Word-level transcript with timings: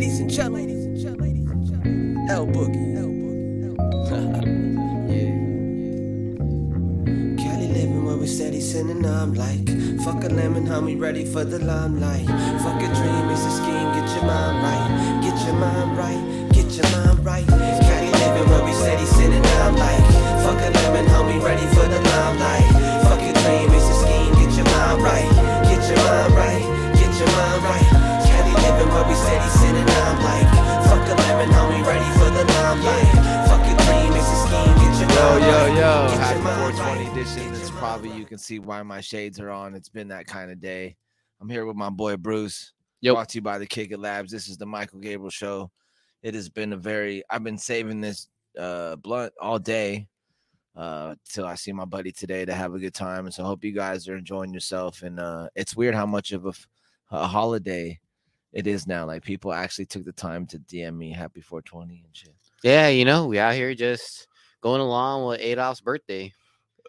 ladies 0.00 0.20
and 0.20 0.30
gentlemen, 0.30 0.70
L 2.30 2.46
Boogie. 2.46 2.88
Cali 7.36 7.68
living 7.68 8.06
where 8.06 8.16
we 8.16 8.26
steady 8.26 8.62
sinning, 8.62 9.04
I'm 9.04 9.34
like, 9.34 9.68
fuck 10.02 10.24
a 10.24 10.28
lemon, 10.28 10.66
homie, 10.66 10.98
ready 10.98 11.26
for 11.26 11.44
the 11.44 11.58
limelight. 11.58 12.26
Fuck 12.62 12.80
a 12.80 12.86
dream, 12.96 13.28
it's 13.28 13.44
a 13.44 13.50
scheme, 13.50 13.92
get 13.92 14.08
your 14.16 14.24
mind 14.24 14.62
right, 14.64 15.20
get 15.22 15.38
your 15.44 15.56
mind 15.56 15.98
right, 15.98 16.48
get 16.54 16.72
your 16.72 16.88
mind 16.96 17.22
right. 17.22 17.46
Cali 17.46 18.10
living 18.10 18.48
where 18.48 18.64
we 18.64 18.72
steady 18.72 19.04
sinning, 19.04 19.44
I'm 19.44 19.76
like, 19.76 20.02
fuck 20.42 20.62
a 20.64 20.70
lemon, 20.78 21.04
homie, 21.12 21.42
ready 21.44 21.66
for 21.74 21.86
the 21.86 22.00
limelight. 22.00 22.49
Living 29.10 29.24
where 29.24 29.40
we 29.40 29.48
steady 29.48 29.50
sinning, 29.58 29.86
I'm 29.88 30.22
like, 30.22 30.48
fuck 30.86 31.08
a 31.08 31.14
lemon, 31.14 31.48
homie, 31.54 31.86
ready 31.86 32.10
for 32.18 32.30
the 32.30 32.44
limelight. 32.52 33.48
Fuck 33.48 33.66
a 33.66 33.74
dream, 33.84 34.12
it's 34.14 34.28
a 34.28 34.38
scheme, 34.46 34.74
get 34.78 35.00
your 35.00 35.10
Yo, 35.10 35.36
yo, 35.36 35.58
right, 35.58 35.76
yo. 35.76 36.08
get 36.08 36.18
Happy 36.18 36.40
420 36.40 37.04
right, 37.04 37.12
edition. 37.12 37.54
It's 37.54 37.70
probably, 37.70 38.08
mind 38.10 38.20
you 38.20 38.26
can 38.26 38.38
see 38.38 38.58
why 38.58 38.82
my 38.82 39.00
shades 39.00 39.40
are 39.40 39.50
on. 39.50 39.74
It's 39.74 39.88
been 39.88 40.08
that 40.08 40.26
kind 40.26 40.50
of 40.50 40.60
day. 40.60 40.96
I'm 41.40 41.48
here 41.48 41.66
with 41.66 41.76
my 41.76 41.90
boy 41.90 42.16
Bruce. 42.16 42.72
Yep. 43.02 43.14
Brought 43.14 43.28
to 43.30 43.38
you 43.38 43.42
by 43.42 43.58
the 43.58 43.66
Kick 43.66 43.92
It 43.92 43.98
Labs. 43.98 44.30
This 44.30 44.48
is 44.48 44.58
the 44.58 44.66
Michael 44.66 45.00
Gabriel 45.00 45.30
Show. 45.30 45.70
It 46.22 46.34
has 46.34 46.50
been 46.50 46.74
a 46.74 46.76
very, 46.76 47.22
I've 47.30 47.42
been 47.44 47.58
saving 47.58 48.00
this 48.00 48.28
uh 48.58 48.96
blunt 48.96 49.32
all 49.40 49.60
day 49.60 50.08
uh 50.76 51.14
till 51.24 51.46
I 51.46 51.54
see 51.54 51.72
my 51.72 51.84
buddy 51.84 52.12
today 52.12 52.44
to 52.44 52.52
have 52.52 52.74
a 52.74 52.78
good 52.78 52.92
time. 52.92 53.24
And 53.24 53.32
so 53.32 53.44
I 53.44 53.46
hope 53.46 53.64
you 53.64 53.72
guys 53.72 54.06
are 54.08 54.16
enjoying 54.16 54.52
yourself. 54.52 55.02
And 55.02 55.18
uh 55.18 55.48
it's 55.54 55.74
weird 55.74 55.94
how 55.94 56.04
much 56.04 56.32
of 56.32 56.44
a 57.10 57.26
holiday 57.26 57.98
it 58.52 58.66
is 58.66 58.86
now. 58.86 59.06
Like 59.06 59.22
people 59.24 59.52
actually 59.52 59.86
took 59.86 60.04
the 60.04 60.12
time 60.12 60.46
to 60.48 60.58
DM 60.58 60.96
me 60.96 61.12
happy 61.12 61.40
420 61.40 62.02
and 62.04 62.16
shit. 62.16 62.34
Yeah, 62.62 62.88
you 62.88 63.04
know, 63.04 63.26
we 63.26 63.38
out 63.38 63.54
here 63.54 63.74
just 63.74 64.26
going 64.60 64.80
along 64.80 65.26
with 65.28 65.40
Adolf's 65.40 65.80
birthday. 65.80 66.32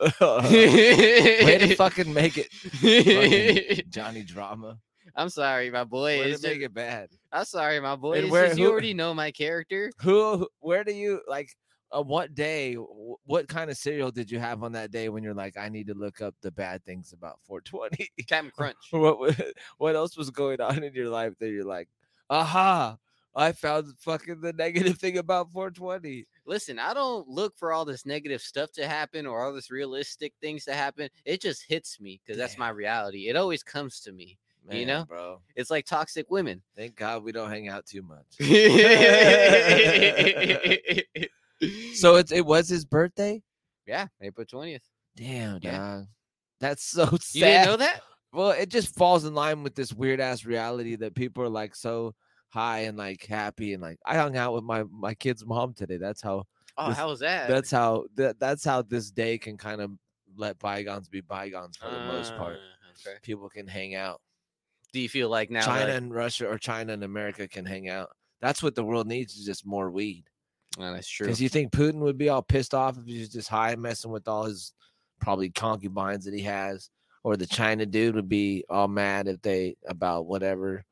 Way 0.22 1.58
to 1.60 1.76
fucking 1.76 2.14
make 2.14 2.38
it 2.38 2.52
fucking 2.52 3.86
Johnny 3.90 4.24
Drama. 4.24 4.78
I'm 5.16 5.30
sorry, 5.30 5.70
my 5.70 5.84
boy. 5.84 6.20
Way 6.20 6.32
It's 6.32 6.42
to 6.42 6.48
make 6.50 6.62
it 6.62 6.74
bad. 6.74 7.10
I'm 7.32 7.46
sorry, 7.46 7.80
my 7.80 7.96
boy. 7.96 8.28
Where- 8.30 8.48
just 8.48 8.60
you 8.60 8.72
already 8.72 8.94
know 8.94 9.14
my 9.14 9.32
character. 9.32 9.92
Who, 10.02 10.38
who- 10.38 10.50
where 10.60 10.84
do 10.84 10.94
you 10.94 11.22
like? 11.28 11.50
Uh, 11.94 12.02
what 12.02 12.34
day? 12.34 12.76
wh- 12.76 13.28
What 13.28 13.48
kind 13.48 13.70
of 13.70 13.78
cereal 13.78 14.12
did 14.12 14.32
you 14.32 14.40
have 14.40 14.64
on 14.64 14.72
that 14.74 14.92
day 14.92 15.10
when 15.10 15.24
you're 15.24 15.34
like, 15.34 15.58
I 15.58 15.70
need 15.70 15.88
to 15.88 15.94
look 15.94 16.22
up 16.22 16.36
the 16.42 16.52
bad 16.52 16.84
things 16.86 17.14
about 17.14 17.40
420? 17.44 18.10
Captain 18.28 18.52
Crunch. 18.56 18.78
what 18.92 19.40
what 19.78 19.96
else 19.96 20.18
was 20.18 20.30
going 20.30 20.62
on 20.62 20.84
in 20.84 20.94
your 20.94 21.10
life 21.10 21.34
that 21.40 21.50
you're 21.50 21.66
like, 21.66 21.90
aha, 22.30 22.98
I 23.36 23.52
found 23.52 23.88
fucking 24.00 24.42
the 24.42 24.54
negative 24.54 24.98
thing 24.98 25.18
about 25.18 25.52
420. 25.52 26.26
Listen, 26.46 26.80
I 26.80 26.94
don't 26.94 27.28
look 27.28 27.58
for 27.58 27.72
all 27.74 27.86
this 27.86 28.06
negative 28.06 28.42
stuff 28.42 28.72
to 28.74 28.88
happen 28.88 29.26
or 29.26 29.44
all 29.44 29.54
this 29.54 29.72
realistic 29.72 30.34
things 30.42 30.66
to 30.66 30.74
happen. 30.74 31.10
It 31.26 31.42
just 31.42 31.64
hits 31.68 32.00
me 32.00 32.22
because 32.26 32.38
that's 32.38 32.58
my 32.58 32.70
reality. 32.70 33.28
It 33.30 33.36
always 33.36 33.64
comes 33.64 34.00
to 34.02 34.12
me. 34.12 34.38
You 34.70 34.86
know? 34.86 35.06
bro. 35.06 35.42
It's 35.56 35.72
like 35.72 35.86
toxic 35.86 36.30
women. 36.32 36.62
Thank 36.78 36.96
God 36.96 37.24
we 37.24 37.32
don't 37.34 37.50
hang 37.50 37.68
out 37.68 37.86
too 37.86 38.04
much. 38.04 38.26
so 41.94 42.16
it 42.18 42.32
it 42.32 42.46
was 42.46 42.70
his 42.70 42.86
birthday. 42.86 43.42
yeah, 43.88 44.08
April 44.22 44.46
20th. 44.46 44.80
Damn, 45.16 45.60
Yeah. 45.62 45.78
dog. 45.78 46.06
That's 46.60 46.84
so 46.84 47.06
sad. 47.06 47.18
You 47.34 47.42
didn't 47.46 47.66
know 47.66 47.78
that? 47.78 48.02
Well, 48.34 48.52
it 48.52 48.70
just 48.70 48.96
falls 48.96 49.26
in 49.26 49.34
line 49.34 49.62
with 49.64 49.76
this 49.76 49.92
weird 49.94 50.20
ass 50.22 50.46
reality 50.46 50.96
that 50.98 51.16
people 51.16 51.44
are 51.44 51.50
like 51.50 51.76
so 51.76 52.14
high 52.50 52.80
and 52.82 52.98
like 52.98 53.26
happy 53.26 53.74
and 53.74 53.82
like 53.82 53.98
I 54.06 54.16
hung 54.18 54.38
out 54.38 54.54
with 54.54 54.64
my 54.64 54.84
my 54.84 55.14
kid's 55.14 55.46
mom 55.46 55.74
today. 55.74 55.98
That's 55.98 56.22
how 56.22 56.44
Oh, 56.78 56.88
This- 56.90 56.98
how 56.98 57.10
was 57.10 57.20
that? 57.20 57.50
that's 57.50 57.70
how 57.72 58.06
that, 58.16 58.40
that's 58.40 58.64
how 58.64 58.82
this 58.84 59.12
day 59.12 59.38
can 59.38 59.58
kind 59.58 59.82
of 59.82 59.92
let 60.38 60.58
bygones 60.60 61.10
be 61.10 61.20
bygones 61.22 61.76
for 61.76 61.90
the 61.90 62.00
most 62.06 62.36
part. 62.38 62.58
Ah, 62.62 62.92
okay. 63.10 63.18
People 63.22 63.50
can 63.50 63.68
hang 63.68 63.96
out. 63.96 64.22
Do 64.94 65.02
you 65.02 65.10
feel 65.10 65.28
like 65.30 65.50
now 65.52 65.66
China 65.66 65.88
that- 65.88 65.98
and 65.98 66.14
Russia 66.14 66.48
or 66.48 66.58
China 66.58 66.94
and 66.94 67.04
America 67.04 67.48
can 67.50 67.66
hang 67.66 67.90
out. 67.90 68.10
That's 68.40 68.64
what 68.64 68.76
the 68.76 68.84
world 68.86 69.08
needs 69.08 69.36
is 69.36 69.46
just 69.46 69.66
more 69.66 69.92
weed. 69.92 70.24
Oh, 70.80 70.94
that's 70.94 71.10
true. 71.10 71.26
Because 71.26 71.42
you 71.42 71.50
think 71.50 71.72
Putin 71.72 72.00
would 72.00 72.18
be 72.18 72.30
all 72.30 72.42
pissed 72.42 72.74
off 72.74 72.98
if 72.98 73.06
he 73.06 73.20
was 73.20 73.30
just 73.30 73.50
high 73.50 73.76
messing 73.76 74.12
with 74.12 74.28
all 74.28 74.46
his 74.46 74.74
probably 75.20 75.50
concubines 75.50 76.26
that 76.26 76.34
he 76.34 76.42
has, 76.42 76.90
or 77.24 77.38
the 77.38 77.46
China 77.46 77.86
dude 77.86 78.16
would 78.16 78.30
be 78.30 78.64
all 78.70 78.88
mad 78.88 79.28
if 79.28 79.42
they 79.42 79.76
about 79.88 80.26
whatever 80.26 80.84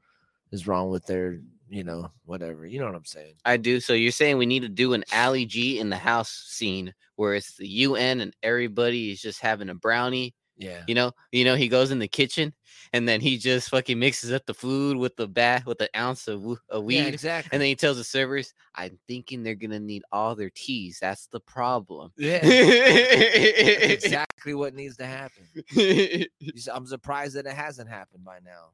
is 0.52 0.68
wrong 0.68 0.90
with 0.90 1.06
their, 1.06 1.40
you 1.70 1.84
know, 1.84 2.12
whatever. 2.26 2.66
You 2.66 2.80
know 2.80 2.86
what 2.86 2.96
I'm 2.96 3.06
saying? 3.06 3.36
I 3.46 3.58
do. 3.58 3.80
So 3.80 3.94
you're 3.94 4.12
saying 4.12 4.38
we 4.38 4.46
need 4.46 4.64
to 4.64 4.70
do 4.70 4.94
an 4.94 5.04
Ali 5.14 5.46
G 5.46 5.80
in 5.80 5.90
the 5.90 5.96
house 5.96 6.30
scene 6.48 6.94
where 7.16 7.34
it's 7.36 7.56
the 7.56 7.68
UN 7.68 8.22
and 8.22 8.36
everybody 8.44 9.12
is 9.12 9.22
just 9.22 9.42
having 9.42 9.70
a 9.70 9.76
brownie. 9.76 10.34
Yeah. 10.60 10.84
You 10.88 10.94
know, 10.94 11.14
you 11.32 11.46
know, 11.46 11.56
he 11.56 11.70
goes 11.70 11.90
in 11.90 12.00
the 12.00 12.08
kitchen 12.08 12.54
and 12.92 13.08
then 13.08 13.22
he 13.22 13.38
just 13.38 13.70
fucking 13.70 13.98
mixes 13.98 14.34
up 14.34 14.46
the 14.46 14.54
food 14.54 14.98
with 14.98 15.16
the 15.16 15.28
bat 15.28 15.66
with 15.66 15.82
an 15.82 15.88
ounce 15.96 16.28
of, 16.28 16.46
of 16.70 16.84
weed. 16.84 16.98
Yeah, 16.98 17.06
exactly. 17.06 17.50
And 17.54 17.62
then 17.62 17.68
he 17.68 17.76
tells 17.76 17.96
the 17.96 18.04
servers, 18.04 18.54
I'm 18.76 19.00
thinking 19.08 19.42
they're 19.42 19.56
gonna 19.56 19.80
need 19.80 20.04
all 20.12 20.36
their 20.36 20.50
teas. 20.50 21.00
That's 21.00 21.28
the 21.28 21.40
problem. 21.40 22.12
yeah. 22.18 22.46
exactly. 22.46 24.54
what 24.54 24.76
needs 24.76 24.98
to 24.98 25.06
happen. 25.06 25.46
I'm 26.74 26.86
surprised 26.86 27.36
that 27.36 27.46
it 27.46 27.54
hasn't 27.54 27.90
happened 27.90 28.26
by 28.26 28.40
now. 28.44 28.72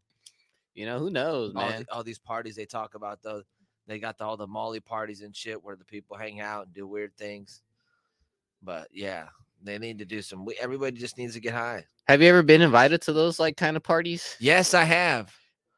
you 0.73 0.87
know, 0.87 0.97
who 0.97 1.11
knows, 1.11 1.53
all, 1.55 1.69
man? 1.69 1.85
the- 1.87 1.93
all 1.93 2.03
these 2.03 2.19
parties 2.19 2.55
they 2.55 2.65
talk 2.65 2.95
about 2.95 3.21
though 3.21 3.43
they 3.87 3.99
got 3.99 4.17
the, 4.17 4.25
all 4.25 4.37
the 4.37 4.47
molly 4.47 4.79
parties 4.79 5.21
and 5.21 5.35
shit 5.35 5.63
where 5.63 5.75
the 5.75 5.85
people 5.85 6.17
hang 6.17 6.41
out 6.41 6.65
and 6.65 6.73
do 6.73 6.87
weird 6.87 7.15
things 7.17 7.61
but 8.63 8.87
yeah 8.91 9.27
they 9.65 9.77
need 9.77 9.99
to 9.99 10.05
do 10.05 10.21
some 10.21 10.45
we- 10.45 10.57
everybody 10.61 10.97
just 10.97 11.17
needs 11.17 11.33
to 11.33 11.39
get 11.39 11.53
high 11.53 11.83
Have 12.07 12.21
you 12.21 12.29
ever 12.29 12.43
been 12.43 12.61
invited 12.61 13.01
to 13.03 13.13
those 13.13 13.39
like 13.39 13.57
kind 13.57 13.75
of 13.77 13.83
parties? 13.83 14.35
yes 14.39 14.73
i 14.73 14.83
have 14.83 15.33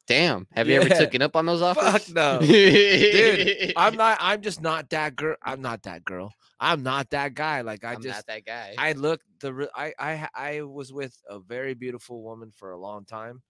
Damn. 0.07 0.47
Have 0.53 0.69
you 0.69 0.75
ever 0.75 0.87
Yeah. 0.87 0.99
taken 0.99 1.21
up 1.21 1.35
on 1.35 1.45
those 1.45 1.61
offers? 1.61 1.83
Fuck 1.83 2.09
no. 2.15 2.39
dude 2.39 3.73
i'm 3.75 3.95
not 3.97 4.17
i'm 4.21 4.41
just 4.41 4.61
not 4.61 4.89
that 4.91 5.15
girl 5.15 5.35
i'm 5.43 5.61
not 5.61 5.83
that 5.83 6.05
girl 6.05 6.31
i'm 6.61 6.81
not 6.81 7.09
that 7.09 7.33
guy 7.33 7.59
like 7.61 7.83
i 7.83 7.93
I'm 7.93 8.01
just 8.01 8.15
not 8.19 8.25
that 8.27 8.45
guy. 8.45 8.73
I 8.77 8.93
look 8.93 9.19
the 9.41 9.69
I 9.75 9.93
I 9.99 10.29
I 10.33 10.61
was 10.61 10.93
with 10.93 11.15
a 11.29 11.39
very 11.39 11.73
beautiful 11.73 12.23
woman 12.23 12.51
for 12.55 12.71
a 12.71 12.77
long 12.79 13.05
time, 13.05 13.41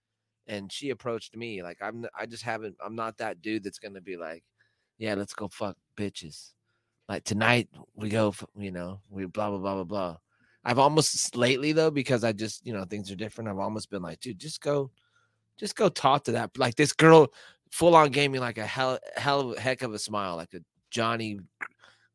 and 0.47 0.71
she 0.71 0.89
approached 0.89 1.35
me 1.37 1.61
like 1.63 1.77
I'm 1.81 2.05
I 2.17 2.25
just 2.25 2.43
haven't 2.43 2.75
I'm 2.83 2.95
not 2.95 3.17
that 3.19 3.41
dude 3.41 3.63
that's 3.63 3.79
gonna 3.79 4.01
be 4.01 4.17
like, 4.17 4.43
yeah, 4.97 5.13
let's 5.13 5.33
go 5.33 5.47
fuck 5.47 5.77
bitches, 5.95 6.51
like 7.07 7.23
tonight 7.23 7.69
we 7.95 8.09
go 8.09 8.33
you 8.57 8.71
know 8.71 8.99
we 9.09 9.25
blah 9.25 9.49
blah 9.51 9.59
blah 9.59 9.75
blah 9.75 9.83
blah. 9.85 10.17
I've 10.67 10.79
almost 10.79 11.35
lately 11.35 11.71
though 11.71 11.89
because 11.89 12.23
I 12.23 12.33
just 12.33 12.63
you 12.65 12.73
know 12.73 12.83
things 12.83 13.09
are 13.09 13.15
different. 13.15 13.49
I've 13.49 13.57
almost 13.57 13.89
been 13.89 14.01
like, 14.01 14.19
dude, 14.19 14.37
just 14.37 14.61
go, 14.61 14.91
just 15.57 15.75
go 15.75 15.87
talk 15.89 16.25
to 16.25 16.33
that 16.33 16.57
like 16.57 16.75
this 16.75 16.93
girl 16.93 17.29
full 17.71 17.95
on 17.95 18.11
gave 18.11 18.29
me 18.29 18.39
like 18.39 18.57
a 18.57 18.65
hell 18.65 18.99
hell 19.15 19.39
of 19.39 19.57
a 19.57 19.59
heck 19.59 19.81
of 19.81 19.93
a 19.93 19.99
smile 19.99 20.35
like 20.35 20.53
a 20.53 20.59
Johnny 20.89 21.39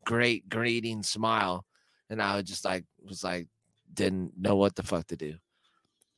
great 0.05 0.49
greeting 0.49 1.03
smile 1.03 1.67
and 2.11 2.23
I 2.23 2.37
was 2.37 2.45
just 2.45 2.65
like 2.65 2.85
was 3.05 3.25
like 3.25 3.49
didn't 3.95 4.33
know 4.39 4.57
what 4.57 4.77
the 4.77 4.83
fuck 4.83 5.07
to 5.09 5.17
do. 5.17 5.35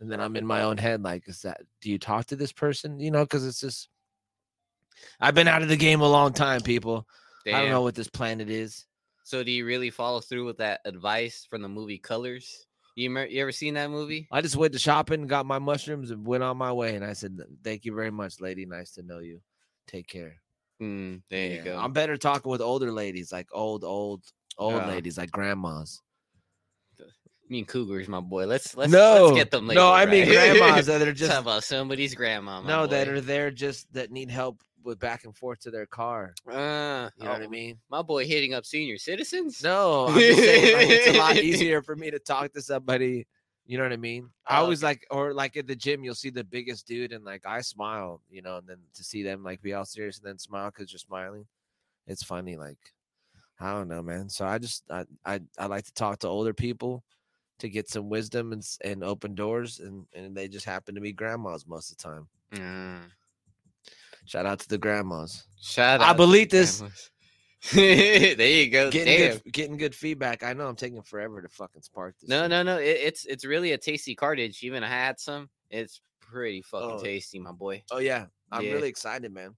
And 0.01 0.11
then 0.11 0.21
I'm 0.21 0.37
in 0.37 0.47
my 0.47 0.63
own 0.63 0.77
head 0.77 1.03
like, 1.03 1.29
is 1.29 1.43
that 1.43 1.61
do 1.81 1.91
you 1.91 1.99
talk 1.99 2.27
to 2.27 2.37
this 2.37 2.53
person? 2.53 2.99
You 3.01 3.11
know, 3.11 3.25
because 3.25 3.47
it's 3.47 3.61
just 3.61 3.89
I've 5.21 5.35
been 5.35 5.49
out 5.49 5.63
of 5.63 5.69
the 5.69 5.77
game 5.77 6.01
a 6.01 6.09
long 6.09 6.33
time, 6.33 6.61
people. 6.61 7.07
I 7.47 7.61
don't 7.61 7.71
know 7.71 7.83
what 7.83 7.95
this 7.95 8.09
planet 8.09 8.51
is. 8.51 8.87
So 9.25 9.43
do 9.43 9.51
you 9.51 9.65
really 9.65 9.89
follow 9.89 10.21
through 10.21 10.45
with 10.45 10.59
that 10.59 10.81
advice 10.85 11.47
from 11.49 11.63
the 11.63 11.69
movie 11.69 11.97
Colors? 11.99 12.67
You 12.95 13.11
ever, 13.11 13.27
you 13.27 13.41
ever 13.41 13.53
seen 13.53 13.73
that 13.75 13.91
movie? 13.91 14.29
I 14.31 14.43
just 14.43 14.55
went 14.55 14.75
to 14.75 14.79
shopping, 14.79 15.27
got 15.27 15.47
my 15.47 15.59
mushrooms, 15.59 16.11
and 16.11 16.27
went 16.27 16.45
on 16.45 16.59
my 16.59 16.71
way. 16.73 16.95
And 16.95 17.05
I 17.05 17.15
said, 17.15 17.39
Thank 17.65 17.87
you 17.87 17.95
very 17.95 18.11
much, 18.11 18.41
lady. 18.41 18.67
Nice 18.67 18.93
to 18.93 19.03
know 19.03 19.21
you. 19.21 19.41
Take 19.89 20.07
care. 20.09 20.37
Mm, 20.81 21.23
there 21.31 21.47
you 21.47 21.63
go. 21.63 21.79
I'm 21.79 21.93
better 21.93 22.19
talking 22.19 22.51
with 22.51 22.61
older 22.61 22.93
ladies, 22.93 23.33
like 23.33 23.49
old, 23.51 23.83
old, 23.83 24.25
old 24.59 24.75
Yeah. 24.75 24.89
ladies, 24.89 25.17
like 25.17 25.31
grandmas. 25.31 26.03
I 27.01 27.05
mean 27.49 27.65
cougars, 27.65 28.09
my 28.09 28.21
boy. 28.21 28.47
Let's 28.47 28.77
let's 28.77 28.93
no, 28.93 29.25
let's 29.27 29.37
get 29.37 29.51
them. 29.51 29.67
no, 29.67 29.93
I 29.93 30.05
labeled 30.05 30.29
mean 30.29 30.35
grandmas 30.59 30.87
that 30.87 31.03
are 31.03 31.07
Talk 31.07 31.17
just 31.17 31.41
about 31.41 31.65
somebody's 31.65 32.15
grandma. 32.15 32.61
no, 32.63 32.87
that 32.87 33.09
are 33.09 33.21
there 33.21 33.51
just 33.51 33.93
that 33.95 34.11
need 34.11 34.31
help 34.31 34.63
with 34.85 34.99
back 34.99 35.25
and 35.25 35.37
forth 35.37 35.61
to 35.61 35.71
their 35.71 35.87
car. 35.87 36.35
Uh, 36.49 37.11
You 37.17 37.25
know 37.25 37.33
what 37.33 37.43
I 37.43 37.47
oh, 37.47 37.49
mean? 37.49 37.79
My 37.91 38.03
boy 38.03 38.27
hitting 38.27 38.55
up 38.55 38.65
senior 38.67 38.99
citizens. 38.99 39.63
No, 39.63 40.07
I'm 40.09 40.19
just 40.19 40.39
saying 40.39 40.77
like, 40.77 40.89
it's 40.91 41.17
a 41.17 41.19
lot 41.19 41.37
easier 41.37 41.83
for 41.83 41.97
me 41.97 42.11
to 42.11 42.19
talk 42.19 42.53
to 42.53 42.63
somebody. 42.63 43.27
You 43.67 43.79
know 43.79 43.85
what 43.85 43.93
I 43.95 43.97
mean? 43.97 44.29
I 44.47 44.59
Oh, 44.59 44.63
always 44.65 44.81
okay. 44.85 44.89
like, 44.91 45.07
or 45.11 45.33
like 45.33 45.57
at 45.57 45.67
the 45.67 45.75
gym, 45.75 46.05
you'll 46.05 46.15
see 46.15 46.31
the 46.31 46.45
biggest 46.45 46.87
dude, 46.87 47.13
and 47.13 47.25
like 47.25 47.47
I 47.47 47.63
smile, 47.63 48.21
you 48.31 48.43
know, 48.43 48.59
and 48.59 48.67
then 48.69 48.79
to 48.95 49.03
see 49.05 49.23
them 49.23 49.43
like 49.43 49.63
be 49.63 49.73
all 49.73 49.87
serious 49.87 50.19
and 50.19 50.27
then 50.27 50.39
smile 50.39 50.71
because 50.71 50.93
you're 50.93 50.99
smiling, 50.99 51.47
it's 52.07 52.23
funny. 52.23 52.57
Like 52.57 52.93
I 53.59 53.73
don't 53.73 53.89
know, 53.89 54.03
man. 54.03 54.29
So 54.29 54.45
I 54.45 54.59
just 54.59 54.85
I 54.91 55.05
I, 55.25 55.41
I 55.59 55.67
like 55.67 55.85
to 55.87 55.95
talk 55.95 56.19
to 56.21 56.29
older 56.29 56.53
people 56.53 57.05
to 57.61 57.69
get 57.71 57.89
some 57.89 58.11
wisdom 58.11 58.53
and 58.53 58.63
and 58.85 59.03
open 59.03 59.35
doors, 59.35 59.81
and 59.81 60.07
and 60.13 60.37
they 60.37 60.47
just 60.49 60.67
happen 60.67 60.95
to 60.97 61.01
be 61.01 61.13
grandmas 61.13 61.67
most 61.67 61.91
of 61.91 61.97
the 61.97 62.03
time. 62.03 62.29
Mm. 62.53 63.11
Shout 64.25 64.47
out 64.47 64.59
to 64.61 64.69
the 64.69 64.79
grandmas. 64.79 65.47
Shout 65.61 66.01
out. 66.01 66.09
I 66.09 66.13
believe 66.13 66.51
this. 66.51 66.83
there 67.73 68.37
you 68.47 68.71
go. 68.71 68.91
Getting 68.91 69.19
Damn. 69.19 69.33
good, 69.39 69.53
getting 69.53 69.77
good 69.77 69.95
feedback. 69.95 70.43
I 70.43 70.53
know 70.53 70.67
I'm 70.69 70.77
taking 70.77 71.03
forever 71.03 71.41
to 71.41 71.49
fucking 71.49 71.83
spark 71.83 72.15
this. 72.21 72.29
No, 72.29 72.43
shit. 72.43 72.51
no, 72.51 72.63
no. 72.63 72.77
It, 72.79 72.99
it's 73.03 73.25
it's 73.25 73.45
really 73.45 73.73
a 73.73 73.79
tasty 73.79 74.15
cartage. 74.15 74.63
Even 74.63 74.83
I 74.85 74.89
had 74.89 75.19
some. 75.19 75.49
It's 75.71 76.01
pretty 76.21 76.63
fucking 76.63 76.91
Oh. 76.91 77.03
tasty, 77.03 77.39
my 77.39 77.53
boy. 77.53 77.83
Oh 77.91 77.99
yeah, 77.99 78.27
I'm 78.53 78.65
Yeah. 78.65 78.73
really 78.73 78.89
excited, 78.89 79.33
man. 79.33 79.55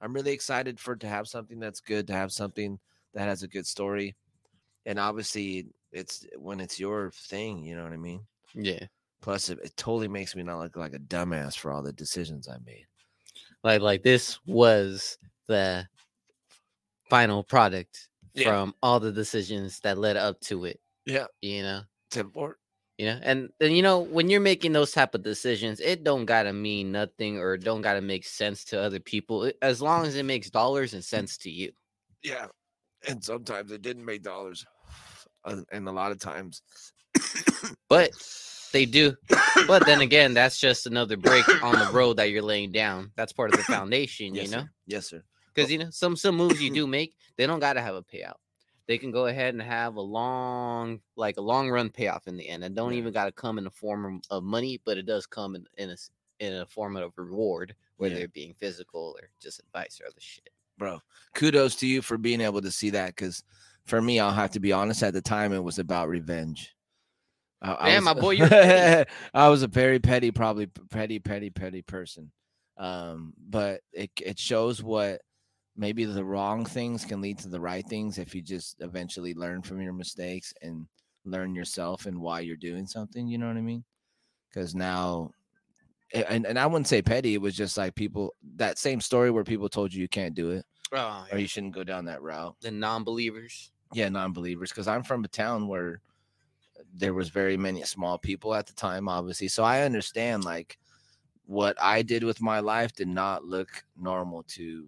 I'm 0.00 0.12
really 0.12 0.32
excited 0.32 0.80
for 0.80 0.96
to 0.96 1.06
have 1.06 1.28
something 1.28 1.60
that's 1.60 1.80
good, 1.80 2.06
to 2.08 2.12
have 2.12 2.32
something 2.32 2.78
that 3.14 3.28
has 3.28 3.42
a 3.42 3.48
good 3.48 3.66
story, 3.66 4.16
and 4.86 4.98
obviously 4.98 5.66
it's 5.92 6.26
when 6.38 6.58
it's 6.60 6.80
your 6.80 7.10
thing. 7.10 7.64
You 7.64 7.76
know 7.76 7.82
what 7.84 7.92
I 7.92 7.98
mean? 7.98 8.26
Yeah. 8.54 8.86
Plus, 9.20 9.50
it, 9.50 9.58
it 9.62 9.76
totally 9.76 10.08
makes 10.08 10.34
me 10.34 10.42
not 10.42 10.58
look 10.58 10.76
like 10.76 10.94
a 10.94 10.98
dumbass 10.98 11.56
for 11.56 11.70
all 11.70 11.82
the 11.82 11.92
decisions 11.92 12.48
I 12.48 12.56
made. 12.64 12.86
Like 13.64 13.80
like 13.80 14.02
this 14.02 14.38
was 14.46 15.18
the 15.46 15.86
final 17.08 17.44
product 17.44 18.08
Yeah. 18.34 18.48
from 18.48 18.74
all 18.82 19.00
the 19.00 19.12
decisions 19.12 19.80
that 19.80 19.98
led 19.98 20.16
up 20.16 20.40
to 20.42 20.64
it. 20.64 20.80
Yeah, 21.04 21.26
You 21.40 21.62
know. 21.62 21.82
it's 22.08 22.16
important. 22.16 22.58
You 22.98 23.06
know, 23.06 23.20
and, 23.22 23.50
and 23.60 23.74
you 23.76 23.82
know 23.82 24.00
when 24.00 24.30
you're 24.30 24.40
making 24.40 24.72
those 24.72 24.92
type 24.92 25.14
of 25.14 25.22
decisions, 25.22 25.80
it 25.80 26.04
don't 26.04 26.24
gotta 26.26 26.52
mean 26.52 26.92
nothing 26.92 27.38
or 27.38 27.56
don't 27.56 27.80
gotta 27.82 28.00
make 28.00 28.24
sense 28.24 28.64
to 28.66 28.80
other 28.80 29.00
people, 29.00 29.50
as 29.62 29.82
long 29.82 30.06
as 30.06 30.14
it 30.14 30.24
makes 30.24 30.50
dollars 30.50 30.94
and 30.94 31.02
mm. 31.02 31.06
cents 31.06 31.36
to 31.38 31.50
you. 31.50 31.72
Yeah, 32.22 32.46
and 33.08 33.24
sometimes 33.24 33.72
it 33.72 33.82
didn't 33.82 34.04
make 34.04 34.22
dollars, 34.22 34.64
and 35.44 35.88
a 35.88 35.90
lot 35.90 36.12
of 36.12 36.18
times. 36.18 36.62
But 37.88 38.10
they 38.72 38.84
do. 38.86 39.14
But 39.66 39.86
then 39.86 40.00
again, 40.00 40.34
that's 40.34 40.58
just 40.58 40.86
another 40.86 41.16
break 41.16 41.46
on 41.62 41.78
the 41.78 41.90
road 41.92 42.16
that 42.16 42.30
you're 42.30 42.42
laying 42.42 42.72
down. 42.72 43.12
That's 43.16 43.32
part 43.32 43.52
of 43.52 43.58
the 43.58 43.64
foundation, 43.64 44.34
yes, 44.34 44.46
you 44.46 44.50
know. 44.56 44.62
sir. 44.62 44.70
Yes, 44.86 45.06
sir. 45.08 45.22
Because 45.54 45.70
you 45.70 45.78
know 45.78 45.90
some 45.90 46.16
some 46.16 46.36
moves 46.36 46.60
you 46.60 46.70
do 46.74 46.86
make, 46.86 47.14
they 47.36 47.46
don't 47.46 47.60
gotta 47.60 47.80
have 47.82 47.94
a 47.94 48.02
payout. 48.02 48.34
They 48.88 48.98
can 48.98 49.12
go 49.12 49.26
ahead 49.26 49.54
and 49.54 49.62
have 49.62 49.94
a 49.96 50.00
long, 50.00 51.00
like 51.16 51.36
a 51.36 51.40
long 51.42 51.70
run 51.70 51.88
payoff 51.90 52.26
in 52.26 52.36
the 52.36 52.48
end, 52.48 52.64
and 52.64 52.74
don't 52.74 52.94
even 52.94 53.12
gotta 53.12 53.32
come 53.32 53.58
in 53.58 53.64
the 53.64 53.70
form 53.70 54.20
of- 54.30 54.42
money, 54.42 54.80
but 54.84 54.98
it 54.98 55.06
does 55.06 55.26
come 55.26 55.54
in 55.54 55.64
in 55.78 55.90
a 55.90 55.96
in 56.40 56.54
a 56.54 56.66
form 56.66 56.96
of 56.96 57.12
reward, 57.16 57.74
whether 57.98 58.16
Yeah. 58.16 58.22
it 58.22 58.32
being 58.32 58.54
physical 58.54 59.14
or 59.20 59.28
just 59.40 59.60
advice 59.60 60.00
or 60.02 60.06
other 60.06 60.16
shit. 60.18 60.50
bro. 60.78 61.00
Kudos 61.34 61.76
to 61.76 61.86
you 61.86 62.02
for 62.02 62.18
being 62.18 62.40
able 62.40 62.60
to 62.62 62.72
see 62.72 62.90
that. 62.90 63.14
Because 63.14 63.44
for 63.84 64.02
me, 64.02 64.18
I'll 64.18 64.32
have 64.32 64.50
to 64.52 64.60
be 64.60 64.72
honest. 64.72 65.04
At 65.04 65.12
the 65.12 65.22
time, 65.22 65.52
it 65.52 65.62
was 65.62 65.78
about 65.78 66.08
revenge. 66.08 66.74
I, 67.62 67.72
I 67.72 67.94
was- 67.94 68.04
my 68.04 68.14
boy, 68.14 68.30
you're. 68.32 68.48
I 69.34 69.48
was 69.48 69.62
a 69.62 69.68
very 69.68 69.98
petty, 70.00 70.30
probably 70.30 70.66
petty, 70.66 71.18
petty, 71.18 71.50
petty 71.50 71.82
person. 71.82 72.30
Um, 72.78 73.34
but 73.48 73.80
it 73.92 74.10
it 74.24 74.38
shows 74.38 74.82
what 74.82 75.20
maybe 75.76 76.04
the 76.04 76.24
wrong 76.24 76.64
things 76.66 77.04
can 77.04 77.20
lead 77.20 77.38
to 77.38 77.48
the 77.48 77.60
right 77.60 77.86
things 77.86 78.18
if 78.18 78.34
you 78.34 78.42
just 78.42 78.76
eventually 78.80 79.32
learn 79.34 79.62
from 79.62 79.80
your 79.80 79.92
mistakes 79.92 80.52
and 80.62 80.86
learn 81.24 81.54
yourself 81.54 82.06
and 82.06 82.20
why 82.20 82.40
you're 82.40 82.56
doing 82.56 82.86
something. 82.86 83.26
You 83.28 83.38
know 83.38 83.46
what 83.46 83.56
I 83.56 83.60
mean? 83.62 83.84
Because 84.50 84.74
now 84.74 85.30
and, 86.12 86.44
and 86.46 86.58
I 86.58 86.66
wouldn't 86.66 86.88
say 86.88 87.00
petty. 87.00 87.34
It 87.34 87.40
was 87.40 87.54
just 87.56 87.78
like 87.78 87.94
people 87.94 88.34
that 88.56 88.76
same 88.78 89.00
story 89.00 89.30
where 89.30 89.44
people 89.44 89.68
told 89.68 89.94
you 89.94 90.02
you 90.02 90.08
can't 90.08 90.34
do 90.34 90.50
it 90.50 90.64
Oh, 90.92 91.24
or 91.32 91.38
you 91.38 91.46
shouldn't 91.46 91.74
go 91.74 91.84
down 91.84 92.04
that 92.06 92.20
route. 92.22 92.54
the 92.60 92.70
non-believers. 92.70 93.70
Yeah, 93.94 94.08
non-believers. 94.10 94.70
Because 94.70 94.88
I'm 94.88 95.02
from 95.04 95.24
a 95.24 95.28
town 95.28 95.68
where 95.68 96.00
there 96.94 97.14
was 97.14 97.28
very 97.28 97.56
many 97.56 97.82
small 97.84 98.18
people 98.18 98.54
at 98.54 98.66
the 98.66 98.72
time, 98.74 99.08
obviously. 99.08 99.48
So 99.48 99.64
I 99.64 99.82
understand 99.82 100.44
like 100.44 100.78
what 101.46 101.76
I 101.80 102.02
did 102.02 102.24
with 102.24 102.40
my 102.40 102.60
life 102.60 102.92
did 102.94 103.08
not 103.08 103.44
look 103.44 103.84
normal 103.96 104.42
to 104.44 104.86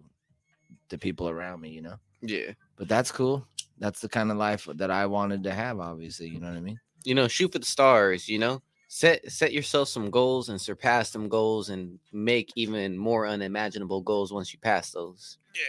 the 0.89 0.97
people 0.97 1.29
around 1.29 1.61
me, 1.61 1.69
you 1.69 1.81
know. 1.81 1.95
Yeah. 2.21 2.51
But 2.75 2.87
that's 2.87 3.11
cool. 3.11 3.45
That's 3.77 3.99
the 3.99 4.09
kind 4.09 4.31
of 4.31 4.37
life 4.37 4.67
that 4.75 4.91
I 4.91 5.05
wanted 5.05 5.43
to 5.43 5.51
have, 5.53 5.79
obviously. 5.79 6.29
You 6.29 6.39
know 6.39 6.47
what 6.47 6.57
I 6.57 6.61
mean? 6.61 6.79
You 7.03 7.15
know, 7.15 7.27
shoot 7.27 7.51
for 7.51 7.59
the 7.59 7.65
stars. 7.65 8.27
You 8.29 8.39
know, 8.39 8.61
set 8.87 9.29
set 9.31 9.51
yourself 9.53 9.89
some 9.89 10.09
goals 10.09 10.49
and 10.49 10.59
surpass 10.59 11.11
them 11.11 11.27
goals 11.29 11.69
and 11.69 11.99
make 12.11 12.51
even 12.55 12.97
more 12.97 13.27
unimaginable 13.27 14.01
goals 14.01 14.31
once 14.31 14.53
you 14.53 14.59
pass 14.59 14.91
those. 14.91 15.37
Yeah. 15.53 15.61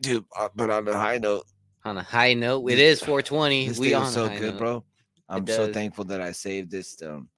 Dude, 0.00 0.24
uh, 0.36 0.48
but 0.54 0.70
on 0.70 0.88
a 0.88 0.92
high 0.94 1.18
note, 1.18 1.44
On 1.84 1.96
a 1.98 2.02
high 2.02 2.34
note, 2.34 2.66
it 2.70 2.78
is 2.78 3.00
420. 3.00 3.68
this 3.68 3.78
we 3.78 3.88
day 3.88 3.94
on 3.94 4.10
so 4.10 4.28
good, 4.28 4.54
note. 4.54 4.58
bro. 4.58 4.84
I'm 5.32 5.46
so 5.46 5.72
thankful 5.72 6.04
that 6.04 6.20
I 6.20 6.32
saved 6.32 6.70
this. 6.70 7.00
Um, 7.02 7.28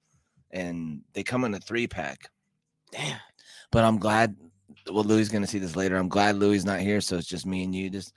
and 0.51 1.01
they 1.13 1.23
come 1.23 1.43
in 1.43 1.53
a 1.53 1.59
three 1.59 1.87
pack. 1.87 2.29
Damn. 2.91 3.19
But 3.71 3.83
I'm 3.83 3.97
glad. 3.97 4.35
Well, 4.91 5.03
Louis 5.03 5.21
is 5.21 5.29
gonna 5.29 5.47
see 5.47 5.59
this 5.59 5.75
later. 5.75 5.95
I'm 5.95 6.09
glad 6.09 6.35
Louis 6.35 6.57
is 6.57 6.65
not 6.65 6.79
here, 6.79 7.01
so 7.01 7.17
it's 7.17 7.27
just 7.27 7.45
me 7.45 7.63
and 7.63 7.73
you, 7.73 7.89
just 7.89 8.13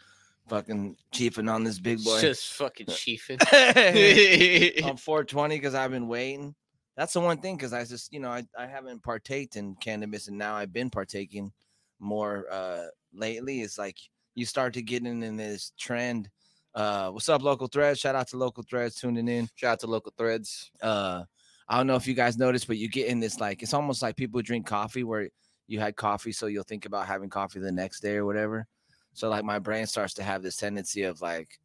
fucking 0.48 0.96
chiefing 1.12 1.52
on 1.52 1.64
this 1.64 1.78
big 1.78 2.02
boy. 2.02 2.20
Just 2.20 2.52
fucking 2.54 2.86
chiefing. 2.90 3.38
I'm 4.84 4.96
420 4.96 5.56
because 5.56 5.74
I've 5.74 5.90
been 5.90 6.08
waiting. 6.08 6.54
That's 6.96 7.12
the 7.12 7.20
one 7.20 7.38
thing 7.38 7.56
because 7.56 7.72
I 7.72 7.84
just, 7.84 8.12
you 8.12 8.18
know, 8.18 8.30
I, 8.30 8.44
I 8.58 8.66
haven't 8.66 9.02
partaked 9.02 9.56
in 9.56 9.76
cannabis 9.76 10.28
and 10.28 10.36
now 10.36 10.54
I've 10.54 10.72
been 10.72 10.90
partaking 10.90 11.52
more 12.00 12.46
uh 12.50 12.86
lately. 13.12 13.60
It's 13.60 13.78
like 13.78 13.96
you 14.34 14.44
start 14.44 14.74
to 14.74 14.82
get 14.82 15.04
in, 15.04 15.22
in 15.22 15.36
this 15.36 15.72
trend. 15.78 16.28
Uh 16.74 17.10
what's 17.10 17.28
up, 17.28 17.42
local 17.42 17.66
threads? 17.66 17.98
Shout 18.00 18.14
out 18.14 18.28
to 18.28 18.36
local 18.36 18.62
threads 18.62 18.94
tuning 18.96 19.28
in. 19.28 19.48
Shout 19.56 19.72
out 19.72 19.80
to 19.80 19.86
local 19.86 20.12
threads. 20.16 20.70
Uh 20.80 21.24
I 21.68 21.76
don't 21.76 21.86
know 21.86 21.96
if 21.96 22.06
you 22.06 22.14
guys 22.14 22.38
noticed, 22.38 22.66
but 22.66 22.78
you 22.78 22.88
get 22.88 23.08
in 23.08 23.20
this 23.20 23.40
like 23.40 23.62
it's 23.62 23.74
almost 23.74 24.02
like 24.02 24.16
people 24.16 24.40
drink 24.42 24.66
coffee 24.66 25.04
where 25.04 25.28
you 25.66 25.80
had 25.80 25.96
coffee, 25.96 26.32
so 26.32 26.46
you'll 26.46 26.62
think 26.64 26.86
about 26.86 27.06
having 27.06 27.28
coffee 27.28 27.60
the 27.60 27.70
next 27.72 28.00
day 28.00 28.16
or 28.16 28.24
whatever. 28.24 28.66
So 29.12 29.28
like 29.28 29.44
my 29.44 29.58
brain 29.58 29.86
starts 29.86 30.14
to 30.14 30.22
have 30.22 30.42
this 30.42 30.56
tendency 30.56 31.02
of 31.02 31.20
like, 31.20 31.58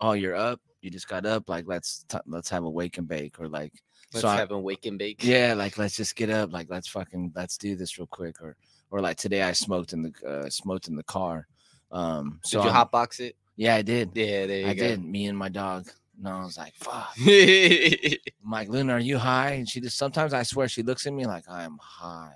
oh, 0.00 0.12
you're 0.12 0.34
up, 0.36 0.60
you 0.80 0.90
just 0.90 1.06
got 1.08 1.26
up, 1.26 1.48
like 1.48 1.66
let's 1.66 2.04
t- 2.08 2.16
let's 2.26 2.48
have 2.48 2.64
a 2.64 2.70
wake 2.70 2.96
and 2.98 3.06
bake, 3.08 3.38
or 3.40 3.48
like 3.48 3.72
Let's 4.14 4.22
so 4.22 4.28
have 4.28 4.50
a 4.52 4.58
wake 4.58 4.84
and 4.86 4.98
bake. 4.98 5.24
yeah, 5.24 5.54
like 5.54 5.78
let's 5.78 5.96
just 5.96 6.16
get 6.16 6.28
up, 6.30 6.52
like 6.52 6.68
let's 6.70 6.88
fucking 6.88 7.32
let's 7.34 7.56
do 7.56 7.76
this 7.76 7.98
real 7.98 8.06
quick, 8.06 8.40
or 8.42 8.56
or 8.90 9.00
like 9.00 9.16
today 9.16 9.42
I 9.42 9.52
smoked 9.52 9.92
in 9.94 10.02
the 10.02 10.12
uh, 10.26 10.48
smoked 10.50 10.88
in 10.88 10.96
the 10.96 11.02
car. 11.04 11.46
Um, 11.90 12.38
Did 12.42 12.48
so 12.50 12.62
you 12.62 12.68
I'm- 12.70 12.86
hotbox 12.86 13.20
it? 13.20 13.36
Yeah, 13.56 13.74
I 13.76 13.82
did. 13.82 14.10
Yeah, 14.14 14.46
there 14.46 14.60
you 14.60 14.66
I 14.68 14.74
go. 14.74 14.82
did. 14.88 15.04
Me 15.04 15.26
and 15.26 15.36
my 15.36 15.48
dog. 15.48 15.88
No, 16.20 16.30
I 16.30 16.44
was 16.44 16.56
like, 16.58 16.74
fuck. 16.76 17.10
I'm 17.20 18.50
like, 18.50 18.68
Luna, 18.68 18.94
are 18.94 19.00
you 19.00 19.18
high? 19.18 19.52
And 19.52 19.68
she 19.68 19.80
just 19.80 19.96
sometimes 19.98 20.32
I 20.32 20.42
swear 20.42 20.68
she 20.68 20.82
looks 20.82 21.06
at 21.06 21.12
me 21.12 21.26
like 21.26 21.44
I 21.48 21.64
am 21.64 21.78
high. 21.80 22.32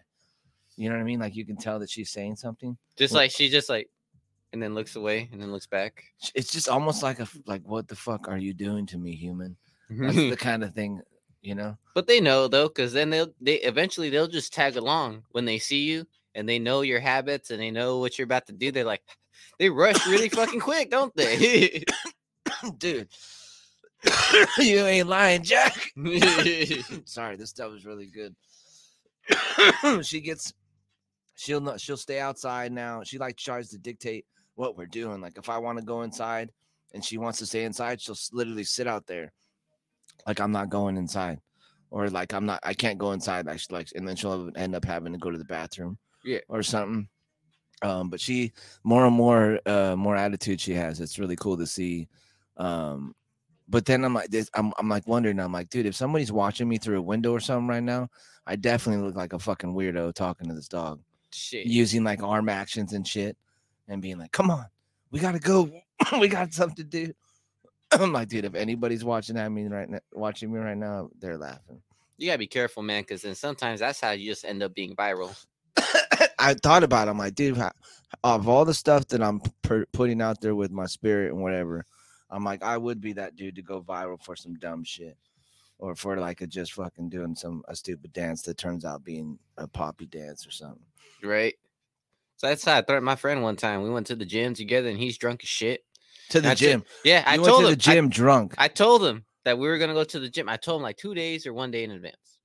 You 0.76 0.88
know 0.88 0.96
what 0.96 1.00
I 1.02 1.04
mean? 1.04 1.20
Like 1.20 1.36
you 1.36 1.44
can 1.46 1.56
tell 1.56 1.78
that 1.78 1.90
she's 1.90 2.10
saying 2.10 2.36
something. 2.36 2.76
just 2.96 3.12
Well- 3.12 3.22
like 3.22 3.30
she 3.30 3.48
just 3.48 3.68
like 3.68 3.88
and 4.52 4.62
then 4.62 4.74
looks 4.74 4.96
away 4.96 5.28
and 5.32 5.40
then 5.40 5.52
looks 5.52 5.66
back. 5.66 6.02
It's 6.34 6.50
just 6.52 6.68
almost 6.68 7.02
like 7.02 7.20
a 7.20 7.28
like 7.46 7.62
what 7.64 7.88
the 7.88 7.96
fuck 7.96 8.28
are 8.28 8.38
you 8.38 8.54
doing 8.54 8.86
to 8.86 8.98
me, 8.98 9.14
human? 9.14 9.56
Mm-hmm. 9.90 10.02
That's 10.04 10.16
the 10.16 10.36
kind 10.48 10.64
of 10.64 10.74
thing, 10.74 11.00
you 11.42 11.54
know. 11.54 11.76
But 11.94 12.06
they 12.06 12.20
know 12.20 12.48
though, 12.48 12.68
because 12.68 12.92
then 12.92 13.10
they'll 13.10 13.32
they 13.40 13.54
eventually 13.56 14.10
they'll 14.10 14.26
just 14.28 14.52
tag 14.52 14.76
along 14.76 15.24
when 15.32 15.44
they 15.44 15.58
see 15.58 15.84
you 15.84 16.06
and 16.34 16.48
they 16.48 16.58
know 16.58 16.80
your 16.82 17.00
habits 17.00 17.50
and 17.50 17.60
they 17.60 17.70
know 17.70 17.98
what 17.98 18.18
you're 18.18 18.24
about 18.24 18.46
to 18.46 18.52
do. 18.52 18.70
They're 18.72 18.84
like, 18.84 19.02
they 19.58 19.70
rush 19.70 20.06
really 20.06 20.28
fucking 20.28 20.60
quick, 20.60 20.90
don't 20.90 21.14
they? 21.16 21.82
Dude, 22.78 23.08
you 24.58 24.78
ain't 24.86 25.08
lying, 25.08 25.42
Jack. 25.42 25.74
Sorry, 27.04 27.36
this 27.36 27.50
stuff 27.50 27.72
is 27.74 27.84
really 27.84 28.06
good. 28.06 28.34
she 30.04 30.20
gets, 30.20 30.52
she'll 31.34 31.60
not, 31.60 31.80
she'll 31.80 31.96
stay 31.96 32.20
outside 32.20 32.72
now. 32.72 33.02
She 33.02 33.18
like 33.18 33.36
tries 33.36 33.70
to 33.70 33.78
dictate 33.78 34.24
what 34.54 34.76
we're 34.76 34.86
doing. 34.86 35.20
Like 35.20 35.38
if 35.38 35.48
I 35.48 35.58
want 35.58 35.78
to 35.78 35.84
go 35.84 36.02
inside 36.02 36.50
and 36.94 37.04
she 37.04 37.18
wants 37.18 37.38
to 37.40 37.46
stay 37.46 37.64
inside, 37.64 38.00
she'll 38.00 38.16
literally 38.32 38.64
sit 38.64 38.86
out 38.86 39.06
there, 39.06 39.32
like 40.26 40.40
I'm 40.40 40.52
not 40.52 40.70
going 40.70 40.96
inside, 40.96 41.40
or 41.90 42.08
like 42.08 42.32
I'm 42.32 42.46
not, 42.46 42.60
I 42.62 42.74
can't 42.74 42.98
go 42.98 43.12
inside. 43.12 43.46
Like, 43.46 43.58
she 43.60 43.66
like, 43.70 43.88
and 43.94 44.06
then 44.06 44.16
she'll 44.16 44.50
end 44.56 44.74
up 44.74 44.84
having 44.84 45.12
to 45.12 45.18
go 45.18 45.30
to 45.30 45.38
the 45.38 45.44
bathroom, 45.44 45.98
Yeah. 46.24 46.38
or 46.48 46.62
something. 46.62 47.08
Um, 47.82 48.08
but 48.08 48.20
she 48.20 48.52
more 48.84 49.04
and 49.04 49.14
more, 49.14 49.60
uh, 49.66 49.96
more 49.96 50.16
attitude 50.16 50.60
she 50.60 50.72
has. 50.74 51.00
It's 51.00 51.18
really 51.18 51.36
cool 51.36 51.56
to 51.58 51.66
see. 51.66 52.08
Um, 52.56 53.14
but 53.68 53.84
then 53.84 54.04
I'm 54.04 54.14
like, 54.14 54.30
this, 54.30 54.48
I'm, 54.54 54.72
I'm 54.78 54.88
like 54.88 55.06
wondering, 55.06 55.40
I'm 55.40 55.52
like, 55.52 55.70
dude, 55.70 55.86
if 55.86 55.94
somebody's 55.94 56.32
watching 56.32 56.68
me 56.68 56.78
through 56.78 56.98
a 56.98 57.02
window 57.02 57.32
or 57.32 57.40
something 57.40 57.68
right 57.68 57.82
now, 57.82 58.08
I 58.46 58.56
definitely 58.56 59.04
look 59.04 59.16
like 59.16 59.32
a 59.32 59.38
fucking 59.38 59.74
weirdo 59.74 60.14
talking 60.14 60.48
to 60.48 60.54
this 60.54 60.68
dog, 60.68 61.00
Shit. 61.32 61.66
using 61.66 62.04
like 62.04 62.22
arm 62.22 62.48
actions 62.48 62.92
and 62.92 63.06
shit, 63.06 63.36
and 63.88 64.00
being 64.00 64.18
like, 64.18 64.32
come 64.32 64.50
on, 64.50 64.66
we 65.10 65.18
gotta 65.18 65.40
go, 65.40 65.70
we 66.20 66.28
got 66.28 66.52
something 66.52 66.76
to 66.76 66.84
do. 66.84 67.12
I'm 67.92 68.12
like, 68.12 68.28
dude, 68.28 68.44
if 68.44 68.54
anybody's 68.54 69.04
watching 69.04 69.36
at 69.36 69.50
me 69.50 69.66
right 69.66 69.88
now, 69.88 70.00
watching 70.12 70.52
me 70.52 70.58
right 70.60 70.76
now, 70.76 71.10
they're 71.18 71.38
laughing. 71.38 71.82
You 72.18 72.28
gotta 72.28 72.38
be 72.38 72.46
careful, 72.46 72.82
man, 72.82 73.02
because 73.02 73.22
then 73.22 73.34
sometimes 73.34 73.80
that's 73.80 74.00
how 74.00 74.12
you 74.12 74.30
just 74.30 74.44
end 74.44 74.62
up 74.62 74.74
being 74.74 74.94
viral. 74.94 75.36
I 76.38 76.54
thought 76.54 76.82
about 76.82 77.08
it. 77.08 77.10
I'm 77.10 77.18
like, 77.18 77.34
dude, 77.34 77.56
how- 77.56 77.72
of 78.24 78.48
all 78.48 78.64
the 78.64 78.74
stuff 78.74 79.06
that 79.08 79.22
I'm 79.22 79.40
per- 79.62 79.86
putting 79.92 80.20
out 80.22 80.40
there 80.40 80.54
with 80.54 80.70
my 80.70 80.86
spirit 80.86 81.32
and 81.32 81.42
whatever, 81.42 81.84
I'm 82.30 82.44
like, 82.44 82.62
I 82.62 82.76
would 82.76 83.00
be 83.00 83.12
that 83.14 83.36
dude 83.36 83.56
to 83.56 83.62
go 83.62 83.82
viral 83.82 84.22
for 84.22 84.36
some 84.36 84.54
dumb 84.54 84.84
shit, 84.84 85.16
or 85.78 85.94
for 85.94 86.16
like 86.16 86.40
a 86.40 86.46
just 86.46 86.72
fucking 86.72 87.08
doing 87.08 87.34
some 87.34 87.62
a 87.68 87.76
stupid 87.76 88.12
dance 88.12 88.42
that 88.42 88.58
turns 88.58 88.84
out 88.84 89.04
being 89.04 89.38
a 89.56 89.66
poppy 89.66 90.06
dance 90.06 90.46
or 90.46 90.50
something. 90.50 90.84
Right. 91.22 91.54
So 92.38 92.48
that's 92.48 92.64
how 92.64 92.76
I 92.78 92.82
threatened 92.82 93.06
my 93.06 93.16
friend 93.16 93.42
one 93.42 93.56
time. 93.56 93.82
We 93.82 93.90
went 93.90 94.06
to 94.08 94.16
the 94.16 94.26
gym 94.26 94.54
together, 94.54 94.88
and 94.88 94.98
he's 94.98 95.18
drunk 95.18 95.40
as 95.42 95.48
shit. 95.48 95.84
To 96.30 96.40
the 96.40 96.54
gym. 96.54 96.84
Yeah, 97.04 97.22
I 97.26 97.36
you 97.36 97.40
went 97.42 97.50
told 97.50 97.62
to 97.62 97.66
him. 97.68 97.72
the 97.72 97.76
gym 97.76 98.08
drunk. 98.08 98.54
I, 98.58 98.64
I 98.64 98.68
told 98.68 99.04
him 99.04 99.24
that 99.44 99.58
we 99.58 99.68
were 99.68 99.78
gonna 99.78 99.94
go 99.94 100.04
to 100.04 100.18
the 100.20 100.28
gym. 100.28 100.48
I 100.48 100.56
told 100.56 100.80
him 100.80 100.82
like 100.82 100.96
two 100.96 101.14
days 101.14 101.46
or 101.46 101.54
one 101.54 101.70
day 101.70 101.84
in 101.84 101.92
advance. 101.92 102.35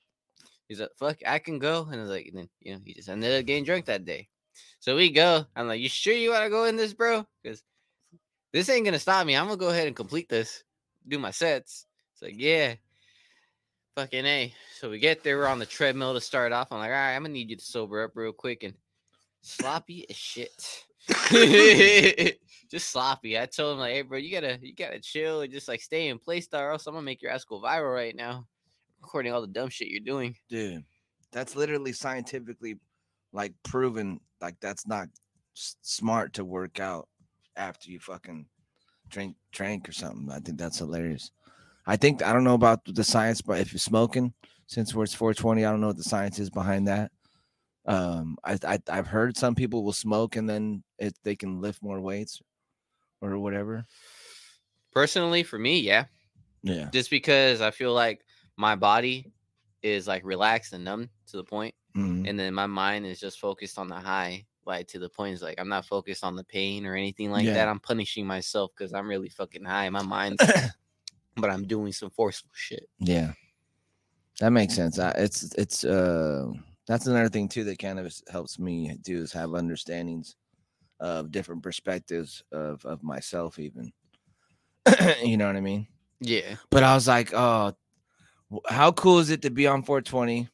He's 0.72 0.80
like, 0.80 0.96
"Fuck, 0.98 1.18
I 1.28 1.38
can 1.38 1.60
go," 1.60 1.86
and 1.92 2.00
I 2.00 2.04
was 2.04 2.10
like, 2.10 2.28
and 2.28 2.38
then 2.38 2.50
you 2.62 2.74
know, 2.74 2.80
he 2.86 2.94
just 2.94 3.10
ended 3.10 3.38
up 3.38 3.46
getting 3.46 3.66
drunk 3.66 3.84
that 3.88 4.06
day. 4.06 4.30
So 4.80 4.96
we 4.96 5.12
go. 5.12 5.46
I'm 5.54 5.68
like, 5.68 5.82
"You 5.82 5.90
sure 5.90 6.14
you 6.14 6.32
want 6.32 6.46
to 6.46 6.50
go 6.50 6.64
in 6.64 6.78
this, 6.78 6.94
bro? 6.94 7.28
Because 7.44 7.62
this 8.54 8.70
ain't 8.70 8.86
gonna 8.86 8.98
stop 8.98 9.28
me. 9.28 9.36
I'm 9.36 9.48
gonna 9.48 9.58
go 9.58 9.68
ahead 9.68 9.88
and 9.88 9.96
complete 9.98 10.30
this, 10.30 10.64
do 11.06 11.20
my 11.20 11.32
sets." 11.32 11.88
It's 12.14 12.22
like, 12.22 12.36
yeah, 12.38 12.76
fucking 13.98 14.26
a. 14.26 14.54
So 14.80 14.90
we 14.90 14.98
get 14.98 15.26
there. 15.26 15.40
We're 15.40 15.48
on 15.48 15.60
the 15.60 15.66
treadmill 15.66 16.14
to 16.14 16.22
start 16.22 16.54
off. 16.54 16.72
I'm 16.72 16.80
like, 16.80 16.88
all 16.88 16.94
right, 16.94 17.16
I'm 17.18 17.24
gonna 17.24 17.34
need 17.34 17.50
you 17.50 17.58
to 17.58 17.66
sober 17.66 18.06
up 18.06 18.12
real 18.16 18.32
quick 18.32 18.64
and 18.64 18.74
sloppy 19.42 20.10
as 20.10 20.16
shit. 20.16 20.86
just 22.72 22.92
sloppy. 22.92 23.38
I 23.38 23.46
told 23.46 23.74
him 23.74 23.80
like, 23.80 23.92
hey, 23.92 24.04
bro, 24.04 24.18
you 24.20 24.32
gotta 24.32 24.58
you 24.62 24.74
gotta 24.74 25.02
chill 25.02 25.42
and 25.42 25.52
just 25.52 25.68
like 25.68 25.82
stay 25.82 26.08
in 26.08 26.18
place, 26.18 26.48
or 26.54 26.72
else 26.72 26.88
I'm 26.88 26.94
gonna 26.94 27.04
make 27.04 27.22
your 27.22 27.32
ass 27.32 27.44
go 27.44 27.60
viral 27.60 27.94
right 27.94 28.16
now, 28.16 28.48
recording 29.02 29.34
all 29.34 29.42
the 29.42 29.48
dumb 29.48 29.70
shit 29.70 29.88
you're 29.90 30.00
doing. 30.00 30.36
Dude, 30.50 30.84
that's 31.32 31.56
literally 31.56 31.94
scientifically 31.94 32.78
like 33.34 33.54
proven 33.64 34.20
like 34.42 34.60
that's 34.60 34.86
not 34.88 35.08
s- 35.56 35.76
smart 35.82 36.34
to 36.34 36.46
work 36.46 36.80
out 36.80 37.08
after 37.56 37.90
you 37.92 38.00
fucking 38.00 38.46
drink 39.10 39.36
drink 39.52 39.88
or 39.90 39.92
something. 39.92 40.30
I 40.32 40.40
think 40.40 40.58
that's 40.58 40.78
hilarious. 40.80 41.32
I 41.86 41.98
think 41.98 42.24
I 42.24 42.32
don't 42.34 42.44
know 42.44 42.54
about 42.54 42.82
the 42.86 43.04
science, 43.04 43.42
but 43.42 43.60
if 43.60 43.74
you're 43.74 43.80
smoking, 43.80 44.34
since 44.68 44.94
we're 44.94 45.04
it's 45.04 45.14
420, 45.14 45.66
I 45.66 45.72
don't 45.72 45.82
know 45.82 45.88
what 45.88 45.98
the 45.98 46.04
science 46.04 46.40
is 46.40 46.50
behind 46.50 46.88
that. 46.88 47.12
Um, 47.86 48.38
I, 48.44 48.58
I 48.66 48.80
I've 48.90 49.08
heard 49.08 49.36
some 49.36 49.56
people 49.56 49.84
will 49.84 49.94
smoke 49.94 50.36
and 50.36 50.48
then 50.48 50.84
it 51.00 51.18
they 51.24 51.36
can 51.36 51.60
lift 51.60 51.82
more 51.82 52.00
weights 52.00 52.40
or 53.22 53.38
whatever. 53.40 53.86
Personally, 54.94 55.44
for 55.44 55.58
me, 55.58 55.80
yeah, 55.80 56.06
Yeah. 56.64 56.90
just 56.92 57.10
because 57.10 57.62
I 57.62 57.72
feel 57.72 57.94
like 57.94 58.22
my 58.62 58.76
body 58.76 59.32
is 59.82 60.08
like 60.08 60.24
relaxed 60.24 60.72
and 60.74 60.86
numb 60.86 61.10
to 61.26 61.38
the 61.38 61.44
point, 61.44 61.74
Mhm. 61.96 62.30
and 62.30 62.40
then 62.40 62.54
my 62.54 62.68
mind 62.68 63.06
is 63.08 63.20
just 63.20 63.40
focused 63.40 63.80
on 63.80 63.88
the 63.88 63.96
high. 64.00 64.46
Like 64.66 64.88
to 64.90 65.00
the 65.00 65.10
point 65.10 65.34
is 65.34 65.42
like 65.42 65.60
I'm 65.60 65.68
not 65.68 65.86
focused 65.88 66.24
on 66.24 66.36
the 66.36 66.44
pain 66.44 66.86
or 66.86 66.96
anything 66.96 67.32
like 67.32 67.46
Yeah. 67.46 67.56
that. 67.56 67.68
I'm 67.68 67.80
punishing 67.80 68.28
myself 68.28 68.72
because 68.78 68.94
I'm 68.94 69.08
really 69.10 69.30
fucking 69.30 69.66
high. 69.66 69.90
My 69.90 70.04
mind, 70.04 70.38
but 71.36 71.50
I'm 71.50 71.66
doing 71.66 71.92
some 71.92 72.12
forceful 72.12 72.52
shit. 72.54 72.88
Yeah, 73.00 73.34
that 74.40 74.52
makes 74.52 74.76
sense. 74.76 75.00
I, 75.00 75.10
it's 75.18 75.42
it's 75.58 75.84
uh 75.84 76.52
that's 76.86 77.08
another 77.08 77.30
thing 77.30 77.50
too 77.50 77.64
that 77.64 77.80
kind 77.80 77.98
of 78.00 78.14
helps 78.32 78.60
me 78.60 78.96
do 79.02 79.18
is 79.24 79.34
have 79.34 79.56
understandings 79.56 80.36
of 81.00 81.32
different 81.32 81.64
perspectives 81.64 82.44
of 82.52 82.86
of 82.86 83.02
myself 83.02 83.58
even. 83.58 83.92
you 85.24 85.38
know 85.38 85.48
what 85.48 85.56
I 85.56 85.62
mean? 85.62 85.88
Yeah. 86.20 86.58
But 86.70 86.84
I 86.84 86.94
was 86.94 87.08
like, 87.08 87.34
oh, 87.34 87.74
how 88.68 88.92
cool 88.92 89.20
is 89.20 89.30
it 89.30 89.42
to 89.44 89.50
be 89.50 89.68
on 89.68 89.84
420 89.84 90.50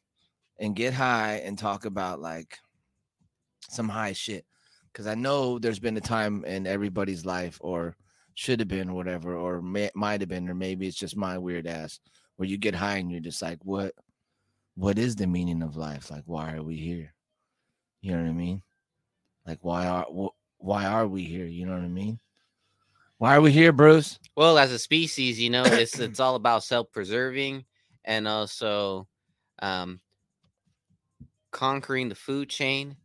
and 0.58 0.76
get 0.76 0.94
high 0.94 1.42
and 1.44 1.58
talk 1.58 1.84
about 1.84 2.20
like 2.20 2.58
some 3.68 3.88
high 3.88 4.12
shit? 4.12 4.44
Because 4.92 5.06
I 5.06 5.14
know 5.14 5.58
there's 5.58 5.78
been 5.78 5.96
a 5.96 6.00
time 6.00 6.44
in 6.44 6.66
everybody's 6.66 7.24
life, 7.24 7.58
or 7.60 7.96
should 8.34 8.60
have 8.60 8.68
been, 8.68 8.90
or 8.90 8.94
whatever, 8.94 9.36
or 9.36 9.60
may, 9.62 9.90
might 9.94 10.20
have 10.20 10.28
been, 10.28 10.48
or 10.48 10.54
maybe 10.54 10.86
it's 10.86 10.96
just 10.96 11.16
my 11.16 11.38
weird 11.38 11.66
ass, 11.66 12.00
where 12.36 12.48
you 12.48 12.56
get 12.56 12.74
high 12.74 12.96
and 12.96 13.10
you're 13.10 13.20
just 13.20 13.42
like, 13.42 13.58
what? 13.64 13.94
What 14.74 14.98
is 14.98 15.16
the 15.16 15.26
meaning 15.26 15.62
of 15.62 15.76
life? 15.76 16.10
Like, 16.10 16.22
why 16.26 16.54
are 16.54 16.62
we 16.62 16.76
here? 16.76 17.12
You 18.00 18.12
know 18.12 18.22
what 18.22 18.28
I 18.28 18.32
mean? 18.32 18.62
Like, 19.46 19.58
why 19.62 19.86
are 19.86 20.04
wh- 20.04 20.36
why 20.58 20.86
are 20.86 21.06
we 21.06 21.24
here? 21.24 21.46
You 21.46 21.66
know 21.66 21.72
what 21.72 21.82
I 21.82 21.88
mean? 21.88 22.20
Why 23.18 23.34
are 23.34 23.40
we 23.40 23.50
here, 23.50 23.72
Bruce? 23.72 24.20
Well, 24.36 24.56
as 24.56 24.70
a 24.70 24.78
species, 24.78 25.40
you 25.40 25.50
know, 25.50 25.64
it's 25.64 25.98
it's 25.98 26.20
all 26.20 26.36
about 26.36 26.62
self-preserving 26.62 27.64
and 28.08 28.26
also 28.26 29.06
um 29.60 30.00
conquering 31.52 32.08
the 32.08 32.14
food 32.14 32.48
chain 32.48 32.96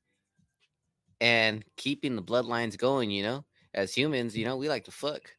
and 1.22 1.64
keeping 1.78 2.16
the 2.16 2.24
bloodlines 2.24 2.78
going, 2.78 3.12
you 3.12 3.24
know. 3.24 3.46
As 3.76 3.94
humans, 3.94 4.38
you 4.38 4.46
know, 4.46 4.56
we 4.58 4.70
like 4.70 4.84
to 4.86 4.92
fuck. 4.92 5.32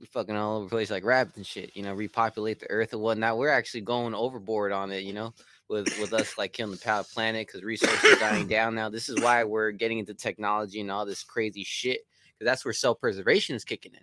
We 0.00 0.06
fucking 0.06 0.34
all 0.34 0.56
over 0.56 0.64
the 0.64 0.70
place 0.70 0.90
like 0.90 1.04
rabbits 1.04 1.36
and 1.36 1.46
shit, 1.46 1.76
you 1.76 1.82
know, 1.82 1.92
repopulate 1.92 2.58
the 2.58 2.70
earth 2.70 2.94
and 2.94 3.02
whatnot. 3.02 3.36
We're 3.36 3.50
actually 3.50 3.82
going 3.82 4.14
overboard 4.14 4.72
on 4.72 4.90
it, 4.92 5.02
you 5.02 5.12
know, 5.12 5.34
with 5.68 5.86
with 6.00 6.14
us 6.14 6.38
like 6.38 6.54
killing 6.54 6.72
the 6.72 7.06
planet 7.12 7.46
because 7.46 7.62
resources 7.62 8.14
are 8.14 8.18
dying 8.18 8.46
down 8.46 8.74
now. 8.74 8.88
This 8.88 9.10
is 9.10 9.20
why 9.20 9.44
we're 9.44 9.72
getting 9.72 9.98
into 9.98 10.14
technology 10.14 10.80
and 10.80 10.90
all 10.90 11.04
this 11.04 11.22
crazy 11.22 11.64
shit 11.64 12.00
because 12.38 12.50
that's 12.50 12.64
where 12.64 12.72
self-preservation 12.72 13.56
is 13.56 13.64
kicking 13.64 13.92
in 13.92 14.00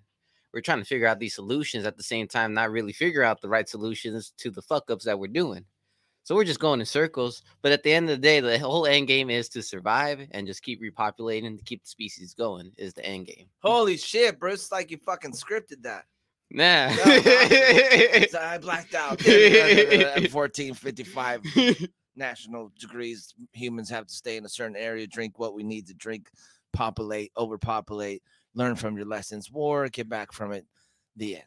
we're 0.54 0.62
trying 0.62 0.80
to 0.80 0.86
figure 0.86 1.08
out 1.08 1.20
these 1.20 1.36
solutions 1.36 1.86
at 1.86 1.98
the 1.98 2.04
same 2.04 2.28
time, 2.28 2.54
not 2.54 2.72
really 2.72 2.94
figure 2.94 3.24
out 3.24 3.42
the 3.42 3.50
right 3.50 3.68
solutions 3.68 4.32
to 4.38 4.50
the 4.50 4.62
fuck 4.62 4.90
ups 4.90 5.06
that 5.06 5.20
we're 5.20 5.28
doing. 5.28 5.66
So 6.24 6.36
we're 6.36 6.44
just 6.44 6.60
going 6.60 6.82
in 6.82 6.86
circles. 6.86 7.42
But 7.62 7.72
at 7.72 7.84
the 7.84 7.94
end 7.94 8.10
of 8.10 8.18
the 8.18 8.22
day, 8.22 8.42
the 8.42 8.60
whole 8.60 8.86
end 8.86 9.08
game 9.08 9.30
is 9.30 9.48
to 9.50 9.62
survive 9.62 10.28
and 10.32 10.46
just 10.46 10.62
keep 10.62 10.82
repopulating 10.82 11.58
to 11.58 11.64
keep 11.64 11.84
the 11.84 11.90
species 11.90 12.34
going 12.34 12.72
is 12.78 12.94
the 12.94 13.06
end 13.06 13.28
game. 13.28 13.46
Holy 13.62 13.96
shit, 13.96 14.38
Bruce! 14.38 14.64
It's 14.64 14.72
like 14.72 14.92
you 14.92 14.98
fucking 14.98 15.32
scripted 15.32 15.84
that. 15.84 16.04
Nah. 16.52 16.90
So 16.90 17.04
I 18.42 18.58
blacked 18.58 18.96
out. 18.96 19.22
1455 19.22 21.42
uh, 21.56 21.74
national 22.18 22.72
degrees, 22.80 23.34
humans 23.54 23.90
have 23.90 24.08
to 24.08 24.14
stay 24.14 24.38
in 24.38 24.46
a 24.46 24.50
certain 24.50 24.76
area, 24.76 25.08
drink 25.08 25.40
what 25.40 25.54
we 25.54 25.64
need 25.64 25.88
to 25.88 25.94
drink, 25.94 26.30
populate, 26.74 27.32
overpopulate, 27.38 28.24
learn 28.56 28.76
from 28.76 28.98
your 28.98 29.06
lessons, 29.06 29.52
war, 29.52 29.88
get 29.90 30.10
back 30.10 30.32
from 30.32 30.52
it. 30.52 30.66
The 31.16 31.36
end. 31.36 31.44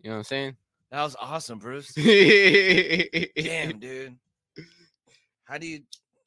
you 0.00 0.10
know 0.10 0.16
what 0.16 0.20
I'm 0.20 0.24
saying? 0.24 0.56
That 0.90 1.02
was 1.02 1.16
awesome, 1.20 1.58
Bruce. 1.58 1.92
Damn. 1.94 2.04
Dude. 3.78 4.16
How 5.44 5.58
do 5.58 5.66
you? 5.66 5.80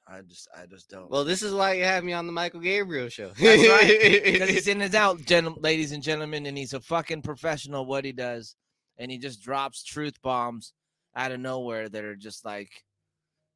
I 0.08 0.22
just, 0.22 0.48
I 0.58 0.66
just 0.66 0.90
don't. 0.90 1.10
Well, 1.10 1.24
this 1.24 1.42
is 1.42 1.54
why 1.54 1.74
you 1.74 1.84
have 1.86 2.04
me 2.04 2.14
on 2.14 2.28
the 2.28 2.34
Michael 2.34 2.60
Gabriel 2.60 3.10
show. 3.10 3.32
That's 3.40 3.68
right. 3.68 4.22
because 4.24 4.50
he's 4.50 4.68
in 4.70 4.82
and 4.82 4.96
out, 4.96 5.20
gen- 5.26 5.56
ladies 5.60 5.92
and 5.92 6.04
gentlemen, 6.04 6.46
and 6.46 6.58
he's 6.58 6.74
a 6.74 6.82
fucking 6.82 7.22
professional. 7.22 7.86
What 7.86 8.06
he 8.06 8.12
does, 8.12 8.56
and 8.98 9.10
he 9.12 9.18
just 9.18 9.42
drops 9.42 9.84
truth 9.84 10.22
bombs 10.22 10.74
out 11.16 11.32
of 11.32 11.40
nowhere 11.40 11.88
that 11.90 12.04
are 12.04 12.16
just 12.16 12.44
like, 12.44 12.70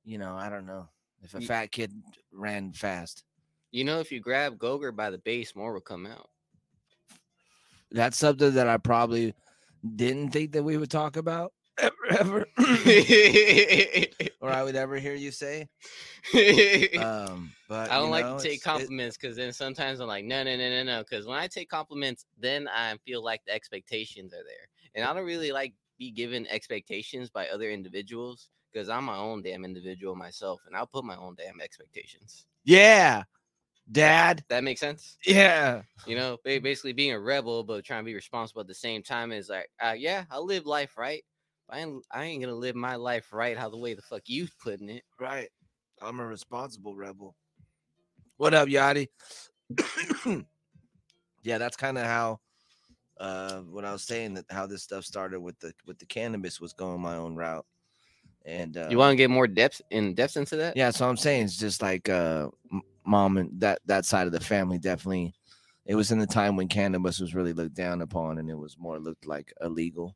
you 0.04 0.18
know, 0.18 0.36
I 0.36 0.50
don't 0.50 0.66
know. 0.66 0.88
If 1.22 1.34
a 1.34 1.42
fat 1.42 1.72
kid 1.72 1.92
ran 2.32 2.72
fast, 2.74 3.24
you 3.72 3.84
know, 3.84 4.00
if 4.00 4.12
you 4.12 4.20
grab 4.20 4.58
Gogurt 4.58 4.96
by 4.96 5.10
the 5.10 5.18
base, 5.18 5.56
more 5.56 5.74
will 5.74 5.82
come 5.82 6.06
out. 6.06 6.30
that's 7.92 8.18
something 8.18 8.54
that 8.54 8.68
I 8.68 8.78
probably 8.78 9.34
didn't 9.96 10.32
think 10.32 10.52
that 10.54 10.64
we 10.64 10.78
would 10.78 10.92
talk 10.92 11.18
about 11.18 11.54
ever, 11.80 11.96
ever 12.10 12.46
or 14.42 14.50
I 14.50 14.64
would 14.64 14.76
ever 14.76 14.98
hear 14.98 15.16
you 15.16 15.32
say. 15.32 15.68
Um, 16.98 17.52
but 17.70 17.92
I 17.92 18.00
don't 18.00 18.10
like 18.10 18.26
know, 18.26 18.38
to 18.38 18.44
take 18.44 18.64
compliments 18.64 19.18
because 19.18 19.36
then 19.38 19.54
sometimes 19.54 20.00
I'm 20.00 20.08
like, 20.08 20.26
no, 20.26 20.44
no, 20.44 20.56
no, 20.58 20.70
no, 20.70 20.84
no. 20.84 21.00
Because 21.00 21.26
when 21.26 21.38
I 21.38 21.48
take 21.48 21.70
compliments, 21.70 22.26
then 22.38 22.68
I 22.68 22.96
feel 23.06 23.24
like 23.24 23.42
the 23.46 23.54
expectations 23.54 24.34
are 24.34 24.44
there, 24.44 24.68
and 24.96 25.06
I 25.06 25.14
don't 25.14 25.26
really 25.26 25.52
like 25.52 25.74
be 25.98 26.12
given 26.12 26.48
expectations 26.48 27.30
by 27.30 27.48
other 27.48 27.72
individuals 27.72 28.50
because 28.72 28.90
I'm 28.90 29.06
my 29.06 29.18
own 29.18 29.42
damn 29.42 29.64
individual 29.64 30.16
myself, 30.16 30.62
and 30.68 30.76
I'll 30.76 30.88
put 30.88 31.06
my 31.06 31.16
own 31.16 31.36
damn 31.36 31.62
expectations. 31.62 32.46
yeah, 32.66 33.24
Dad. 33.92 34.44
That 34.50 34.64
makes 34.64 34.80
sense. 34.82 35.18
Yeah, 35.26 35.84
You 36.06 36.16
know, 36.16 36.38
basically 36.44 36.94
being 36.94 37.14
a 37.14 37.20
rebel 37.20 37.64
but 37.64 37.84
trying 37.84 38.04
to 38.04 38.06
be 38.06 38.16
responsible 38.16 38.62
at 38.62 38.68
the 38.68 38.74
same 38.74 39.04
time 39.04 39.32
is 39.32 39.50
like, 39.50 39.70
uh, 39.82 39.96
yeah, 39.98 40.26
I'll 40.32 40.46
live 40.46 40.66
life 40.66 40.98
right. 40.98 41.24
I 41.70 41.80
ain't, 41.80 42.06
I 42.12 42.24
ain't 42.24 42.42
gonna 42.42 42.56
live 42.56 42.76
my 42.76 42.96
life 42.96 43.34
right 43.34 43.58
how 43.58 43.70
the 43.70 43.78
way 43.78 43.94
the 43.94 44.02
fuck 44.02 44.24
you 44.26 44.48
putting 44.64 44.90
it. 44.90 45.04
right. 45.20 45.50
I'm 46.02 46.20
a 46.20 46.26
responsible 46.26 46.96
rebel. 46.96 47.36
What 48.38 48.54
up, 48.54 48.70
Yadi? 48.70 49.08
yeah, 51.44 51.58
that's 51.58 51.76
kind 51.76 51.98
of 51.98 52.06
how 52.06 52.40
uh 53.20 53.62
what 53.62 53.84
I 53.84 53.92
was 53.92 54.04
saying 54.04 54.36
that 54.36 54.46
how 54.52 54.68
this 54.68 54.84
stuff 54.84 55.04
started 55.04 55.40
with 55.40 55.60
the 55.60 55.74
with 55.88 55.98
the 55.98 56.06
cannabis 56.06 56.62
was 56.62 56.74
going 56.74 57.02
my 57.02 57.16
own 57.16 57.36
route. 57.36 57.66
And 58.46 58.78
uh 58.78 58.88
You 58.92 59.00
want 59.00 59.12
to 59.12 59.16
get 59.16 59.32
more 59.32 59.48
depth 59.48 59.82
in 59.90 60.14
depth 60.14 60.38
into 60.38 60.56
that? 60.58 60.78
yeah, 60.78 60.92
so 60.92 61.10
I'm 61.10 61.18
saying 61.18 61.46
it's 61.46 61.58
just 61.58 61.82
like 61.82 62.10
uh 62.10 62.50
mom 63.08 63.38
and 63.38 63.60
that 63.60 63.80
that 63.86 64.06
side 64.06 64.28
of 64.28 64.34
the 64.34 64.40
family 64.40 64.78
definitely 64.78 65.34
it 65.88 65.96
was 65.96 66.12
in 66.12 66.20
the 66.20 66.28
time 66.28 66.58
when 66.58 66.68
cannabis 66.68 67.20
was 67.20 67.34
really 67.34 67.54
looked 67.54 67.74
down 67.74 68.02
upon 68.02 68.38
and 68.38 68.50
it 68.50 68.58
was 68.58 68.78
more 68.78 69.00
looked 69.00 69.26
like 69.26 69.54
illegal. 69.62 70.16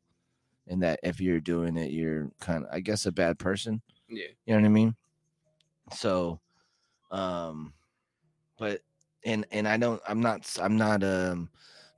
And 0.68 0.82
that 0.82 1.00
if 1.02 1.20
you're 1.20 1.40
doing 1.40 1.76
it, 1.76 1.90
you're 1.90 2.30
kind 2.40 2.64
of 2.64 2.70
I 2.70 2.80
guess 2.80 3.06
a 3.06 3.12
bad 3.12 3.38
person. 3.38 3.80
Yeah. 4.08 4.26
You 4.46 4.54
know 4.54 4.60
what 4.60 4.66
I 4.66 4.70
mean? 4.70 4.94
So, 5.92 6.40
um, 7.10 7.72
but 8.58 8.82
and 9.24 9.46
and 9.50 9.66
I 9.66 9.76
don't. 9.76 10.00
I'm 10.06 10.20
not. 10.20 10.56
i'm 10.60 10.76
not 10.76 11.02
um 11.02 11.48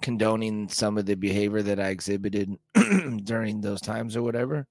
condoning 0.02 0.68
some 0.68 0.98
of 0.98 1.06
the 1.06 1.14
behavior 1.14 1.62
that 1.62 1.80
I 1.80 1.88
exhibited 1.88 2.56
during 3.24 3.60
those 3.60 3.80
times 3.80 4.16
or 4.16 4.22
whatever. 4.22 4.66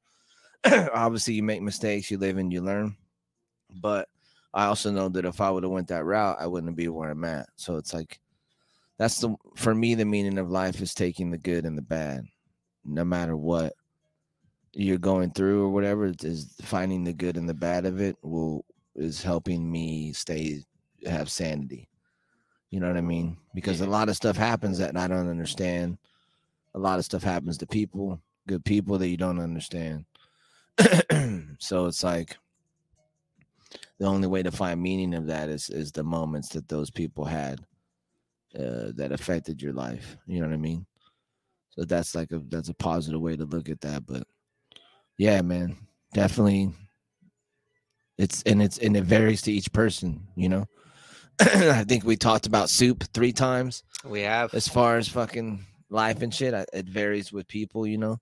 Obviously, 0.66 1.34
you 1.34 1.44
make 1.44 1.62
mistakes, 1.62 2.10
you 2.10 2.18
live 2.18 2.38
and 2.38 2.54
you 2.54 2.62
learn. 2.62 2.96
But 3.82 4.10
I 4.54 4.66
also 4.66 4.92
know 4.92 5.10
that 5.10 5.26
if 5.26 5.42
I 5.42 5.50
would 5.50 5.64
have 5.64 5.72
went 5.72 5.88
that 5.88 6.06
route, 6.06 6.38
I 6.40 6.48
wouldn't 6.48 6.76
be 6.76 6.88
where 6.88 7.10
I'm 7.10 7.24
at. 7.26 7.48
So 7.56 7.78
it's 7.78 7.94
like 7.94 8.20
that's 8.98 9.20
the 9.20 9.36
for 9.56 9.74
me 9.74 9.96
the 9.96 10.06
meaning 10.06 10.38
of 10.38 10.52
life 10.52 10.82
is 10.82 10.94
taking 10.94 11.32
the 11.32 11.38
good 11.38 11.66
and 11.66 11.78
the 11.78 11.82
bad, 11.82 12.26
no 12.86 13.04
matter 13.04 13.36
what 13.36 13.74
you're 14.74 14.98
going 14.98 15.32
through 15.32 15.64
or 15.64 15.70
whatever. 15.70 16.12
is 16.24 16.56
finding 16.62 17.04
the 17.04 17.14
good 17.14 17.38
and 17.38 17.48
the 17.48 17.54
bad 17.54 17.86
of 17.86 18.02
it 18.02 18.16
will 18.22 18.66
is 18.96 19.24
helping 19.24 19.72
me 19.72 20.14
stay 20.14 20.64
have 21.06 21.30
sanity. 21.30 21.90
You 22.70 22.80
know 22.80 22.88
what 22.88 22.98
I 22.98 23.02
mean? 23.02 23.38
Because 23.54 23.82
a 23.82 23.88
lot 23.88 24.10
of 24.10 24.16
stuff 24.16 24.36
happens 24.36 24.78
that 24.80 24.98
I 24.98 25.08
don't 25.08 25.30
understand. 25.30 25.98
A 26.76 26.80
lot 26.80 26.98
of 26.98 27.06
stuff 27.06 27.22
happens 27.22 27.58
to 27.60 27.68
people, 27.68 28.20
good 28.48 28.66
people 28.66 28.98
that 28.98 29.10
you 29.10 29.18
don't 29.18 29.40
understand. 29.40 30.06
so 31.60 31.86
it's 31.86 32.04
like 32.04 32.36
the 34.00 34.06
only 34.06 34.28
way 34.28 34.44
to 34.44 34.52
find 34.52 34.82
meaning 34.82 35.14
of 35.14 35.28
that 35.28 35.50
is 35.50 35.70
is 35.70 35.92
the 35.92 36.04
moments 36.04 36.50
that 36.50 36.68
those 36.68 36.90
people 36.92 37.26
had 37.26 37.60
uh, 38.58 38.92
that 38.96 39.12
affected 39.12 39.62
your 39.62 39.74
life. 39.74 40.18
You 40.28 40.40
know 40.42 40.48
what 40.48 40.54
I 40.54 40.58
mean? 40.58 40.86
So 41.72 41.86
that's 41.86 42.14
like 42.16 42.32
a 42.32 42.42
that's 42.50 42.70
a 42.70 42.74
positive 42.76 43.22
way 43.22 43.36
to 43.36 43.46
look 43.46 43.70
at 43.70 43.82
that. 43.82 44.06
But 44.06 44.24
yeah, 45.18 45.42
man, 45.42 45.78
definitely. 46.14 46.72
It's 48.18 48.44
and 48.44 48.62
it's 48.62 48.78
and 48.78 48.96
it 48.96 49.04
varies 49.06 49.42
to 49.44 49.52
each 49.52 49.72
person. 49.74 50.28
You 50.36 50.50
know, 50.50 50.66
I 51.40 51.84
think 51.84 52.04
we 52.04 52.16
talked 52.16 52.46
about 52.46 52.70
soup 52.70 53.04
three 53.14 53.32
times 53.34 53.84
We 54.06 54.22
have. 54.22 54.54
as 54.54 54.68
far 54.68 54.98
as 54.98 55.08
fucking 55.08 55.66
life 55.90 56.22
and 56.22 56.34
shit. 56.34 56.54
I, 56.54 56.66
it 56.74 56.86
varies 56.88 57.32
with 57.34 57.48
people. 57.48 57.88
You 57.88 57.98
know. 57.98 58.18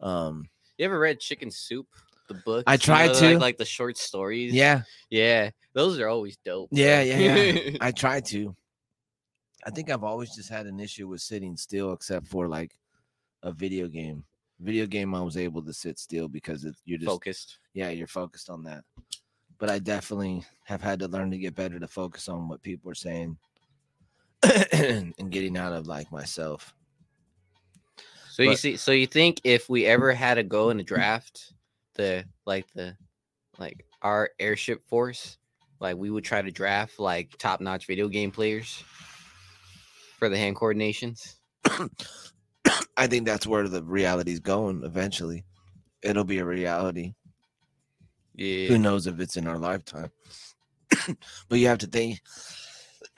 Um. 0.00 0.48
You 0.76 0.86
ever 0.86 0.98
read 0.98 1.20
Chicken 1.20 1.50
Soup? 1.50 1.86
The 2.30 2.34
book. 2.44 2.62
I 2.68 2.76
tried 2.76 3.12
to. 3.14 3.30
Like, 3.32 3.40
like 3.40 3.58
the 3.58 3.64
short 3.64 3.98
stories. 3.98 4.52
Yeah. 4.54 4.82
Yeah. 5.10 5.50
Those 5.74 5.98
are 5.98 6.06
always 6.06 6.36
dope. 6.36 6.68
Yeah, 6.70 7.02
yeah, 7.02 7.18
yeah. 7.18 7.76
I 7.80 7.90
try 7.90 8.20
to. 8.20 8.54
I 9.66 9.70
think 9.70 9.90
I've 9.90 10.04
always 10.04 10.32
just 10.36 10.48
had 10.48 10.66
an 10.66 10.78
issue 10.78 11.08
with 11.08 11.22
sitting 11.22 11.56
still, 11.56 11.92
except 11.92 12.28
for 12.28 12.46
like 12.46 12.78
a 13.42 13.50
video 13.50 13.88
game. 13.88 14.22
Video 14.60 14.86
game, 14.86 15.12
I 15.12 15.22
was 15.22 15.36
able 15.36 15.60
to 15.62 15.72
sit 15.72 15.98
still 15.98 16.28
because 16.28 16.64
it, 16.64 16.76
you're 16.84 16.98
just 16.98 17.10
Focused. 17.10 17.58
yeah, 17.74 17.90
you're 17.90 18.06
focused 18.06 18.48
on 18.48 18.62
that. 18.62 18.84
But 19.58 19.68
I 19.68 19.80
definitely 19.80 20.44
have 20.66 20.80
had 20.82 21.00
to 21.00 21.08
learn 21.08 21.32
to 21.32 21.38
get 21.38 21.56
better 21.56 21.80
to 21.80 21.88
focus 21.88 22.28
on 22.28 22.48
what 22.48 22.62
people 22.62 22.90
are 22.92 22.94
saying 22.94 23.36
and 24.72 25.14
getting 25.30 25.56
out 25.58 25.72
of 25.72 25.88
like 25.88 26.12
myself. 26.12 26.74
So 28.30 28.44
you 28.44 28.54
see, 28.54 28.76
so 28.76 28.92
you 28.92 29.08
think 29.08 29.40
if 29.42 29.68
we 29.68 29.84
ever 29.84 30.12
had 30.12 30.34
to 30.34 30.44
go 30.44 30.70
in 30.70 30.78
a 30.78 30.82
draft, 30.92 31.54
the 31.94 32.24
like 32.46 32.66
the 32.74 32.96
like 33.58 33.84
our 34.02 34.30
airship 34.38 34.82
force, 34.88 35.38
like 35.80 35.96
we 35.96 36.10
would 36.10 36.24
try 36.24 36.42
to 36.42 36.50
draft 36.50 36.98
like 36.98 37.36
top 37.38 37.60
notch 37.60 37.86
video 37.86 38.08
game 38.08 38.30
players 38.30 38.82
for 40.18 40.28
the 40.28 40.36
hand 40.36 40.56
coordinations. 40.56 41.36
I 42.96 43.06
think 43.06 43.26
that's 43.26 43.46
where 43.46 43.68
the 43.68 43.82
reality's 43.82 44.40
going 44.40 44.82
eventually. 44.84 45.44
It'll 46.02 46.24
be 46.24 46.38
a 46.38 46.44
reality. 46.44 47.14
Yeah. 48.34 48.68
Who 48.68 48.78
knows 48.78 49.06
if 49.06 49.20
it's 49.20 49.36
in 49.36 49.46
our 49.46 49.58
lifetime? 49.58 50.10
but 51.48 51.58
you 51.58 51.66
have 51.66 51.78
to 51.78 51.86
think. 51.86 52.20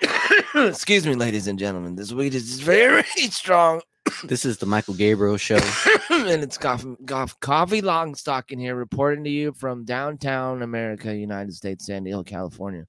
Excuse 0.55 1.07
me, 1.07 1.14
ladies 1.14 1.47
and 1.47 1.59
gentlemen. 1.59 1.97
This 1.97 2.12
weed 2.12 2.35
is 2.35 2.61
very 2.61 3.02
strong, 3.31 3.83
This 4.25 4.44
is 4.44 4.59
the 4.59 4.66
Michael 4.66 4.94
Gabriel 4.94 5.37
show. 5.37 5.56
and 6.11 6.42
it's 6.42 6.59
coffee, 6.59 6.97
coffee, 7.06 7.35
coffee 7.40 7.82
Longstock 7.82 8.50
in 8.50 8.59
here, 8.59 8.75
reporting 8.75 9.25
to 9.25 9.30
you 9.30 9.52
from 9.52 9.85
downtown 9.85 10.62
America, 10.62 11.14
United 11.14 11.54
States, 11.54 11.87
San 11.87 12.04
Diego, 12.04 12.23
California, 12.23 12.87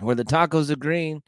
where 0.00 0.14
the 0.14 0.24
tacos 0.24 0.70
are 0.70 0.76
green, 0.76 1.22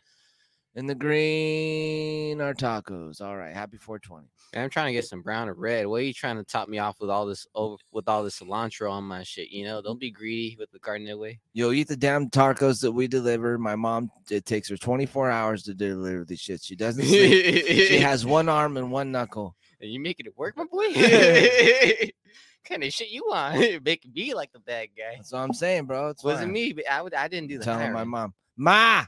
and 0.77 0.89
the 0.89 0.95
green 0.95 2.41
are 2.41 2.55
tacos. 2.55 3.21
All 3.23 3.37
right, 3.37 3.55
happy 3.55 3.79
420. 3.79 4.29
I'm 4.55 4.71
trying 4.71 4.87
to 4.87 4.93
get 4.93 5.07
some 5.07 5.23
brown 5.23 5.49
or 5.49 5.55
red. 5.55 5.87
What 5.87 6.03
are 6.03 6.05
you 6.05 6.13
trying 6.13 6.37
to 6.37 6.45
top 6.45 6.69
me 6.69 6.79
off 6.79 7.01
with 7.01 7.11
all 7.11 7.27
this 7.27 7.47
over 7.55 7.77
with 7.93 8.09
all 8.09 8.23
this 8.23 8.39
cilantro 8.39 8.91
on 8.91 9.05
my 9.05 9.23
shit? 9.23 9.51
You 9.51 9.65
know, 9.65 9.83
don't 9.83 9.99
be 9.99 10.11
greedy 10.11 10.57
with 10.59 10.71
the 10.71 10.79
Cardinal 10.79 11.19
way. 11.19 11.41
Yo, 11.55 11.73
eat 11.73 11.89
the 11.89 11.97
damn 11.97 12.29
tacos 12.29 12.81
that 12.83 12.93
we 12.93 13.09
deliver. 13.09 13.59
My 13.59 13.75
mom, 13.75 14.11
it 14.31 14.45
takes 14.45 14.69
her 14.69 14.77
24 14.77 15.31
hours 15.31 15.63
to 15.65 15.75
deliver 15.75 16.25
these 16.25 16.41
shit. 16.41 16.63
She 16.63 16.77
doesn't 16.77 17.05
sleep. 17.05 17.67
she 17.67 17.99
has 18.01 18.25
one 18.25 18.49
arm 18.49 18.77
and 18.77 18.91
one 18.93 19.11
knuckle. 19.11 19.57
Are 19.81 19.87
you 19.87 20.01
making 20.01 20.27
it 20.27 20.37
work, 20.37 20.57
my 20.57 20.65
boy? 20.65 20.93
kind 22.65 22.85
of 22.85 22.93
shit 22.93 23.09
you 23.09 23.25
want? 23.27 23.85
Make 23.85 24.07
me 24.15 24.35
like 24.35 24.53
the 24.53 24.61
bad 24.61 24.89
guy. 24.97 25.17
That's 25.17 25.33
what 25.33 25.41
I'm 25.41 25.53
saying, 25.55 25.87
bro. 25.87 26.11
It's 26.11 26.25
Wasn't 26.25 26.47
fine. 26.47 26.53
me, 26.53 26.73
but 26.73 26.85
I 26.91 27.03
would. 27.03 27.15
I 27.15 27.29
didn't 27.29 27.49
do 27.49 27.59
the 27.59 27.65
telling 27.65 27.93
my 27.93 28.05
mom, 28.05 28.35
Ma, 28.57 29.05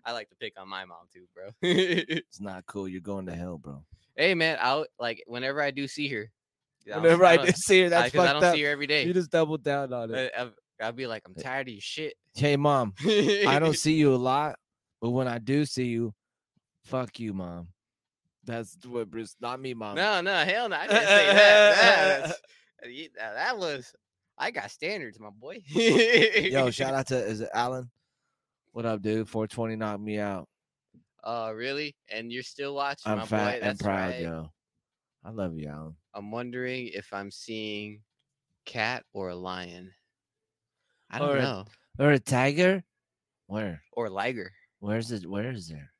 I 0.04 0.12
like 0.12 0.28
to 0.30 0.36
pick 0.36 0.54
on 0.58 0.68
my 0.68 0.84
mom 0.84 1.06
too, 1.12 1.24
bro. 1.34 1.50
it's 1.62 2.40
not 2.40 2.66
cool. 2.66 2.88
You're 2.88 3.00
going 3.00 3.26
to 3.26 3.34
hell, 3.34 3.58
bro. 3.58 3.82
hey, 4.16 4.34
man, 4.34 4.58
I'll 4.60 4.86
like 4.98 5.22
whenever 5.26 5.62
I 5.62 5.70
do 5.70 5.86
see 5.88 6.08
her. 6.08 6.30
Whenever 6.86 7.24
I, 7.24 7.36
don't- 7.36 7.46
do 7.46 7.52
see 7.52 7.82
her, 7.82 7.88
that's 7.90 8.14
I, 8.14 8.22
I 8.22 8.32
don't 8.32 8.42
up. 8.42 8.54
see 8.54 8.62
her 8.62 8.70
every 8.70 8.86
day. 8.86 9.04
You 9.04 9.12
just 9.12 9.30
doubled 9.30 9.62
down 9.62 9.92
on 9.92 10.12
it. 10.14 10.32
I, 10.36 10.48
I'll, 10.80 10.92
be 10.92 11.06
like, 11.06 11.22
I'm 11.26 11.34
tired 11.34 11.68
of 11.68 11.74
your 11.74 11.80
shit. 11.80 12.14
hey, 12.34 12.56
mom, 12.56 12.94
I 13.04 13.58
don't 13.60 13.76
see 13.76 13.92
you 13.94 14.14
a 14.14 14.16
lot, 14.16 14.56
but 15.00 15.10
when 15.10 15.28
I 15.28 15.38
do 15.38 15.64
see 15.64 15.86
you, 15.86 16.14
fuck 16.84 17.20
you, 17.20 17.34
mom. 17.34 17.68
That's 18.44 18.76
what 18.86 19.10
Bruce, 19.10 19.36
not 19.40 19.60
me, 19.60 19.74
mom. 19.74 19.96
No, 19.96 20.20
no, 20.22 20.34
hell 20.34 20.68
no. 20.68 20.76
I 20.76 20.86
didn't 20.86 21.02
say 21.06 21.32
that. 21.34 22.36
You- 22.90 23.08
uh, 23.22 23.34
that 23.34 23.58
was. 23.58 23.92
I 24.38 24.50
got 24.50 24.70
standards, 24.70 25.20
my 25.20 25.28
boy. 25.28 25.62
Yo, 25.68 26.70
shout 26.70 26.94
out 26.94 27.08
to 27.08 27.18
is 27.18 27.42
it 27.42 27.50
Alan? 27.52 27.90
What 28.72 28.86
up, 28.86 29.02
dude? 29.02 29.28
420 29.28 29.76
knocked 29.76 30.00
me 30.00 30.18
out. 30.18 30.48
Oh, 31.24 31.50
really? 31.52 31.96
And 32.10 32.32
you're 32.32 32.42
still 32.42 32.74
watching, 32.74 33.12
I'm 33.12 33.26
fat 33.26 33.60
and 33.62 33.78
proud, 33.78 34.10
right. 34.10 34.20
yo. 34.22 34.50
I 35.24 35.30
love 35.30 35.54
you, 35.56 35.68
Alan. 35.68 35.96
I'm 36.14 36.30
wondering 36.30 36.88
if 36.88 37.12
I'm 37.12 37.30
seeing 37.30 38.00
cat 38.64 39.04
or 39.12 39.28
a 39.30 39.34
lion. 39.36 39.92
I 41.10 41.18
don't 41.18 41.28
Or 41.30 41.36
a- 41.36 41.42
know. 41.42 41.64
Or 41.98 42.12
a 42.12 42.18
tiger? 42.18 42.82
Where? 43.48 43.82
Or 43.92 44.08
liger. 44.08 44.52
Where's 44.78 45.10
it? 45.12 45.26
Where 45.26 45.50
is 45.50 45.68
there? 45.68 45.92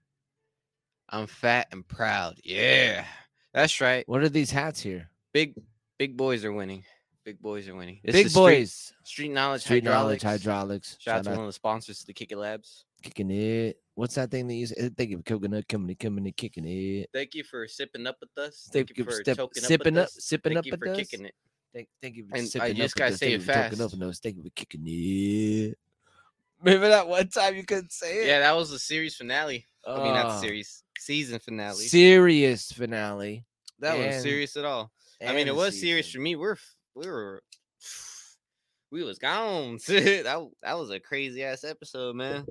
I'm 1.11 1.27
fat 1.27 1.67
and 1.73 1.87
proud. 1.87 2.39
Yeah, 2.45 3.05
that's 3.53 3.81
right. 3.81 4.09
What 4.09 4.23
are 4.23 4.29
these 4.29 4.53
hats 4.53 4.81
here? 4.81 5.11
Big, 5.35 5.55
big 5.99 6.17
boys 6.17 6.45
are 6.45 6.53
winning. 6.53 6.85
Big 7.25 7.41
boys 7.41 7.69
are 7.69 7.75
winning. 7.75 8.01
This 8.03 8.15
Big 8.15 8.27
is 8.27 8.35
boys. 8.35 8.93
Street, 9.05 9.29
knowledge. 9.29 9.63
Street 9.63 9.85
hydraulics. 9.85 10.23
knowledge, 10.25 10.41
hydraulics. 10.43 10.97
Shout 11.01 11.19
out 11.19 11.25
to 11.25 11.31
one 11.31 11.41
of 11.41 11.47
the 11.47 11.53
sponsors, 11.53 12.01
to 12.01 12.07
the 12.07 12.13
Kick 12.15 12.33
It 12.33 12.39
Labs. 12.39 12.85
kicking 13.03 13.31
it. 13.31 13.79
What's 13.95 14.15
that 14.15 14.31
thing 14.31 14.47
that 14.49 14.55
you 14.55 14.67
say? 14.67 14.89
Thank 14.97 15.11
you 15.11 15.19
for 15.19 15.23
coconut 15.25 15.69
coming, 15.69 15.95
coming, 15.97 16.25
and 16.25 16.37
kicking 16.37 16.65
it. 16.67 17.11
Thank 17.13 17.35
you 17.35 17.45
for 17.45 17.69
sipping 17.69 18.07
up 18.07 18.17
with 18.21 18.31
us. 18.43 18.69
Thank, 18.73 18.89
Thank 18.89 18.99
you 18.99 19.05
for 19.05 19.13
step, 19.13 19.37
choking 19.37 19.63
sipping 19.63 19.99
up 19.99 20.05
up, 20.05 20.09
with 20.13 20.17
us. 20.17 20.25
sipping 20.25 20.51
Thank 20.55 20.59
up 20.59 20.67
you 20.67 20.77
for 20.79 20.89
us. 20.89 20.97
kicking 20.97 21.27
it. 21.27 21.35
Thank, 21.75 21.89
thank 22.01 22.17
you 22.17 22.27
for 22.27 22.37
And, 22.37 22.47
uh, 22.47 22.49
sipping 22.49 22.71
up 22.71 22.77
just 22.79 22.95
with 22.95 22.99
gotta 23.01 23.17
say 23.19 23.27
it 23.29 23.33
you 23.33 23.39
for 23.41 23.47
choking 23.53 23.79
fast. 23.79 23.81
Up. 23.95 24.15
Thank 24.23 24.37
you 24.37 24.43
for 24.43 24.51
kicking 24.51 24.83
it. 24.87 25.79
Remember 26.63 26.89
that 26.89 27.07
one 27.09 27.29
time 27.29 27.55
you 27.55 27.65
couldn't 27.65 27.93
say 27.93 28.23
it? 28.23 28.27
Yeah, 28.29 28.41
that 28.41 28.57
was 28.57 28.71
the 28.71 28.79
series 28.79 29.15
finale. 29.17 29.67
I 29.87 29.97
mean, 30.03 30.15
not 30.15 30.29
the 30.29 30.41
series, 30.41 30.83
season 30.99 31.39
finale. 31.39 31.85
Serious 31.85 32.73
finale. 32.73 33.45
that 33.79 33.97
was 33.99 34.07
and- 34.15 34.23
serious 34.23 34.57
at 34.57 34.65
all. 34.65 34.91
I 35.23 35.35
mean, 35.35 35.49
it 35.49 35.55
was 35.55 35.79
serious 35.79 36.11
for 36.11 36.19
me. 36.19 36.35
We're 36.35 36.57
we 36.95 37.09
were 37.09 37.43
we 38.91 39.03
was 39.03 39.19
gone. 39.19 39.79
that 39.89 40.49
that 40.63 40.79
was 40.79 40.91
a 40.91 41.01
crazy 41.01 41.45
ass 41.45 41.65
episode, 41.65 42.17
man. 42.17 42.47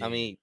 I 0.00 0.08
mean, 0.08 0.36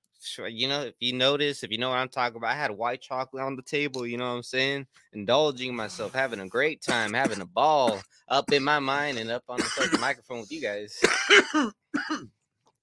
you 0.50 0.68
know, 0.68 0.82
if 0.82 0.96
you 1.00 1.14
notice, 1.14 1.64
if 1.64 1.72
you 1.72 1.78
know 1.78 1.90
what 1.90 1.98
I'm 1.98 2.10
talking 2.10 2.38
about, 2.38 2.52
I 2.52 2.56
had 2.56 2.72
white 2.72 3.02
chocolate 3.02 3.44
on 3.44 3.56
the 3.56 3.62
table. 3.62 4.06
You 4.06 4.18
know 4.18 4.30
what 4.30 4.36
I'm 4.36 4.44
saying? 4.44 4.88
Indulging 5.14 5.76
myself, 5.76 6.14
having 6.14 6.40
a 6.40 6.48
great 6.48 6.82
time, 6.82 7.14
having 7.14 7.42
a 7.42 7.46
ball 7.46 8.02
up 8.28 8.52
in 8.52 8.64
my 8.64 8.80
mind 8.80 9.18
and 9.18 9.32
up 9.32 9.44
on 9.48 9.58
the 9.58 9.98
microphone 10.00 10.42
with 10.42 10.52
you 10.52 10.62
guys. 10.62 11.00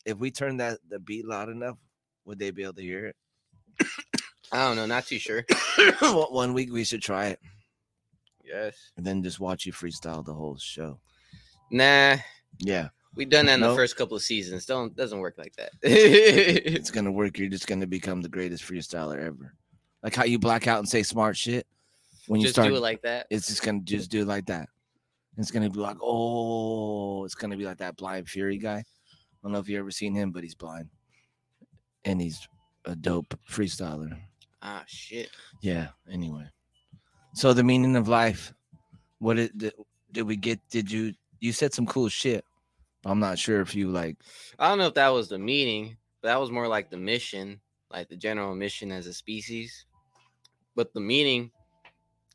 if 0.07 0.19
we 0.19 0.31
turn 0.31 0.59
that 0.59 0.79
the 0.89 0.99
beat 0.99 1.27
loud 1.27 1.49
enough, 1.49 1.77
would 2.25 2.39
they 2.39 2.51
be 2.51 2.63
able 2.63 2.75
to 2.75 2.83
hear 2.83 3.07
it? 3.07 3.17
I 4.53 4.69
don't 4.69 4.77
know, 4.77 4.87
not 4.87 5.07
too 5.07 5.19
sure. 5.19 5.45
One 6.01 6.55
week 6.55 6.73
we 6.73 6.85
should 6.85 7.03
try 7.03 7.29
it, 7.29 7.41
Yes. 8.45 8.77
and 8.97 9.05
then 9.07 9.23
just 9.23 9.41
watch 9.41 9.67
you 9.67 9.73
freestyle 9.73 10.25
the 10.25 10.35
whole 10.35 10.57
show. 10.59 10.99
Nah, 11.71 12.17
Yeah, 12.59 12.89
we 13.15 13.25
done 13.25 13.47
that 13.47 13.55
in 13.55 13.61
Nope. 13.61 13.71
the 13.71 13.77
first 13.77 13.97
couple 13.97 14.17
of 14.17 14.23
seasons. 14.23 14.67
Don't 14.67 14.95
doesn't 14.95 15.19
work 15.19 15.37
like 15.39 15.55
that. 15.57 15.73
it's 15.83 16.91
gonna 16.91 17.11
work. 17.13 17.39
You're 17.39 17.49
just 17.49 17.67
gonna 17.67 17.87
become 17.87 18.21
the 18.23 18.29
greatest 18.29 18.63
freestyler 18.65 19.19
ever. 19.25 19.55
Like 20.03 20.15
how 20.15 20.25
you 20.25 20.39
black 20.39 20.67
out 20.69 20.79
and 20.79 20.89
say 20.89 21.03
smart 21.03 21.37
shit 21.37 21.67
when 22.27 22.41
you 22.41 22.47
Just 22.47 22.57
start. 22.57 22.69
do 22.69 22.77
it 22.77 22.81
like 22.81 23.03
that. 23.03 23.27
it's 23.31 23.47
just 23.49 23.63
gonna 23.63 23.81
just 23.81 24.11
do 24.11 24.21
it 24.23 24.27
like 24.29 24.47
that. 24.47 24.69
It's 25.39 25.51
gonna 25.51 25.71
be 25.71 25.81
like, 25.81 25.97
oh, 26.03 27.25
it's 27.25 27.35
gonna 27.35 27.57
be 27.57 27.65
like 27.65 27.79
that 27.79 27.97
blind 27.97 28.29
fury 28.29 28.59
guy. 28.59 28.79
I 28.79 28.85
don't 29.43 29.53
know 29.53 29.59
if 29.59 29.69
you 29.69 29.79
ever 29.79 29.91
seen 29.91 30.15
him, 30.15 30.31
but 30.31 30.43
he's 30.43 30.55
blind, 30.55 30.89
and 32.05 32.21
he's 32.21 32.47
a 32.85 32.95
dope 32.95 33.35
freestyler. 33.51 34.17
Ah, 34.63 34.85
shit. 34.87 35.29
Yeah. 35.61 35.89
Anyway, 36.11 36.45
so 37.35 37.53
the 37.53 37.65
meaning 37.65 37.97
of 37.97 38.09
life. 38.09 38.55
What 39.19 39.37
did 39.37 39.73
did, 40.13 40.23
we 40.23 40.37
get? 40.37 40.61
Did 40.71 40.91
you 40.91 41.15
you 41.41 41.53
said 41.53 41.75
some 41.75 41.87
cool 41.87 42.09
shit, 42.09 42.45
I'm 43.05 43.21
not 43.21 43.39
sure 43.39 43.61
if 43.61 43.75
you 43.75 43.91
like. 43.91 44.17
I 44.59 44.69
don't 44.69 44.79
know 44.79 44.87
if 44.87 44.95
that 44.95 45.09
was 45.09 45.29
the 45.29 45.39
meaning, 45.39 45.97
but 46.23 46.29
that 46.29 46.41
was 46.41 46.51
more 46.51 46.69
like 46.69 46.91
the 46.91 46.97
mission, 46.97 47.61
like 47.91 48.09
the 48.09 48.17
general 48.17 48.55
mission 48.55 48.91
as 48.91 49.07
a 49.07 49.13
species. 49.13 49.85
But 50.75 50.95
the 50.95 51.01
meaning 51.01 51.51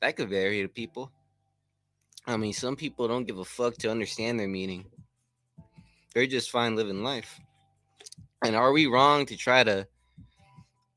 that 0.01 0.15
could 0.15 0.29
vary 0.29 0.61
to 0.61 0.67
people. 0.67 1.11
I 2.27 2.37
mean, 2.37 2.53
some 2.53 2.75
people 2.75 3.07
don't 3.07 3.25
give 3.25 3.39
a 3.39 3.45
fuck 3.45 3.77
to 3.77 3.91
understand 3.91 4.39
their 4.39 4.47
meaning. 4.47 4.85
They're 6.13 6.27
just 6.27 6.51
fine 6.51 6.75
living 6.75 7.03
life. 7.03 7.39
And 8.43 8.55
are 8.55 8.71
we 8.71 8.87
wrong 8.87 9.25
to 9.25 9.35
try 9.35 9.63
to 9.63 9.87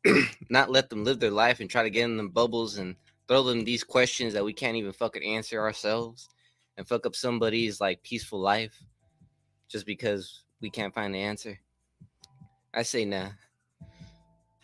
not 0.50 0.70
let 0.70 0.90
them 0.90 1.04
live 1.04 1.20
their 1.20 1.30
life 1.30 1.60
and 1.60 1.70
try 1.70 1.82
to 1.82 1.90
get 1.90 2.04
in 2.04 2.16
them 2.16 2.28
bubbles 2.28 2.76
and 2.76 2.96
throw 3.32 3.42
them 3.42 3.64
these 3.64 3.82
questions 3.82 4.34
that 4.34 4.44
we 4.44 4.52
can't 4.52 4.76
even 4.76 4.92
fucking 4.92 5.24
answer 5.24 5.58
ourselves 5.58 6.28
and 6.76 6.86
fuck 6.86 7.06
up 7.06 7.16
somebody's 7.16 7.80
like 7.80 8.02
peaceful 8.02 8.38
life 8.38 8.78
just 9.70 9.86
because 9.86 10.42
we 10.60 10.68
can't 10.68 10.92
find 10.92 11.14
the 11.14 11.18
answer? 11.18 11.58
I 12.74 12.82
say 12.82 13.06
nah. 13.06 13.30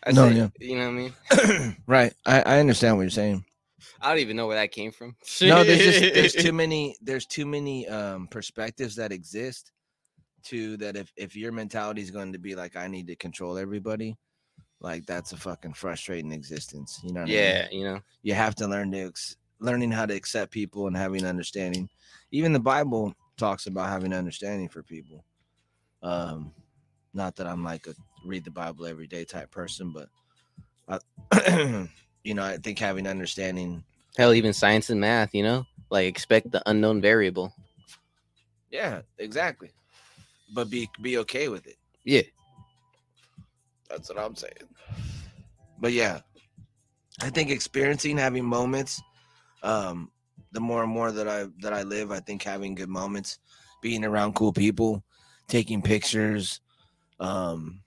I 0.03 0.11
No, 0.11 0.29
say, 0.29 0.35
yeah. 0.35 0.49
you 0.59 0.75
know 0.77 0.91
what 0.91 1.41
I 1.41 1.57
mean? 1.63 1.77
right. 1.87 2.13
I, 2.27 2.41
I 2.43 2.59
understand 2.59 2.95
what 2.95 3.01
you're 3.01 3.09
saying. 3.09 3.43
I 3.99 4.09
don't 4.09 4.19
even 4.19 4.37
know 4.37 4.45
where 4.45 4.57
that 4.57 4.71
came 4.71 4.91
from. 4.91 5.15
no 5.41 5.63
there's 5.63 5.99
just 5.99 6.13
there's 6.13 6.33
too 6.33 6.53
many 6.61 6.95
there's 7.01 7.25
too 7.25 7.47
many 7.47 7.87
um 7.87 8.27
perspectives 8.27 8.95
that 8.97 9.11
exist 9.11 9.71
to 10.43 10.77
that 10.77 10.95
if 10.95 11.11
if 11.17 11.35
your 11.35 11.51
mentality 11.51 12.03
is 12.03 12.11
going 12.11 12.33
to 12.33 12.39
be 12.39 12.55
like 12.55 12.75
i 12.75 12.87
need 12.87 13.07
to 13.07 13.15
control 13.15 13.57
everybody 13.57 14.15
like 14.81 15.05
that's 15.05 15.31
a 15.33 15.37
fucking 15.37 15.73
frustrating 15.73 16.31
existence 16.31 16.99
you 17.03 17.13
know 17.13 17.21
what 17.21 17.29
I 17.29 17.33
mean? 17.33 17.39
Yeah, 17.39 17.67
you 17.71 17.83
know. 17.83 17.99
you 18.23 18.33
have 18.33 18.55
to 18.55 18.67
learn 18.67 18.91
to 18.91 19.07
ex- 19.07 19.37
learning 19.59 19.91
how 19.91 20.05
to 20.05 20.13
accept 20.15 20.51
people 20.51 20.87
and 20.87 20.95
having 20.95 21.25
understanding 21.25 21.89
even 22.31 22.53
the 22.53 22.59
bible 22.59 23.13
talks 23.37 23.67
about 23.67 23.89
having 23.89 24.13
understanding 24.13 24.69
for 24.69 24.83
people 24.83 25.23
um 26.01 26.51
not 27.13 27.35
that 27.35 27.47
i'm 27.47 27.63
like 27.63 27.87
a 27.87 27.93
read 28.25 28.43
the 28.43 28.51
bible 28.51 28.85
every 28.85 29.07
day 29.07 29.25
type 29.25 29.51
person 29.51 29.93
but 29.93 30.09
I, 31.31 31.87
you 32.23 32.33
know 32.33 32.43
i 32.43 32.57
think 32.57 32.79
having 32.79 33.07
understanding 33.07 33.83
Hell, 34.17 34.33
even 34.33 34.53
science 34.53 34.89
and 34.89 34.99
math, 34.99 35.33
you 35.33 35.43
know, 35.43 35.65
like 35.89 36.05
expect 36.05 36.51
the 36.51 36.61
unknown 36.65 37.01
variable. 37.01 37.53
Yeah, 38.69 39.01
exactly. 39.17 39.71
But 40.53 40.69
be 40.69 40.89
be 41.01 41.17
okay 41.19 41.47
with 41.47 41.67
it. 41.67 41.77
Yeah. 42.03 42.23
That's 43.89 44.09
what 44.09 44.19
I'm 44.19 44.35
saying. 44.35 44.53
But 45.79 45.93
yeah, 45.93 46.19
I 47.21 47.29
think 47.29 47.49
experiencing 47.49 48.17
having 48.17 48.45
moments, 48.45 49.01
um, 49.63 50.11
the 50.51 50.59
more 50.59 50.83
and 50.83 50.91
more 50.91 51.11
that 51.11 51.27
I 51.27 51.47
that 51.61 51.73
I 51.73 51.83
live, 51.83 52.11
I 52.11 52.19
think 52.19 52.43
having 52.43 52.75
good 52.75 52.89
moments, 52.89 53.39
being 53.81 54.03
around 54.03 54.35
cool 54.35 54.53
people, 54.53 55.03
taking 55.47 55.81
pictures, 55.81 56.61
um, 57.19 57.81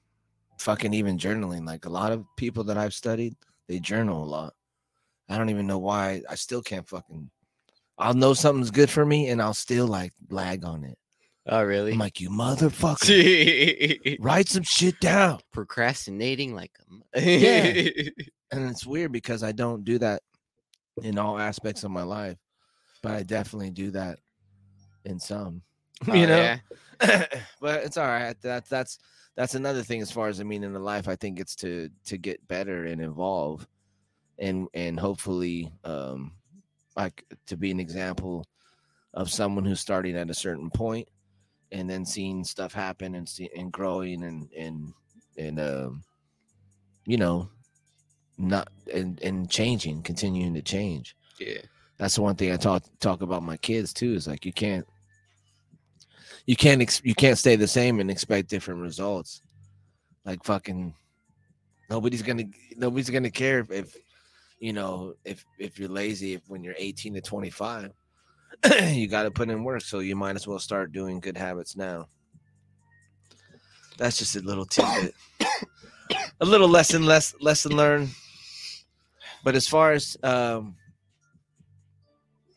fucking 0.58 0.94
even 0.94 1.18
journaling. 1.18 1.66
Like 1.66 1.86
a 1.86 1.90
lot 1.90 2.12
of 2.12 2.24
people 2.36 2.64
that 2.64 2.78
I've 2.78 2.94
studied, 2.94 3.34
they 3.68 3.78
journal 3.78 4.22
a 4.22 4.26
lot. 4.26 4.54
I 5.28 5.38
don't 5.38 5.50
even 5.50 5.66
know 5.66 5.78
why. 5.78 6.22
I 6.28 6.34
still 6.34 6.62
can't 6.62 6.88
fucking. 6.88 7.30
I'll 7.98 8.14
know 8.14 8.34
something's 8.34 8.70
good 8.70 8.90
for 8.90 9.04
me, 9.04 9.28
and 9.28 9.40
I'll 9.40 9.54
still 9.54 9.86
like 9.86 10.12
lag 10.30 10.64
on 10.64 10.84
it. 10.84 10.98
Oh, 11.46 11.62
really? 11.64 11.92
I'm 11.92 11.98
like, 11.98 12.20
you 12.20 12.30
motherfucker, 12.30 14.16
write 14.20 14.48
some 14.48 14.62
shit 14.62 15.00
down. 15.00 15.40
Procrastinating 15.52 16.54
like 16.54 16.72
a 17.14 17.20
Yeah. 17.20 18.10
And 18.52 18.68
it's 18.68 18.84
weird 18.84 19.12
because 19.12 19.42
I 19.42 19.52
don't 19.52 19.82
do 19.82 19.98
that 20.00 20.20
in 21.02 21.16
all 21.16 21.38
aspects 21.38 21.84
of 21.84 21.90
my 21.90 22.02
life, 22.02 22.36
but 23.02 23.12
I 23.12 23.22
definitely 23.22 23.70
do 23.70 23.90
that 23.92 24.18
in 25.06 25.18
some. 25.18 25.62
Oh, 26.06 26.12
you 26.12 26.26
know, 26.26 26.36
yeah. 26.36 26.58
but 27.62 27.82
it's 27.82 27.96
all 27.96 28.06
right. 28.06 28.36
That's 28.42 28.68
that's 28.68 28.98
that's 29.36 29.54
another 29.54 29.82
thing 29.82 30.02
as 30.02 30.12
far 30.12 30.28
as 30.28 30.38
I 30.38 30.44
mean 30.44 30.64
in 30.64 30.74
the 30.74 30.78
life. 30.78 31.08
I 31.08 31.16
think 31.16 31.40
it's 31.40 31.56
to 31.56 31.88
to 32.04 32.18
get 32.18 32.46
better 32.46 32.84
and 32.84 33.00
evolve, 33.00 33.66
and 34.38 34.68
and 34.74 35.00
hopefully, 35.00 35.72
um, 35.84 36.32
like 36.94 37.24
to 37.46 37.56
be 37.56 37.70
an 37.70 37.80
example 37.80 38.46
of 39.14 39.30
someone 39.30 39.64
who's 39.64 39.80
starting 39.80 40.14
at 40.14 40.28
a 40.28 40.34
certain 40.34 40.68
point 40.68 41.08
and 41.72 41.88
then 41.88 42.04
seeing 42.04 42.44
stuff 42.44 42.72
happen 42.72 43.14
and 43.14 43.28
see 43.28 43.48
and 43.56 43.72
growing 43.72 44.22
and 44.24 44.48
and 44.56 44.92
and 45.38 45.58
um, 45.58 46.02
you 47.06 47.16
know, 47.16 47.48
not 48.38 48.68
and 48.92 49.20
and 49.22 49.50
changing, 49.50 50.02
continuing 50.02 50.54
to 50.54 50.62
change 50.62 51.16
Yeah. 51.40 51.58
that's 51.98 52.14
the 52.16 52.22
one 52.22 52.36
thing 52.36 52.52
I 52.52 52.56
talk 52.56 52.82
talk 53.00 53.22
about 53.22 53.42
my 53.42 53.56
kids 53.56 53.92
too. 53.92 54.14
Is 54.14 54.28
like 54.28 54.44
you 54.44 54.52
can't 54.52 54.86
you 56.46 56.56
can't 56.56 56.82
ex- 56.82 57.02
you 57.04 57.14
can't 57.14 57.38
stay 57.38 57.56
the 57.56 57.68
same 57.68 58.00
and 58.00 58.10
expect 58.10 58.48
different 58.50 58.80
results. 58.80 59.42
Like 60.24 60.44
fucking 60.44 60.94
nobody's 61.90 62.22
gonna 62.22 62.44
nobody's 62.76 63.10
gonna 63.10 63.30
care 63.30 63.60
if, 63.60 63.70
if 63.70 63.96
you 64.58 64.72
know 64.72 65.14
if 65.24 65.44
if 65.58 65.78
you're 65.78 65.88
lazy 65.88 66.34
if 66.34 66.42
when 66.48 66.62
you're 66.62 66.74
18 66.78 67.14
to 67.14 67.20
25 67.20 67.90
you 68.88 69.08
got 69.08 69.24
to 69.24 69.30
put 69.30 69.50
in 69.50 69.64
work 69.64 69.82
so 69.82 70.00
you 70.00 70.16
might 70.16 70.36
as 70.36 70.46
well 70.46 70.58
start 70.58 70.92
doing 70.92 71.20
good 71.20 71.36
habits 71.36 71.76
now 71.76 72.06
that's 73.98 74.18
just 74.18 74.36
a 74.36 74.40
little 74.40 74.66
tidbit 74.66 75.14
a 76.40 76.44
little 76.44 76.68
lesson 76.68 77.04
less 77.04 77.34
lesson 77.40 77.76
learned 77.76 78.08
but 79.44 79.54
as 79.54 79.66
far 79.66 79.92
as 79.92 80.16
um 80.22 80.76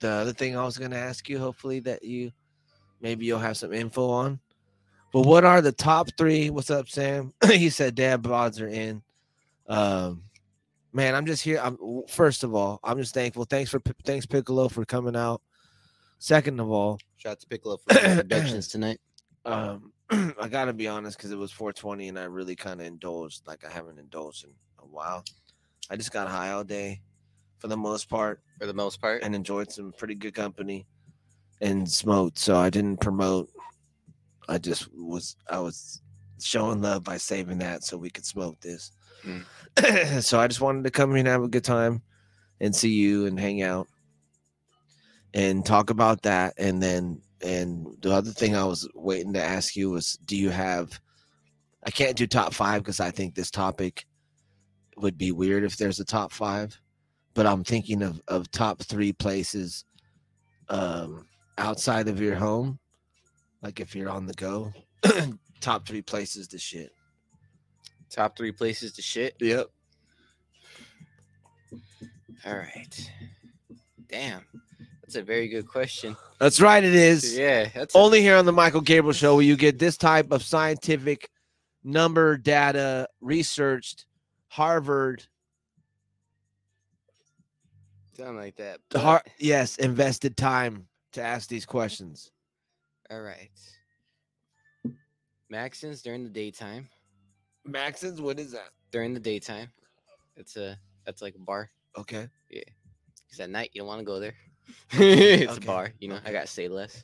the 0.05 0.11
other 0.11 0.33
thing 0.33 0.55
I 0.55 0.63
was 0.63 0.77
going 0.77 0.91
to 0.91 0.97
ask 0.97 1.27
you, 1.29 1.39
hopefully 1.39 1.79
that 1.81 2.03
you 2.03 2.31
maybe 3.01 3.25
you'll 3.25 3.39
have 3.39 3.57
some 3.57 3.73
info 3.73 4.09
on. 4.09 4.39
But 5.11 5.21
what 5.21 5.45
are 5.45 5.61
the 5.61 5.71
top 5.71 6.09
three? 6.17 6.49
What's 6.49 6.69
up, 6.69 6.89
Sam? 6.89 7.33
he 7.45 7.69
said 7.69 7.95
dad 7.95 8.21
bods 8.21 8.61
are 8.61 8.67
in. 8.67 9.01
Um, 9.67 10.23
man, 10.93 11.15
I'm 11.15 11.25
just 11.25 11.43
here. 11.43 11.59
I'm 11.63 11.77
first 12.07 12.43
of 12.43 12.53
all, 12.53 12.79
I'm 12.83 12.97
just 12.97 13.13
thankful. 13.13 13.45
Thanks 13.45 13.71
for 13.71 13.81
thanks 14.05 14.25
Piccolo 14.25 14.67
for 14.67 14.85
coming 14.85 15.15
out. 15.15 15.41
Second 16.25 16.59
of 16.59 16.71
all, 16.71 16.97
Shout 17.17 17.33
out 17.33 17.39
to 17.41 17.47
Piccolo 17.47 17.77
for 17.77 17.93
the 17.93 17.99
productions 18.15 18.67
tonight. 18.67 18.99
um, 19.45 19.93
I 20.09 20.47
gotta 20.49 20.73
be 20.73 20.87
honest 20.87 21.19
because 21.19 21.31
it 21.31 21.37
was 21.37 21.51
420 21.51 22.07
and 22.07 22.17
I 22.17 22.23
really 22.23 22.55
kind 22.55 22.81
of 22.81 22.87
indulged 22.87 23.45
like 23.45 23.63
I 23.63 23.69
haven't 23.69 23.99
indulged 23.99 24.43
in 24.43 24.49
a 24.79 24.87
while. 24.87 25.23
I 25.91 25.95
just 25.95 26.11
got 26.11 26.27
high 26.27 26.49
all 26.49 26.63
day 26.63 27.01
for 27.59 27.67
the 27.67 27.77
most 27.77 28.09
part 28.09 28.41
For 28.59 28.65
the 28.65 28.73
most 28.73 28.99
part. 28.99 29.21
and 29.21 29.35
enjoyed 29.35 29.71
some 29.71 29.93
pretty 29.99 30.15
good 30.15 30.33
company 30.33 30.87
and 31.61 31.87
smoked. 31.87 32.39
So 32.39 32.55
I 32.55 32.71
didn't 32.71 33.01
promote. 33.01 33.51
I 34.49 34.57
just 34.57 34.91
was 34.95 35.35
I 35.47 35.59
was 35.59 36.01
showing 36.41 36.81
love 36.81 37.03
by 37.03 37.17
saving 37.17 37.59
that 37.59 37.83
so 37.83 37.99
we 37.99 38.09
could 38.09 38.25
smoke 38.25 38.59
this. 38.61 38.93
so 40.21 40.39
I 40.39 40.47
just 40.47 40.59
wanted 40.59 40.85
to 40.85 40.89
come 40.89 41.11
here 41.11 41.19
and 41.19 41.27
have 41.27 41.43
a 41.43 41.47
good 41.47 41.63
time 41.63 42.01
and 42.59 42.75
see 42.75 42.93
you 42.93 43.27
and 43.27 43.39
hang 43.39 43.61
out 43.61 43.87
and 45.35 45.63
talk 45.63 45.91
about 45.91 46.23
that. 46.23 46.55
And 46.57 46.81
then 46.81 47.21
and 47.43 47.85
the 48.01 48.11
other 48.11 48.31
thing 48.31 48.55
I 48.55 48.63
was 48.63 48.89
waiting 48.95 49.33
to 49.33 49.43
ask 49.43 49.75
you 49.75 49.91
was 49.91 50.17
do 50.25 50.35
you 50.35 50.49
have 50.49 50.99
I 51.85 51.91
can't 51.91 52.17
do 52.17 52.25
top 52.25 52.53
five 52.53 52.81
because 52.81 52.99
I 52.99 53.11
think 53.11 53.35
this 53.35 53.51
topic 53.51 54.05
would 54.97 55.17
be 55.17 55.31
weird 55.31 55.63
if 55.63 55.77
there's 55.77 55.99
a 55.99 56.05
top 56.05 56.31
five 56.31 56.79
but 57.35 57.45
I'm 57.45 57.63
thinking 57.63 58.01
of 58.01 58.19
of 58.27 58.49
top 58.49 58.81
three 58.81 59.13
places 59.13 59.85
um 60.69 61.27
outside 61.57 62.07
of 62.07 62.19
your 62.19 62.35
home. 62.35 62.79
Like 63.61 63.79
if 63.79 63.95
you're 63.95 64.09
on 64.09 64.25
the 64.25 64.33
go, 64.33 64.73
top 65.61 65.87
three 65.87 66.01
places 66.01 66.47
to 66.49 66.57
shit. 66.57 66.91
Top 68.09 68.37
three 68.37 68.51
places 68.51 68.93
to 68.93 69.01
shit. 69.01 69.35
Yep. 69.39 69.67
All 72.45 72.55
right. 72.55 73.11
Damn. 74.07 74.45
That's 75.05 75.17
a 75.17 75.21
very 75.23 75.47
good 75.47 75.67
question. 75.67 76.17
That's 76.39 76.59
right, 76.59 76.83
it 76.83 76.95
is. 76.95 77.37
Yeah. 77.37 77.69
That's 77.73 77.93
a- 77.93 77.97
Only 77.97 78.21
here 78.21 78.35
on 78.37 78.45
the 78.45 78.51
Michael 78.51 78.81
Gabriel 78.81 79.13
Show 79.13 79.35
will 79.35 79.43
you 79.43 79.55
get 79.55 79.77
this 79.77 79.97
type 79.97 80.31
of 80.31 80.41
scientific 80.41 81.29
number 81.83 82.37
data 82.37 83.07
researched, 83.21 84.07
Harvard, 84.47 85.23
something 88.17 88.35
like 88.37 88.55
that. 88.55 88.79
Har- 88.95 89.21
but- 89.23 89.31
yes, 89.37 89.77
invested 89.77 90.35
time 90.37 90.87
to 91.11 91.21
ask 91.21 91.47
these 91.49 91.65
questions. 91.67 92.31
All 93.11 93.21
right. 93.21 93.51
Maxons 95.53 96.01
during 96.01 96.23
the 96.23 96.29
daytime. 96.31 96.89
Maxons, 97.67 98.19
what 98.19 98.39
is 98.39 98.51
that? 98.53 98.69
During 98.91 99.13
the 99.13 99.19
daytime. 99.19 99.67
It's 100.35 100.57
a 100.57 100.77
that's 101.05 101.21
like 101.21 101.35
a 101.35 101.39
bar. 101.39 101.69
Okay. 101.95 102.27
Yeah. 102.49 102.63
Because 103.27 103.39
at 103.41 103.51
night 103.51 103.69
you 103.73 103.81
don't 103.81 103.87
want 103.87 103.99
to 103.99 104.05
go 104.05 104.19
there. 104.19 104.33
it's 104.91 105.51
Okay, 105.53 105.63
a 105.63 105.65
bar, 105.65 105.91
you 105.99 106.07
know. 106.07 106.15
okay. 106.15 106.29
I 106.29 106.31
gotta 106.31 106.47
say 106.47 106.67
less. 106.67 107.03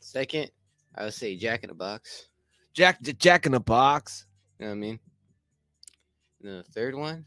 Second, 0.00 0.50
I 0.94 1.04
would 1.04 1.14
say 1.14 1.36
Jack 1.36 1.62
in 1.64 1.68
the 1.68 1.74
Box. 1.74 2.28
Jack 2.74 3.00
Jack 3.02 3.46
in 3.46 3.52
the 3.52 3.60
box. 3.60 4.26
You 4.58 4.66
know 4.66 4.70
what 4.72 4.76
I 4.76 4.80
mean? 4.80 5.00
And 6.42 6.58
the 6.58 6.62
third 6.72 6.94
one, 6.94 7.26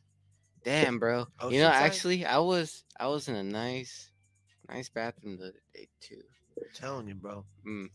damn, 0.63 0.99
bro. 0.99 1.27
you 1.49 1.59
know, 1.59 1.69
actually, 1.69 2.25
I 2.25 2.37
was 2.39 2.83
I 2.99 3.07
was 3.07 3.27
in 3.27 3.35
a 3.35 3.43
nice, 3.43 4.09
nice 4.69 4.89
bathroom 4.89 5.37
the 5.37 5.45
other 5.45 5.53
day 5.73 5.87
too. 6.01 6.21
I'm 6.57 6.67
telling 6.73 7.07
you, 7.07 7.15
bro. 7.15 7.45
Mm. 7.67 7.89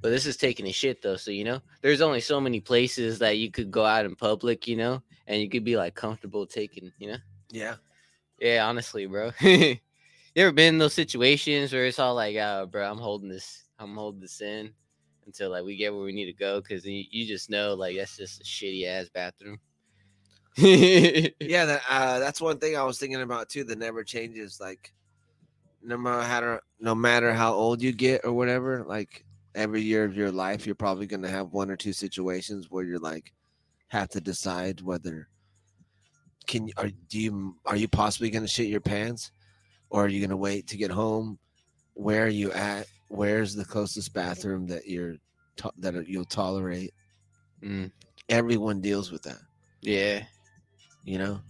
But 0.00 0.10
this 0.10 0.26
is 0.26 0.36
taking 0.36 0.66
a 0.68 0.72
shit 0.72 1.02
though, 1.02 1.16
so 1.16 1.30
you 1.30 1.44
know, 1.44 1.60
there's 1.82 2.00
only 2.00 2.20
so 2.20 2.40
many 2.40 2.60
places 2.60 3.18
that 3.18 3.38
you 3.38 3.50
could 3.50 3.70
go 3.70 3.84
out 3.84 4.04
in 4.04 4.14
public, 4.14 4.68
you 4.68 4.76
know, 4.76 5.02
and 5.26 5.40
you 5.42 5.48
could 5.50 5.64
be 5.64 5.76
like 5.76 5.94
comfortable 5.94 6.46
taking, 6.46 6.92
you 6.98 7.08
know. 7.08 7.16
Yeah. 7.50 7.74
Yeah, 8.40 8.66
honestly, 8.66 9.06
bro. 9.06 9.32
you 9.40 9.78
ever 10.36 10.52
been 10.52 10.74
in 10.74 10.78
those 10.78 10.94
situations 10.94 11.72
where 11.72 11.86
it's 11.86 11.98
all 11.98 12.14
like, 12.14 12.36
oh, 12.36 12.66
bro, 12.70 12.90
I'm 12.90 12.98
holding 12.98 13.28
this, 13.28 13.64
I'm 13.78 13.94
holding 13.94 14.20
this 14.20 14.40
in 14.40 14.72
until 15.26 15.50
like 15.50 15.64
we 15.64 15.76
get 15.76 15.92
where 15.92 16.02
we 16.02 16.12
need 16.12 16.26
to 16.26 16.32
go 16.32 16.60
because 16.60 16.84
you, 16.84 17.04
you 17.10 17.26
just 17.26 17.50
know 17.50 17.74
like 17.74 17.96
that's 17.96 18.16
just 18.16 18.40
a 18.40 18.44
shitty 18.44 18.86
ass 18.86 19.08
bathroom. 19.12 19.58
Yeah, 20.56 21.66
that 21.66 21.82
uh, 21.90 22.18
that's 22.18 22.40
one 22.40 22.58
thing 22.58 22.76
I 22.76 22.82
was 22.82 22.98
thinking 22.98 23.22
about 23.22 23.48
too. 23.48 23.64
That 23.64 23.78
never 23.78 24.02
changes. 24.02 24.58
Like, 24.60 24.92
no 25.82 25.96
matter 25.96 26.22
how 26.22 26.60
no 26.80 26.94
matter 26.94 27.32
how 27.32 27.54
old 27.54 27.82
you 27.82 27.92
get 27.92 28.24
or 28.24 28.32
whatever, 28.32 28.84
like 28.84 29.24
every 29.54 29.82
year 29.82 30.04
of 30.04 30.16
your 30.16 30.32
life, 30.32 30.66
you're 30.66 30.74
probably 30.74 31.06
gonna 31.06 31.28
have 31.28 31.52
one 31.52 31.70
or 31.70 31.76
two 31.76 31.92
situations 31.92 32.70
where 32.70 32.84
you're 32.84 32.98
like 32.98 33.32
have 33.88 34.08
to 34.10 34.20
decide 34.20 34.80
whether 34.80 35.28
can 36.48 36.66
you 36.66 36.72
are 36.78 36.90
do 37.08 37.20
you 37.20 37.56
are 37.66 37.76
you 37.76 37.86
possibly 37.86 38.30
gonna 38.30 38.48
shit 38.48 38.66
your 38.66 38.80
pants 38.80 39.30
or 39.90 40.04
are 40.04 40.08
you 40.08 40.20
gonna 40.20 40.36
wait 40.36 40.66
to 40.68 40.76
get 40.76 40.90
home? 40.90 41.38
Where 41.94 42.24
are 42.24 42.28
you 42.28 42.50
at? 42.52 42.86
Where's 43.08 43.54
the 43.54 43.64
closest 43.64 44.12
bathroom 44.12 44.66
that 44.66 44.86
you're 44.88 45.14
to- 45.58 45.72
that 45.78 46.08
you'll 46.08 46.24
tolerate? 46.24 46.92
Mm, 47.62 47.92
Everyone 48.28 48.80
deals 48.80 49.12
with 49.12 49.22
that. 49.22 49.38
yeah, 49.82 50.24
you 51.04 51.18
know 51.18 51.40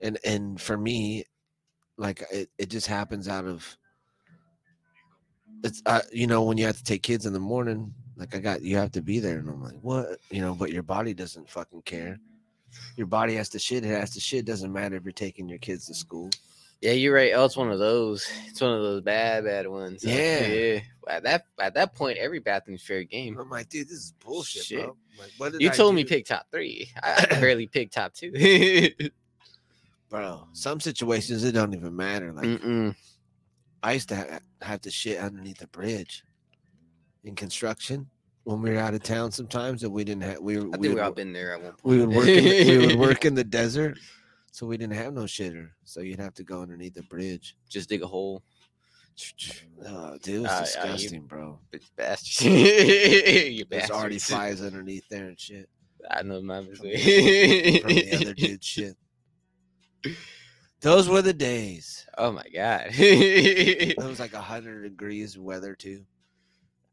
and 0.00 0.18
and 0.24 0.60
for 0.60 0.76
me 0.76 1.24
like 1.96 2.22
it, 2.32 2.48
it 2.58 2.68
just 2.70 2.86
happens 2.86 3.28
out 3.28 3.44
of 3.46 3.76
it's 5.62 5.82
uh, 5.86 6.00
you 6.12 6.26
know 6.26 6.42
when 6.42 6.58
you 6.58 6.66
have 6.66 6.76
to 6.76 6.84
take 6.84 7.02
kids 7.02 7.26
in 7.26 7.32
the 7.32 7.38
morning 7.40 7.92
like 8.16 8.34
i 8.34 8.38
got 8.38 8.60
you 8.62 8.76
have 8.76 8.90
to 8.92 9.00
be 9.00 9.18
there 9.18 9.38
and 9.38 9.48
i'm 9.48 9.62
like 9.62 9.78
what 9.82 10.18
you 10.30 10.40
know 10.40 10.54
but 10.54 10.72
your 10.72 10.82
body 10.82 11.14
doesn't 11.14 11.48
fucking 11.48 11.82
care 11.82 12.18
your 12.96 13.06
body 13.06 13.34
has 13.34 13.48
to 13.50 13.58
shit 13.58 13.84
it 13.84 13.88
has 13.88 14.10
to 14.10 14.20
shit 14.20 14.44
doesn't 14.44 14.72
matter 14.72 14.96
if 14.96 15.04
you're 15.04 15.12
taking 15.12 15.48
your 15.48 15.58
kids 15.58 15.86
to 15.86 15.94
school 15.94 16.30
yeah. 16.80 16.92
You're 16.92 17.14
right. 17.14 17.32
Oh, 17.34 17.46
it's 17.46 17.56
one 17.56 17.70
of 17.70 17.78
those. 17.78 18.28
It's 18.46 18.60
one 18.60 18.72
of 18.74 18.82
those 18.82 19.00
bad, 19.00 19.44
bad 19.44 19.66
ones. 19.66 20.04
Yeah. 20.04 20.46
yeah. 20.46 20.80
At 21.08 21.22
that 21.22 21.46
at 21.58 21.72
that 21.74 21.94
point, 21.94 22.18
every 22.18 22.40
bathroom's 22.40 22.82
fair 22.82 23.04
game. 23.04 23.38
i'm 23.38 23.48
like 23.48 23.70
dude 23.70 23.86
this 23.88 23.96
is 23.96 24.12
bullshit 24.22 24.64
Shit. 24.64 24.84
bro 24.84 24.96
like 25.18 25.30
what 25.38 25.52
did 25.52 25.62
You 25.62 25.70
I 25.70 25.72
told 25.72 25.94
me 25.94 26.02
do? 26.02 26.10
pick 26.10 26.26
top 26.26 26.46
three. 26.50 26.90
I, 27.02 27.26
I 27.30 27.34
barely 27.40 27.66
pick 27.68 27.90
top 27.90 28.12
two. 28.12 28.32
bro 30.10 30.46
some 30.52 30.78
situations 30.80 31.42
it 31.44 31.52
don't 31.52 31.72
even 31.74 31.96
matter 31.96 32.32
like 32.32 32.44
Mm-mm. 32.44 32.94
I 33.82 33.92
used 33.94 34.10
to 34.10 34.16
ha- 34.16 34.38
have 34.60 34.80
to 34.82 34.90
shit 34.90 35.18
underneath 35.18 35.62
a 35.62 35.68
bridge 35.68 36.22
in 37.24 37.34
construction 37.34 38.08
when 38.44 38.62
we 38.62 38.70
were 38.70 38.78
out 38.78 38.94
of 38.94 39.02
town 39.02 39.32
sometimes, 39.32 39.80
that 39.82 39.90
we 39.90 40.04
didn't 40.04 40.22
have 40.22 40.40
we 40.40 40.56
were 40.58 40.62
I 40.62 40.64
we 40.64 40.70
think 40.72 40.82
would, 40.82 40.94
we 40.94 41.00
all 41.00 41.10
been 41.12 41.32
there 41.32 41.54
at 41.54 41.62
one 41.62 41.72
point. 41.72 41.84
we 41.84 41.98
would 42.06 42.14
work 42.16 42.28
in 42.28 42.44
the, 42.44 42.78
we 42.78 42.86
would 42.86 42.96
work 43.08 43.24
in 43.24 43.34
the 43.34 43.44
desert, 43.44 43.98
so 44.52 44.66
we 44.66 44.76
didn't 44.76 44.94
have 44.94 45.12
no 45.14 45.22
shitter, 45.22 45.70
so 45.84 46.00
you'd 46.00 46.20
have 46.20 46.34
to 46.34 46.44
go 46.44 46.62
underneath 46.62 46.94
the 46.94 47.02
bridge. 47.04 47.56
Just 47.68 47.88
dig 47.88 48.02
a 48.02 48.06
hole. 48.06 48.42
Oh, 49.86 50.18
dude, 50.22 50.36
it 50.36 50.38
was 50.40 50.50
Uh, 50.50 50.52
uh, 50.52 50.58
you- 50.86 50.92
disgusting, 50.92 51.26
bro. 51.26 51.58
Bitch 51.72 51.84
bastards. 51.96 52.44
you 52.44 53.64
There's 53.70 53.90
already 53.90 54.18
flies 54.18 54.60
underneath 54.62 55.08
there 55.08 55.26
and 55.26 55.38
shit 55.38 55.68
I 56.10 56.22
know 56.22 56.42
my 56.42 56.62
from 56.62 56.72
the, 56.88 57.80
from 57.80 57.88
the 57.94 58.16
other 58.20 58.34
dude 58.34 58.62
shit. 58.64 58.96
Those 60.80 61.08
were 61.08 61.22
the 61.22 61.32
days. 61.32 62.06
Oh 62.18 62.30
my 62.32 62.44
god. 62.54 62.88
It 62.90 63.96
was 63.96 64.20
like 64.20 64.34
hundred 64.34 64.82
degrees 64.82 65.38
weather 65.38 65.74
too, 65.74 66.04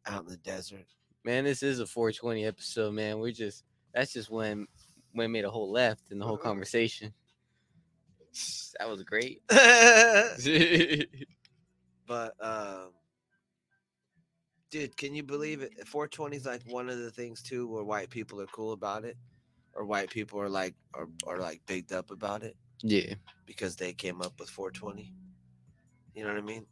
out 0.05 0.23
in 0.23 0.29
the 0.29 0.37
desert. 0.37 0.85
Man, 1.23 1.43
this 1.43 1.63
is 1.63 1.79
a 1.79 1.85
420 1.85 2.45
episode, 2.45 2.93
man. 2.93 3.19
We're 3.19 3.31
just 3.31 3.63
that's 3.93 4.13
just 4.13 4.29
when 4.29 4.67
when 5.13 5.31
made 5.31 5.45
a 5.45 5.49
whole 5.49 5.71
left 5.71 6.11
in 6.11 6.19
the 6.19 6.25
whole 6.25 6.37
conversation. 6.37 7.13
That 8.79 8.89
was 8.89 9.03
great. 9.03 9.41
But 12.07 12.33
um 12.41 12.91
dude, 14.69 14.97
can 14.97 15.13
you 15.13 15.23
believe 15.23 15.61
it? 15.61 15.87
420 15.87 16.35
is 16.35 16.45
like 16.45 16.61
one 16.67 16.89
of 16.89 16.97
the 16.97 17.11
things 17.11 17.41
too 17.41 17.67
where 17.67 17.83
white 17.83 18.09
people 18.09 18.41
are 18.41 18.47
cool 18.47 18.73
about 18.73 19.05
it. 19.05 19.17
Or 19.73 19.85
white 19.85 20.09
people 20.09 20.41
are 20.41 20.49
like 20.49 20.75
are, 20.93 21.07
are 21.25 21.39
like 21.39 21.61
bigged 21.65 21.93
up 21.93 22.11
about 22.11 22.43
it 22.43 22.57
yeah. 22.81 23.13
because 23.45 23.77
they 23.77 23.93
came 23.93 24.21
up 24.21 24.37
with 24.39 24.49
420. 24.49 25.13
You 26.13 26.23
know 26.23 26.29
what 26.33 26.37
I 26.37 26.41
mean? 26.41 26.65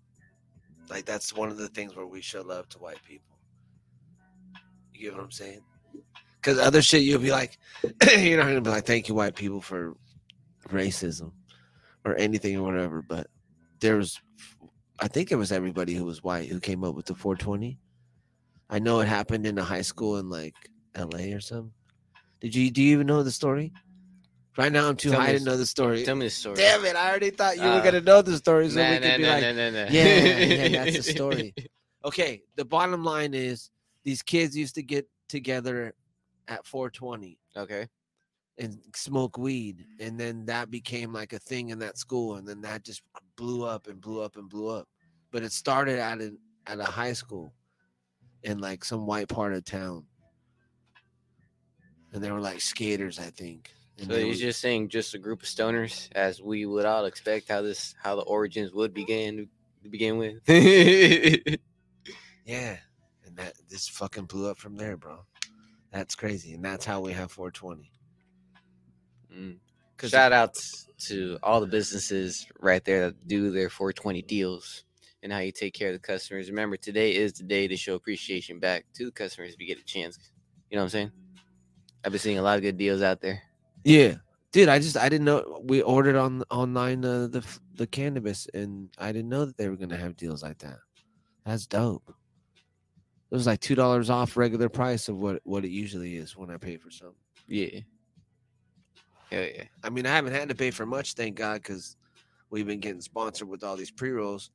Like 0.89 1.05
that's 1.05 1.33
one 1.33 1.49
of 1.49 1.57
the 1.57 1.69
things 1.69 1.95
where 1.95 2.07
we 2.07 2.21
show 2.21 2.41
love 2.41 2.67
to 2.69 2.79
white 2.79 3.01
people. 3.07 3.28
You 4.99 5.05
get 5.12 5.15
what 5.15 5.23
I'm 5.23 5.31
saying? 5.31 5.62
Because 6.41 6.59
other 6.59 6.81
shit 6.81 7.03
you'll 7.03 7.21
be 7.21 7.31
like, 7.31 7.57
you're 8.17 8.38
not 8.38 8.47
gonna 8.47 8.59
be 8.62 8.69
like, 8.69 8.85
thank 8.85 9.07
you, 9.07 9.15
white 9.15 9.35
people, 9.35 9.62
for 9.62 9.95
racism 10.69 11.31
or 12.03 12.15
anything 12.17 12.57
or 12.57 12.63
whatever. 12.63 13.01
But 13.01 13.27
there 13.79 13.95
was, 13.95 14.19
I 14.99 15.07
think 15.07 15.31
it 15.31 15.38
was 15.38 15.53
everybody 15.53 15.93
who 15.93 16.03
was 16.03 16.21
white 16.21 16.49
who 16.49 16.59
came 16.59 16.83
up 16.83 16.95
with 16.95 17.05
the 17.05 17.15
420. 17.15 17.79
I 18.69 18.79
know 18.79 18.99
it 18.99 19.07
happened 19.07 19.45
in 19.47 19.57
a 19.57 19.63
high 19.63 19.81
school 19.83 20.17
in 20.17 20.29
like 20.29 20.55
L.A. 20.95 21.31
or 21.31 21.39
something. 21.39 21.71
Did 22.41 22.53
you 22.53 22.69
do 22.69 22.81
you 22.83 22.93
even 22.93 23.07
know 23.07 23.23
the 23.23 23.31
story? 23.31 23.71
Right 24.57 24.71
now 24.71 24.89
I'm 24.89 24.97
too 24.97 25.12
Tell 25.12 25.21
high 25.21 25.38
to 25.38 25.43
know 25.43 25.55
the 25.55 25.65
story. 25.65 26.03
Tell 26.03 26.15
me 26.15 26.25
the 26.25 26.29
story. 26.29 26.55
Damn 26.57 26.83
it! 26.83 26.95
I 26.97 27.09
already 27.09 27.29
thought 27.29 27.55
you 27.55 27.63
were 27.63 27.69
Uh, 27.69 27.83
gonna 27.83 28.01
know 28.01 28.21
the 28.21 28.35
story, 28.38 28.69
so 28.69 28.81
Nah, 28.81 28.89
we 28.89 28.95
nah, 28.99 29.01
could 29.01 29.17
be 29.17 29.23
nah, 29.23 29.29
like, 29.33 29.43
nah, 29.43 29.69
nah. 29.69 29.85
yeah, 29.89 30.38
yeah, 30.38 30.67
that's 30.85 30.97
the 30.97 31.03
story. 31.13 31.53
okay. 32.03 32.41
The 32.57 32.65
bottom 32.65 33.03
line 33.05 33.33
is 33.33 33.69
these 34.03 34.21
kids 34.21 34.55
used 34.57 34.75
to 34.75 34.83
get 34.83 35.07
together 35.27 35.93
at 36.47 36.65
420 36.65 37.38
okay. 37.57 37.88
and 38.57 38.79
smoke 38.95 39.38
weed, 39.38 39.85
and 39.99 40.19
then 40.19 40.45
that 40.45 40.71
became 40.71 41.13
like 41.13 41.33
a 41.33 41.39
thing 41.39 41.69
in 41.69 41.79
that 41.79 41.97
school, 41.97 42.35
and 42.35 42.47
then 42.47 42.62
that 42.62 42.83
just 42.83 43.01
blew 43.35 43.63
up 43.63 43.88
and 43.88 44.01
blew 44.01 44.21
up 44.21 44.35
and 44.38 44.49
blew 44.49 44.67
up. 44.69 44.88
But 45.31 45.43
it 45.43 45.51
started 45.51 45.99
at 45.99 46.19
an 46.19 46.38
at 46.65 46.79
a 46.79 46.83
high 46.85 47.13
school 47.13 47.53
in 48.43 48.59
like 48.59 48.83
some 48.83 49.05
white 49.05 49.27
part 49.27 49.53
of 49.53 49.63
town, 49.65 50.05
and 52.13 52.23
they 52.23 52.31
were 52.31 52.41
like 52.41 52.62
skaters, 52.62 53.19
I 53.19 53.29
think. 53.29 53.71
And 53.99 54.07
So 54.07 54.17
he's 54.17 54.38
would- 54.38 54.38
just 54.38 54.62
saying 54.62 54.89
just 54.89 55.13
a 55.13 55.19
group 55.19 55.43
of 55.43 55.47
stoners, 55.47 56.07
as 56.13 56.41
we 56.41 56.65
would 56.65 56.85
all 56.85 57.05
expect 57.05 57.49
how 57.49 57.62
this 57.62 57.95
how 58.01 58.15
the 58.15 58.21
origins 58.23 58.71
would 58.73 58.93
begin 58.93 59.49
to 59.83 59.89
begin 59.89 60.17
with. 60.17 60.41
Yeah, 62.45 62.77
that 63.39 63.54
this 63.69 63.88
fucking 63.88 64.25
blew 64.25 64.49
up 64.49 64.58
from 64.58 64.75
there, 64.75 64.97
bro. 64.97 65.19
That's 65.91 66.15
crazy, 66.15 66.54
and 66.54 66.63
that's 66.63 66.86
how 66.86 67.02
we 67.02 67.13
have 67.13 67.32
420. 67.32 67.91
Mm. 69.34 69.58
Shout 70.08 70.32
out 70.32 70.58
to 71.08 71.38
all 71.43 71.60
the 71.60 71.67
businesses 71.67 72.47
right 72.60 72.84
there 72.86 73.08
that 73.08 73.28
do 73.28 73.52
their 73.52 73.69
420 73.69 74.21
deals 74.23 74.84
and 75.23 75.34
how 75.34 75.39
you 75.39 75.52
take 75.52 75.73
care 75.73 75.89
of 75.89 75.93
the 75.93 75.99
customers. 75.99 76.49
Remember, 76.49 76.78
today 76.78 77.15
is 77.15 77.34
the 77.34 77.43
day 77.43 77.67
to 77.67 77.75
show 77.75 77.95
appreciation 77.95 78.60
back 78.60 78.86
to 78.93 79.06
the 79.06 79.12
customers 79.12 79.54
if 79.54 79.60
you 79.60 79.67
get 79.67 79.80
a 79.80 79.84
chance. 79.84 80.17
You 80.69 80.78
know 80.78 80.82
what 80.82 80.86
I'm 80.86 80.89
saying? 80.89 81.12
I've 82.06 82.12
been 82.12 82.19
seeing 82.19 82.38
a 82.38 82.41
lot 82.41 82.58
of 82.58 82.62
good 82.62 82.78
deals 82.78 83.02
out 83.02 83.19
there. 83.19 83.41
yeah, 83.84 84.15
dude, 84.52 84.69
I 84.69 84.80
just 84.80 84.95
I 84.95 85.10
didn't 85.10 85.25
know 85.25 85.62
we 85.63 85.82
ordered 85.82 86.15
on 86.15 86.43
online 86.49 87.04
uh, 87.04 87.28
the 87.28 87.45
the 87.75 87.88
cannabis, 87.88 88.47
and 88.54 88.89
I 88.97 89.12
didn't 89.12 89.30
know 89.30 89.45
that 89.45 89.58
they 89.58 89.67
were 89.67 89.75
gonna 89.75 89.97
have 89.97 90.15
deals 90.15 90.43
like 90.43 90.60
that. 90.60 90.78
That's 91.45 91.67
dope. 91.67 92.13
It 93.31 93.35
was 93.35 93.45
like 93.45 93.59
two 93.59 93.75
dollars 93.75 94.09
off 94.09 94.37
regular 94.37 94.69
price 94.69 95.07
of 95.07 95.17
what 95.17 95.39
what 95.43 95.63
it 95.63 95.69
usually 95.69 96.17
is 96.17 96.35
when 96.35 96.49
I 96.49 96.57
pay 96.57 96.77
for 96.77 96.89
something. 96.89 97.15
Yeah. 97.47 97.81
Hell 99.31 99.43
yeah. 99.43 99.63
I 99.83 99.89
mean, 99.89 100.05
I 100.05 100.15
haven't 100.15 100.33
had 100.33 100.49
to 100.49 100.55
pay 100.55 100.71
for 100.71 100.85
much, 100.85 101.13
thank 101.13 101.35
God, 101.35 101.61
because 101.61 101.95
we've 102.49 102.65
been 102.65 102.79
getting 102.79 103.01
sponsored 103.01 103.47
with 103.47 103.63
all 103.63 103.75
these 103.75 103.91
pre 103.91 104.11
rolls. 104.11 104.49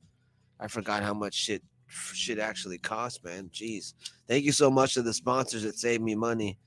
I 0.59 0.67
forgot 0.67 1.03
how 1.03 1.13
much 1.13 1.33
shit 1.33 1.63
shit 1.87 2.39
actually 2.39 2.77
costs, 2.77 3.23
man. 3.23 3.49
Jeez, 3.53 3.93
thank 4.27 4.43
you 4.43 4.51
so 4.51 4.69
much 4.69 4.93
to 4.95 5.01
the 5.01 5.13
sponsors 5.13 5.63
that 5.63 5.77
saved 5.77 6.03
me 6.03 6.15
money. 6.15 6.57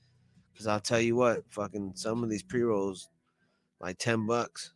Because 0.51 0.67
I'll 0.67 0.79
tell 0.79 0.99
you 0.99 1.15
what, 1.15 1.43
fucking 1.49 1.93
some 1.95 2.23
of 2.23 2.29
these 2.29 2.43
pre 2.43 2.61
rolls, 2.61 3.09
like 3.79 3.97
ten 3.97 4.25
bucks. 4.25 4.73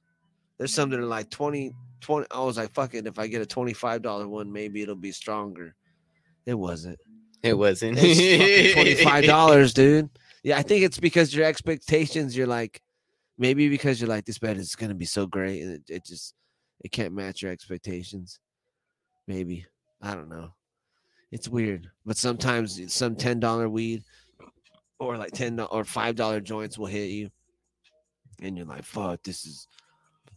There's 0.58 0.74
something 0.74 1.00
that 1.00 1.06
are 1.06 1.10
like 1.10 1.32
20, 1.32 1.74
20. 2.00 2.28
I 2.32 2.40
was 2.42 2.58
like, 2.58 2.72
fuck 2.74 2.94
it. 2.94 3.08
If 3.08 3.18
I 3.18 3.26
get 3.28 3.42
a 3.42 3.46
twenty 3.46 3.74
five 3.74 4.02
dollar 4.04 4.28
one, 4.28 4.52
maybe 4.52 4.82
it'll 4.82 4.96
be 4.96 5.12
stronger. 5.12 5.76
It 6.46 6.54
wasn't. 6.54 7.00
It 7.44 7.58
wasn't. 7.58 7.98
Twenty 7.98 8.96
five 8.96 9.26
dollars, 9.26 9.74
dude. 9.76 10.10
Yeah, 10.44 10.58
I 10.58 10.62
think 10.62 10.84
it's 10.84 11.00
because 11.00 11.36
your 11.36 11.46
expectations. 11.46 12.36
You're 12.36 12.48
like, 12.48 12.82
maybe 13.38 13.70
because 13.70 14.00
you're 14.00 14.10
like, 14.10 14.26
this 14.26 14.40
bed 14.40 14.58
is 14.58 14.76
gonna 14.76 14.94
be 14.94 15.06
so 15.06 15.28
great, 15.28 15.62
and 15.62 15.74
it, 15.74 15.82
it 15.90 16.06
just 16.06 16.34
it 16.80 16.92
can't 16.92 17.14
match 17.14 17.42
your 17.42 17.52
expectations. 17.52 18.40
Maybe 19.28 19.66
I 20.02 20.16
don't 20.16 20.30
know. 20.30 20.54
It's 21.32 21.50
weird, 21.50 21.90
but 22.06 22.18
sometimes 22.18 22.94
some 22.94 23.16
ten 23.16 23.40
dollar 23.40 23.68
weed 23.68 24.04
or 25.00 25.18
like 25.18 25.32
ten 25.32 25.60
or 25.60 25.84
five 25.84 26.16
dollar 26.16 26.40
joints 26.40 26.78
will 26.78 26.86
hit 26.86 27.10
you, 27.10 27.30
and 28.42 28.58
you're 28.58 28.66
like, 28.66 28.86
fuck, 28.86 29.22
this 29.24 29.46
is. 29.46 29.68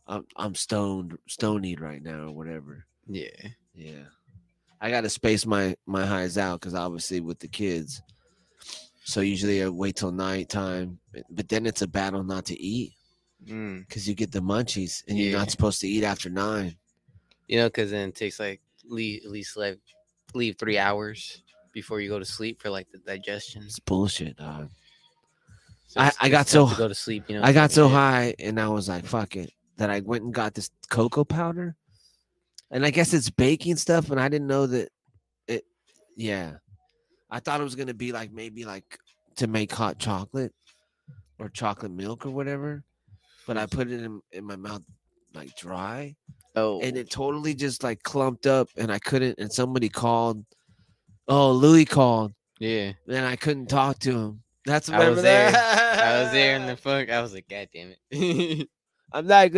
I'm 0.09 0.25
I'm 0.37 0.55
stoned, 0.55 1.19
stonied 1.29 1.81
right 1.81 2.03
now, 2.03 2.29
or 2.29 2.33
whatever. 2.33 2.85
Yeah. 3.09 3.49
Yeah. 3.75 4.05
I 4.81 4.91
got 4.91 5.03
to 5.03 5.11
space 5.11 5.47
my 5.47 5.77
my 5.87 6.05
highs 6.07 6.37
out 6.39 6.61
because 6.61 6.75
obviously 6.75 7.21
with 7.21 7.39
the 7.39 7.49
kids. 7.49 8.03
So 9.05 9.21
usually 9.21 9.63
I 9.63 9.69
wait 9.69 9.97
till 9.97 10.11
nighttime, 10.13 10.99
but- 11.13 11.23
but 11.31 11.49
then 11.49 11.65
it's 11.65 11.83
a 11.83 11.87
battle 11.87 12.25
not 12.25 12.45
to 12.47 12.61
eat 12.61 12.93
Mm. 13.45 13.87
because 13.87 14.09
you 14.09 14.15
get 14.15 14.33
the 14.33 14.41
munchies 14.41 15.05
and 15.07 15.17
you're 15.19 15.39
not 15.39 15.51
supposed 15.51 15.81
to 15.83 15.89
eat 15.89 16.03
after 16.03 16.29
nine. 16.29 16.77
You 17.47 17.59
know, 17.59 17.69
because 17.69 17.91
then 17.93 18.09
it 18.09 18.15
takes 18.17 18.41
like 18.41 18.61
leave, 18.85 19.23
at 19.25 19.31
least 19.31 19.57
like 19.57 19.79
leave 20.35 20.57
three 20.59 20.79
hours 20.79 21.43
before 21.73 22.01
you 22.01 22.09
go 22.09 22.19
to 22.19 22.25
sleep 22.25 22.61
for 22.61 22.71
like 22.71 22.91
the 22.91 22.99
digestion. 22.99 23.63
It's 23.63 23.79
bullshit, 23.79 24.37
dog. 24.39 24.71
So 25.87 26.01
I- 26.01 26.13
I 26.21 26.29
got 26.29 26.49
so- 26.49 26.69
to 26.69 26.75
go 26.77 26.89
to 26.89 26.95
sleep. 26.95 27.25
You 27.29 27.37
know, 27.37 27.45
I 27.45 27.53
got 27.53 27.71
so 27.71 27.89
high 27.89 28.35
and 28.41 28.59
I 28.61 28.69
was 28.69 28.89
like, 28.89 29.05
fuck 29.07 29.37
it, 29.37 29.53
that 29.77 29.91
I 29.91 30.01
went 30.01 30.25
and 30.25 30.35
got 30.35 30.55
this 30.55 30.71
cocoa 30.91 31.25
powder. 31.25 31.77
And 32.71 32.85
I 32.85 32.91
guess 32.91 33.15
it's 33.15 33.31
baking 33.31 33.77
stuff, 33.77 34.11
and 34.11 34.21
I 34.21 34.29
didn't 34.29 34.49
know 34.49 34.67
that 34.67 34.89
it 35.47 35.65
yeah. 36.17 36.55
I 37.31 37.41
thought 37.41 37.61
it 37.61 37.65
was 37.65 37.77
gonna 37.77 37.95
be 37.95 38.13
like 38.13 38.33
maybe 38.33 38.65
like 38.65 38.99
to 39.37 39.47
make 39.47 39.73
hot 39.73 39.99
chocolate 39.99 40.53
or 41.39 41.49
chocolate 41.49 41.93
milk 41.93 42.27
or 42.27 42.31
whatever. 42.31 42.83
But 43.47 43.57
I 43.57 43.67
put 43.67 43.91
it 43.91 44.03
in, 44.03 44.21
in 44.33 44.45
my 44.45 44.57
mouth 44.57 44.83
like 45.35 45.55
dry 45.57 46.17
Oh, 46.57 46.81
and 46.81 46.97
it 46.97 47.11
totally 47.11 47.55
just 47.55 47.85
like 47.85 48.03
clumped 48.03 48.47
up 48.47 48.69
and 48.79 48.91
I 48.91 48.99
couldn't 48.99 49.39
and 49.39 49.53
somebody 49.53 49.91
called. 49.91 50.45
Oh, 51.29 51.53
Louis 51.53 51.85
called 51.85 52.33
yeah. 52.61 52.93
and 53.09 53.27
I 53.27 53.37
couldn't 53.37 53.67
talk 53.67 53.99
to 54.01 54.13
him. 54.13 54.43
That's 54.65 54.89
I 54.89 54.99
was 54.99 55.01
remember 55.01 55.23
there. 55.23 55.51
that? 55.53 55.99
I 55.99 56.23
was 56.23 56.33
there 56.33 56.57
in 56.57 56.67
the 56.67 56.77
fuck. 56.83 57.11
I 57.11 57.21
was 57.21 57.35
like, 57.35 57.49
God 57.49 57.69
damn 57.75 57.95
it. 58.11 58.69
I'm 59.13 59.27
like, 59.27 59.53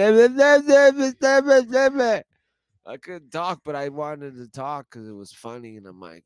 I 2.89 2.97
couldn't 2.97 3.31
talk, 3.31 3.61
but 3.65 3.77
I 3.77 3.89
wanted 3.91 4.37
to 4.37 4.49
talk 4.49 4.87
because 4.91 5.07
it 5.09 5.13
was 5.13 5.31
funny. 5.33 5.77
And 5.77 5.87
I'm 5.87 6.01
like, 6.01 6.25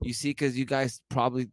you 0.00 0.12
see, 0.12 0.30
because 0.30 0.56
you 0.56 0.64
guys 0.64 1.00
probably 1.10 1.48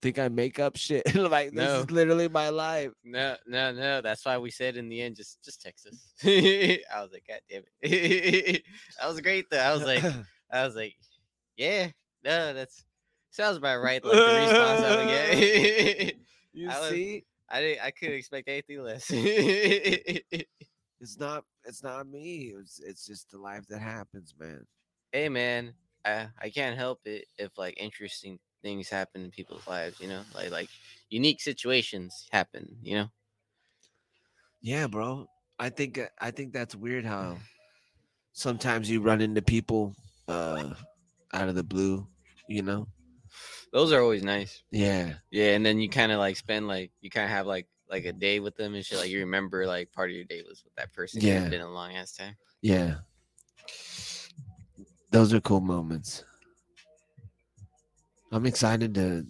think 0.00 0.18
I 0.18 0.28
make 0.28 0.58
up 0.58 0.76
shit. 0.76 1.14
like, 1.14 1.50
this 1.50 1.56
No. 1.68 1.80
is 1.80 1.90
literally 1.90 2.28
my 2.28 2.48
life. 2.48 2.90
no, 3.04 3.36
no, 3.46 3.72
no. 3.72 4.00
That's 4.00 4.24
why 4.24 4.38
we 4.38 4.50
said 4.50 4.76
in 4.76 4.88
the 4.88 5.02
end, 5.02 5.16
just 5.16 5.44
just 5.44 5.60
text 5.60 5.86
us. 5.86 6.12
I 6.24 6.78
was 7.02 7.10
like, 7.12 7.24
God 7.28 7.40
damn 7.50 7.62
it. 7.82 8.62
that 9.00 9.08
was 9.08 9.20
great 9.20 9.44
though. 9.50 9.58
I 9.60 9.72
was 9.74 9.82
like, 9.84 10.02
I 10.50 10.64
was 10.64 10.74
like, 10.74 10.94
yeah, 11.58 11.88
no, 12.24 12.54
that's 12.54 12.82
sounds 13.30 13.58
about 13.58 13.82
right. 13.82 14.02
Like 14.02 14.14
the 14.14 14.18
response 14.24 14.80
I 14.82 14.96
would 14.96 15.08
get. 15.08 16.14
you 16.54 16.70
I 16.70 16.80
was- 16.80 16.88
see, 16.90 17.24
I 17.50 17.60
didn't. 17.60 17.84
I 17.84 17.90
couldn't 17.90 18.14
expect 18.16 18.48
anything 18.48 18.80
less. 18.82 19.10
It's 21.00 21.18
not, 21.18 21.44
it's 21.64 21.82
not 21.82 22.06
me. 22.08 22.54
It's, 22.60 22.80
it's 22.80 23.06
just 23.06 23.30
the 23.30 23.38
life 23.38 23.66
that 23.68 23.80
happens, 23.80 24.34
man. 24.38 24.66
hey, 25.12 25.28
man, 25.28 25.74
I 26.04 26.28
I 26.40 26.50
can't 26.50 26.76
help 26.76 27.00
it 27.04 27.26
if 27.38 27.56
like 27.58 27.74
interesting 27.78 28.38
things 28.62 28.88
happen 28.88 29.24
in 29.24 29.30
people's 29.30 29.66
lives. 29.66 30.00
You 30.00 30.08
know, 30.08 30.22
like 30.34 30.50
like 30.50 30.68
unique 31.10 31.40
situations 31.40 32.28
happen. 32.30 32.76
You 32.82 32.94
know. 32.96 33.08
Yeah, 34.62 34.86
bro. 34.86 35.26
I 35.58 35.70
think, 35.70 35.98
uh, 35.98 36.08
I 36.20 36.30
think 36.30 36.52
that's 36.52 36.74
weird 36.74 37.04
how 37.04 37.38
sometimes 38.32 38.90
you 38.90 39.00
run 39.00 39.20
into 39.20 39.42
people 39.42 39.94
uh 40.28 40.74
out 41.32 41.48
of 41.48 41.54
the 41.54 41.62
blue, 41.62 42.06
you 42.48 42.62
know? 42.62 42.86
Those 43.72 43.92
are 43.92 44.00
always 44.00 44.22
nice. 44.24 44.62
Yeah. 44.70 45.14
Yeah, 45.30 45.54
and 45.54 45.64
then 45.64 45.78
you 45.80 45.88
kind 45.88 46.12
of 46.12 46.18
like 46.18 46.36
spend 46.36 46.66
like 46.66 46.92
you 47.00 47.10
kind 47.10 47.24
of 47.24 47.30
have 47.30 47.46
like 47.46 47.66
like 47.88 48.04
a 48.04 48.12
day 48.12 48.40
with 48.40 48.56
them 48.56 48.74
and 48.74 48.84
shit. 48.84 48.98
Like 48.98 49.10
you 49.10 49.20
remember 49.20 49.66
like 49.66 49.92
part 49.92 50.10
of 50.10 50.16
your 50.16 50.24
day 50.24 50.42
was 50.46 50.62
with 50.64 50.74
that 50.76 50.92
person. 50.92 51.20
Yeah, 51.20 51.42
it's 51.42 51.50
been 51.50 51.60
a 51.60 51.70
long 51.70 51.94
ass 51.94 52.12
time. 52.12 52.36
Yeah. 52.62 52.96
Those 55.10 55.32
are 55.32 55.40
cool 55.40 55.60
moments. 55.60 56.24
I'm 58.32 58.46
excited 58.46 58.94
to 58.96 59.24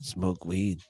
smoke 0.00 0.44
weed 0.44 0.80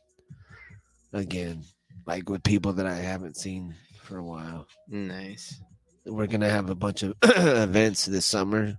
again, 1.13 1.65
like 2.07 2.29
with 2.29 2.43
people 2.43 2.73
that 2.75 2.87
I 2.87 2.97
haven't 2.97 3.37
seen 3.37 3.75
for 4.03 4.19
a 4.19 4.25
while. 4.25 4.67
Nice. 4.89 5.61
We're 6.05 6.27
gonna 6.27 6.51
have 6.51 6.69
a 6.71 6.75
bunch 6.75 7.03
of 7.03 7.15
events 7.23 8.07
this 8.07 8.27
summer, 8.27 8.79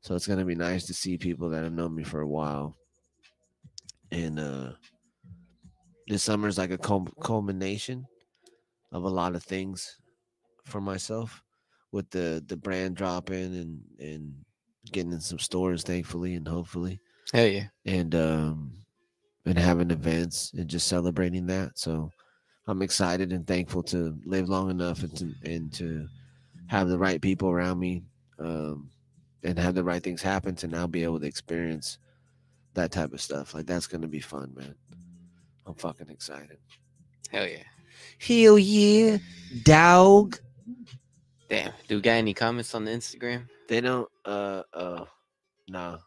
so 0.00 0.14
it's 0.14 0.26
gonna 0.26 0.44
be 0.44 0.54
nice 0.54 0.86
to 0.86 0.94
see 0.94 1.18
people 1.18 1.50
that 1.50 1.64
have 1.64 1.72
known 1.72 1.94
me 1.94 2.02
for 2.02 2.20
a 2.20 2.26
while. 2.26 2.76
And 4.10 4.38
uh 4.38 4.72
this 6.12 6.22
summer 6.22 6.46
is 6.46 6.58
like 6.58 6.70
a 6.70 6.76
culmination 7.22 8.06
of 8.92 9.04
a 9.04 9.08
lot 9.08 9.34
of 9.34 9.42
things 9.42 9.96
for 10.66 10.78
myself 10.78 11.42
with 11.90 12.10
the 12.10 12.44
the 12.48 12.56
brand 12.56 12.96
dropping 12.96 13.56
and 13.56 13.80
and 13.98 14.34
getting 14.92 15.12
in 15.12 15.20
some 15.20 15.38
stores 15.38 15.82
thankfully 15.82 16.34
and 16.34 16.46
hopefully. 16.46 17.00
Hell 17.32 17.46
yeah. 17.46 17.68
and 17.86 18.14
um 18.14 18.72
and 19.46 19.58
having 19.58 19.90
events 19.90 20.52
and 20.52 20.68
just 20.68 20.86
celebrating 20.86 21.46
that. 21.46 21.78
So 21.78 22.10
i'm 22.68 22.82
excited 22.82 23.32
and 23.32 23.46
thankful 23.46 23.82
to 23.82 24.16
live 24.26 24.48
long 24.50 24.70
enough 24.70 25.02
and 25.02 25.16
to 25.16 25.32
and 25.44 25.72
to 25.72 26.06
have 26.66 26.88
the 26.88 26.98
right 26.98 27.20
people 27.20 27.48
around 27.48 27.78
me 27.78 28.04
um 28.38 28.88
and 29.42 29.58
have 29.58 29.74
the 29.74 29.82
right 29.82 30.02
things 30.02 30.22
happen 30.22 30.54
to 30.56 30.68
now 30.68 30.86
be 30.86 31.04
able 31.04 31.18
to 31.18 31.26
experience 31.26 31.98
that 32.74 32.92
type 32.92 33.12
of 33.12 33.20
stuff. 33.20 33.54
Like 33.54 33.66
that's 33.66 33.86
gonna 33.86 34.08
be 34.08 34.20
fun 34.20 34.52
man 34.54 34.74
i'm 35.66 35.74
fucking 35.74 36.08
excited 36.08 36.58
Hell 37.30 37.46
yeah. 37.46 37.64
hell 38.18 38.58
yeah 38.58 39.18
dog 39.64 40.38
Damn. 41.52 41.74
Do 41.86 41.96
we 41.96 42.00
got 42.00 42.12
any 42.12 42.32
comments 42.32 42.74
on 42.74 42.86
the 42.86 42.92
Instagram? 42.92 43.46
They 43.68 43.82
don't. 43.82 44.08
Uh. 44.24 44.62
Uh. 44.72 45.04
Nah. 45.68 45.98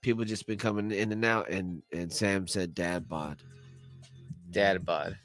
People 0.00 0.24
just 0.24 0.46
been 0.46 0.56
coming 0.56 0.90
in 0.92 1.12
and 1.12 1.26
out, 1.26 1.50
and 1.50 1.82
and 1.92 2.10
Sam 2.10 2.48
said 2.48 2.74
dad 2.74 3.06
bod. 3.06 3.42
Dad 4.50 4.82
bod. 4.82 5.18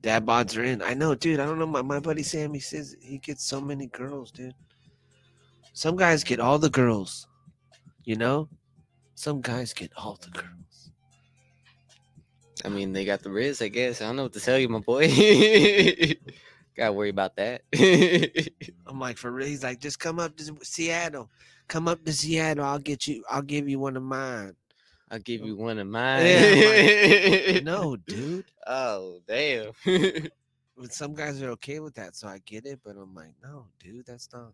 Dad 0.00 0.24
bods 0.24 0.56
are 0.56 0.62
in. 0.62 0.80
I 0.80 0.94
know, 0.94 1.16
dude. 1.16 1.40
I 1.40 1.44
don't 1.44 1.58
know. 1.58 1.66
My 1.66 1.82
my 1.82 1.98
buddy 1.98 2.22
Sam. 2.22 2.54
He 2.54 2.60
says 2.60 2.94
he 3.00 3.18
gets 3.18 3.44
so 3.44 3.60
many 3.60 3.88
girls, 3.88 4.30
dude. 4.30 4.54
Some 5.72 5.96
guys 5.96 6.22
get 6.22 6.38
all 6.38 6.60
the 6.60 6.70
girls. 6.70 7.26
You 8.04 8.14
know. 8.14 8.48
Some 9.16 9.40
guys 9.40 9.72
get 9.72 9.90
all 9.96 10.20
the 10.22 10.30
girls. 10.30 10.69
I 12.64 12.68
mean, 12.68 12.92
they 12.92 13.04
got 13.04 13.22
the 13.22 13.30
Riz, 13.30 13.62
I 13.62 13.68
guess. 13.68 14.00
I 14.00 14.06
don't 14.06 14.16
know 14.16 14.24
what 14.24 14.32
to 14.34 14.40
tell 14.40 14.58
you, 14.58 14.68
my 14.68 14.80
boy. 14.80 15.08
Gotta 16.76 16.92
worry 16.92 17.08
about 17.10 17.36
that. 17.36 17.62
I'm 18.86 18.98
like, 18.98 19.16
for 19.18 19.30
real. 19.30 19.46
He's 19.46 19.62
like, 19.62 19.80
just 19.80 19.98
come 19.98 20.18
up 20.18 20.36
to 20.36 20.54
Seattle. 20.62 21.30
Come 21.68 21.88
up 21.88 22.04
to 22.04 22.12
Seattle. 22.12 22.64
I'll 22.64 22.78
get 22.78 23.06
you. 23.06 23.24
I'll 23.30 23.42
give 23.42 23.68
you 23.68 23.78
one 23.78 23.96
of 23.96 24.02
mine. 24.02 24.54
I'll 25.10 25.18
give 25.18 25.44
you 25.44 25.56
one 25.56 25.78
of 25.78 25.88
mine. 25.88 27.64
No, 27.64 27.96
dude. 28.06 28.44
Oh, 28.66 29.20
damn. 29.26 29.72
But 30.76 30.92
some 30.92 31.14
guys 31.14 31.42
are 31.42 31.50
okay 31.50 31.80
with 31.80 31.94
that, 31.96 32.14
so 32.14 32.28
I 32.28 32.38
get 32.46 32.64
it. 32.64 32.80
But 32.84 32.96
I'm 32.96 33.14
like, 33.14 33.34
no, 33.42 33.66
dude, 33.82 34.06
that's 34.06 34.28
not. 34.32 34.52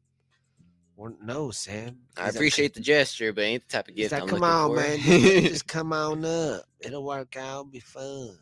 No, 0.99 1.51
Sam. 1.51 1.99
I 2.17 2.25
He's 2.25 2.27
like, 2.27 2.35
appreciate 2.35 2.75
the 2.75 2.81
gesture, 2.81 3.33
but 3.33 3.45
ain't 3.45 3.69
the 3.69 3.77
type 3.77 3.89
of 3.89 3.95
gift 3.95 4.13
like, 4.13 4.23
I'm 4.23 4.29
come 4.29 4.43
on, 4.43 4.71
for. 4.71 4.77
man. 4.77 4.99
Just, 4.99 5.67
come 5.69 5.93
on 5.93 6.25
up. 6.25 6.63
It'll 6.81 7.05
work 7.05 7.37
out. 7.37 7.71
Be 7.71 7.81
fun. 7.81 8.39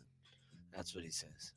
That's 0.75 0.95
what 0.95 1.03
he 1.03 1.09
says. 1.09 1.53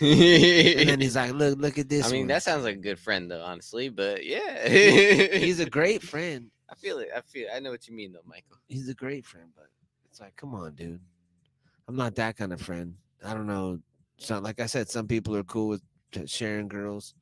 And 0.00 0.88
then 0.88 1.00
he's 1.00 1.16
like, 1.16 1.32
look, 1.32 1.58
look 1.58 1.78
at 1.78 1.88
this. 1.88 2.06
I 2.06 2.10
mean, 2.12 2.22
one. 2.22 2.28
that 2.28 2.42
sounds 2.42 2.64
like 2.64 2.76
a 2.76 2.80
good 2.80 2.98
friend, 2.98 3.30
though, 3.30 3.42
honestly. 3.42 3.88
But 3.88 4.24
yeah, 4.24 4.68
he's 4.68 5.60
a 5.60 5.66
great 5.70 6.02
friend. 6.02 6.50
I 6.70 6.74
feel 6.74 6.98
it. 6.98 7.08
I 7.16 7.20
feel. 7.22 7.48
I 7.54 7.60
know 7.60 7.70
what 7.70 7.88
you 7.88 7.94
mean, 7.94 8.12
though, 8.12 8.20
Michael. 8.26 8.58
He's 8.68 8.88
a 8.88 8.94
great 8.94 9.24
friend, 9.26 9.48
but 9.56 9.66
it's 10.10 10.20
like, 10.20 10.36
come 10.36 10.54
on, 10.54 10.74
dude. 10.74 11.00
I'm 11.88 11.96
not 11.96 12.14
that 12.16 12.36
kind 12.36 12.52
of 12.52 12.60
friend. 12.60 12.94
I 13.24 13.32
don't 13.34 13.46
know. 13.46 13.80
So, 14.18 14.38
like 14.38 14.60
I 14.60 14.66
said, 14.66 14.88
some 14.90 15.06
people 15.06 15.34
are 15.36 15.44
cool 15.44 15.68
with 15.68 15.82
sharing 16.26 16.68
girls. 16.68 17.14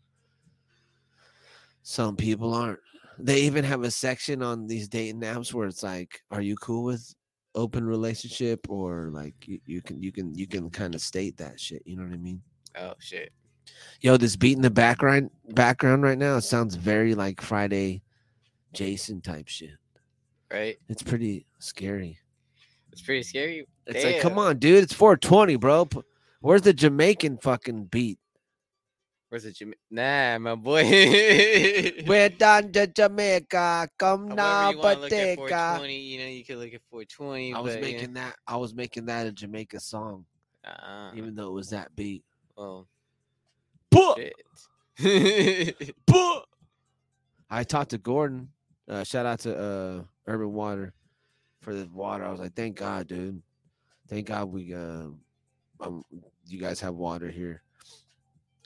Some 1.82 2.16
people 2.16 2.52
aren't. 2.52 2.80
They 3.18 3.40
even 3.42 3.64
have 3.64 3.82
a 3.82 3.90
section 3.90 4.42
on 4.42 4.66
these 4.66 4.88
dating 4.88 5.20
apps 5.20 5.52
where 5.52 5.66
it's 5.66 5.82
like, 5.82 6.20
"Are 6.30 6.42
you 6.42 6.56
cool 6.56 6.84
with 6.84 7.14
open 7.54 7.86
relationship?" 7.86 8.66
Or 8.68 9.10
like, 9.12 9.34
you, 9.46 9.60
you 9.66 9.82
can 9.82 10.02
you 10.02 10.12
can 10.12 10.34
you 10.34 10.46
can 10.46 10.70
kind 10.70 10.94
of 10.94 11.00
state 11.00 11.36
that 11.38 11.58
shit. 11.60 11.82
You 11.86 11.96
know 11.96 12.04
what 12.04 12.12
I 12.12 12.18
mean? 12.18 12.42
Oh 12.78 12.94
shit. 12.98 13.32
Yo, 14.00 14.16
this 14.16 14.36
beat 14.36 14.56
in 14.56 14.62
the 14.62 14.70
background 14.70 15.30
background 15.50 16.02
right 16.02 16.18
now 16.18 16.36
it 16.36 16.42
sounds 16.42 16.74
very 16.76 17.14
like 17.14 17.40
Friday, 17.40 18.02
Jason 18.72 19.20
type 19.20 19.48
shit. 19.48 19.70
Right. 20.52 20.78
It's 20.88 21.02
pretty 21.02 21.46
scary. 21.58 22.18
It's 22.92 23.02
pretty 23.02 23.24
scary. 23.24 23.66
It's 23.86 24.04
like, 24.04 24.20
come 24.20 24.38
on, 24.38 24.58
dude. 24.58 24.82
It's 24.82 24.92
420, 24.92 25.56
bro. 25.56 25.88
Where's 26.40 26.62
the 26.62 26.72
Jamaican 26.72 27.38
fucking 27.38 27.86
beat? 27.86 28.18
Where's 29.28 29.42
the 29.42 29.50
Jama- 29.50 29.74
Nah, 29.90 30.38
my 30.38 30.54
boy. 30.54 30.84
We're 32.06 32.28
down 32.28 32.70
to 32.72 32.86
Jamaica. 32.86 33.88
Come 33.98 34.28
However 34.28 34.36
now, 34.36 34.70
you 34.70 34.78
wanna 34.78 35.00
look 35.00 35.12
at 35.12 35.38
you 35.38 36.18
know, 36.18 36.26
you 36.26 36.44
could 36.44 36.58
look 36.58 36.72
at 36.72 36.80
420. 36.90 37.52
I 37.52 37.58
was 37.58 37.74
but, 37.74 37.82
making 37.82 38.14
that. 38.14 38.36
I 38.46 38.56
was 38.56 38.72
making 38.72 39.06
that 39.06 39.26
a 39.26 39.32
Jamaica 39.32 39.80
song, 39.80 40.26
Uh-uh. 40.64 41.10
even 41.14 41.34
though 41.34 41.48
it 41.48 41.54
was 41.54 41.70
that 41.70 41.94
beat. 41.96 42.22
Well, 42.56 42.86
shit. 43.92 44.34
I 47.50 47.64
talked 47.64 47.90
to 47.90 47.98
Gordon. 47.98 48.50
Uh, 48.88 49.02
shout 49.02 49.26
out 49.26 49.40
to 49.40 49.58
uh, 49.58 50.02
Urban 50.26 50.52
Water 50.52 50.94
for 51.60 51.74
the 51.74 51.88
water. 51.92 52.24
I 52.24 52.30
was 52.30 52.38
like, 52.38 52.54
thank 52.54 52.76
God, 52.76 53.08
dude. 53.08 53.42
Thank 54.08 54.28
God 54.28 54.52
we 54.52 54.72
uh, 54.72 55.08
um, 55.80 56.04
you 56.46 56.60
guys 56.60 56.78
have 56.80 56.94
water 56.94 57.28
here. 57.28 57.62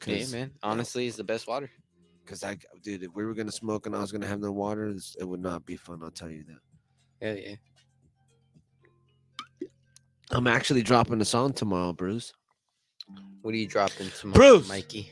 Yeah, 0.07 0.27
man. 0.27 0.51
Honestly, 0.63 1.07
it's 1.07 1.17
the 1.17 1.25
best 1.25 1.47
water. 1.47 1.71
Because 2.25 2.45
I, 2.45 2.57
dude, 2.83 3.03
if 3.03 3.11
we 3.15 3.25
were 3.25 3.35
gonna 3.35 3.53
smoke 3.53 3.87
and 3.87 3.95
I 3.95 4.01
was 4.01 4.13
gonna 4.13 4.27
have 4.27 4.41
no 4.41 4.53
water, 4.53 4.95
it 5.19 5.25
would 5.25 5.41
not 5.41 5.67
be 5.67 5.77
fun. 5.77 6.01
I'll 6.03 6.11
tell 6.11 6.31
you 6.31 6.45
that. 6.45 7.27
Hell 7.27 7.37
yeah. 7.37 7.57
I'm 10.31 10.47
actually 10.47 10.83
dropping 10.83 11.21
a 11.21 11.25
song 11.25 11.53
tomorrow, 11.53 11.93
Bruce. 11.93 12.33
What 13.43 13.53
are 13.53 13.57
you 13.57 13.67
dropping 13.67 14.11
tomorrow, 14.11 14.35
Bruce! 14.35 14.69
Mikey? 14.69 15.11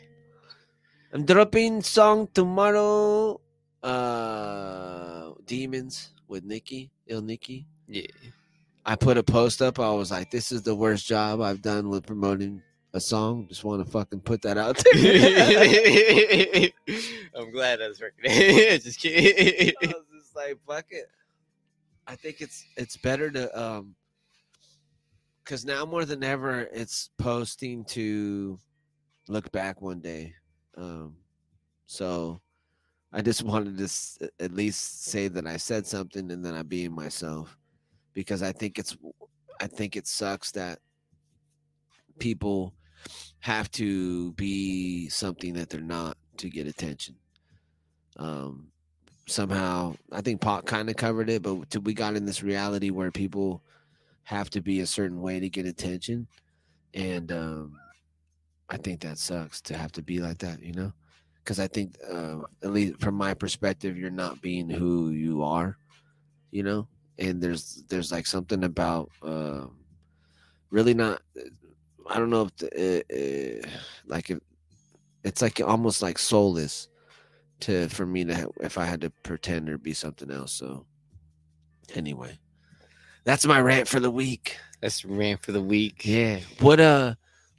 I'm 1.12 1.24
dropping 1.24 1.82
song 1.82 2.28
tomorrow. 2.34 3.41
Uh, 3.82 5.32
Demons 5.45 6.11
with 6.28 6.45
Nikki, 6.45 6.91
Il 7.07 7.22
Nikki. 7.22 7.66
Yeah. 7.89 8.07
I 8.84 8.95
put 8.97 9.18
a 9.18 9.22
post 9.22 9.61
up. 9.61 9.80
I 9.80 9.91
was 9.91 10.11
like, 10.11 10.30
"This 10.30 10.53
is 10.53 10.62
the 10.62 10.74
worst 10.74 11.07
job 11.07 11.41
I've 11.41 11.62
done 11.62 11.89
with 11.89 12.07
promoting 12.07 12.62
a 12.93 13.01
song." 13.01 13.47
Just 13.49 13.64
want 13.64 13.84
to 13.84 13.91
fucking 13.91 14.20
put 14.20 14.43
that 14.43 14.59
out 14.59 14.76
there. 14.78 16.70
I'm 17.36 17.51
glad 17.53 17.80
that's 17.80 18.01
recognized. 18.01 18.84
Just 18.84 19.01
kidding. 19.01 19.74
I 19.82 19.86
was 19.86 19.95
just 20.22 20.36
like, 20.36 20.59
"Fuck 20.66 20.86
it." 20.91 21.11
I 22.07 22.16
think 22.16 22.41
it's 22.41 22.64
it's 22.76 22.97
better 22.97 23.30
to 23.30 23.61
um, 23.61 23.95
because 25.45 25.64
now 25.64 25.84
more 25.84 26.05
than 26.05 26.22
ever, 26.24 26.68
it's 26.72 27.11
posting 27.18 27.84
to 27.86 28.59
look 29.28 29.51
back 29.53 29.80
one 29.82 30.01
day. 30.01 30.34
Um, 30.76 31.16
so 31.86 32.41
I 33.12 33.20
just 33.22 33.43
wanted 33.43 33.78
to 33.78 33.84
s- 33.84 34.18
at 34.41 34.53
least 34.53 35.05
say 35.05 35.28
that 35.28 35.47
I 35.47 35.57
said 35.57 35.86
something 35.86 36.30
and 36.30 36.45
then 36.45 36.55
I'm 36.55 36.66
being 36.66 36.93
myself 36.95 37.57
because 38.14 38.43
I 38.43 38.53
think 38.53 38.78
it's 38.78 38.97
I 39.61 39.66
think 39.66 39.97
it 39.97 40.07
sucks 40.07 40.51
that 40.53 40.78
people 42.18 42.74
have 43.41 43.71
to 43.73 44.33
be 44.33 45.09
something 45.09 45.55
that 45.55 45.71
they're 45.71 45.81
not 45.81 46.17
to 46.39 46.51
get 46.51 46.67
attention. 46.67 47.15
Um, 48.17 48.69
somehow, 49.27 49.95
I 50.13 50.21
think 50.21 50.41
Pot 50.41 50.67
kind 50.67 50.89
of 50.89 50.97
covered 50.97 51.31
it, 51.31 51.43
but 51.43 51.77
we 51.83 51.95
got 51.95 52.17
in 52.17 52.27
this 52.27 52.43
reality 52.43 52.91
where 52.91 53.11
people 53.11 53.63
have 54.25 54.51
to 54.51 54.61
be 54.61 54.81
a 54.81 54.87
certain 54.87 55.21
way 55.21 55.41
to 55.41 55.49
get 55.49 55.67
attention, 55.67 56.27
and 56.95 57.31
um, 57.33 57.79
I 58.69 58.77
think 58.77 59.01
that 59.01 59.19
sucks 59.19 59.61
to 59.63 59.77
have 59.77 59.93
to 59.93 60.03
be 60.03 60.19
like 60.19 60.39
that, 60.39 60.63
you 60.63 60.73
know. 60.73 60.93
Because 61.37 61.61
I 61.61 61.67
think, 61.67 61.97
uh, 62.11 62.41
at 62.63 62.73
least 62.73 63.01
from 63.01 63.15
my 63.15 63.33
perspective, 63.33 63.97
you're 63.97 64.11
not 64.11 64.43
being 64.43 64.69
who 64.69 65.11
you 65.11 65.43
are, 65.43 65.79
you 66.51 66.63
know. 66.63 66.89
And 67.19 67.41
there's 67.41 67.83
there's 67.89 68.13
like 68.13 68.27
something 68.27 68.65
about 68.65 69.11
um, 69.23 69.77
really 70.71 70.95
not. 70.95 71.23
I 72.09 72.19
don't 72.19 72.31
know 72.31 72.43
if 72.43 72.57
the, 72.57 73.61
uh, 73.63 73.67
uh, 73.67 73.71
like 74.07 74.31
if 74.31 74.39
it's 75.25 75.43
like 75.43 75.61
almost 75.61 76.03
like 76.03 76.19
soulless 76.19 76.89
to 77.61 77.89
for 77.89 78.07
me 78.07 78.25
to 78.25 78.51
if 78.61 78.79
I 78.79 78.85
had 78.85 79.01
to 79.03 79.11
pretend 79.23 79.69
or 79.69 79.79
be 79.79 79.93
something 79.93 80.31
else. 80.31 80.53
So 80.53 80.87
anyway, 81.95 82.39
that's 83.25 83.47
my 83.47 83.61
rant 83.61 83.89
for 83.89 84.01
the 84.01 84.11
week. 84.11 84.57
That's 84.81 85.05
rant 85.05 85.43
for 85.43 85.53
the 85.53 85.63
week. 85.63 86.05
Yeah. 86.05 86.41
What 86.61 86.81
uh, 86.81 87.15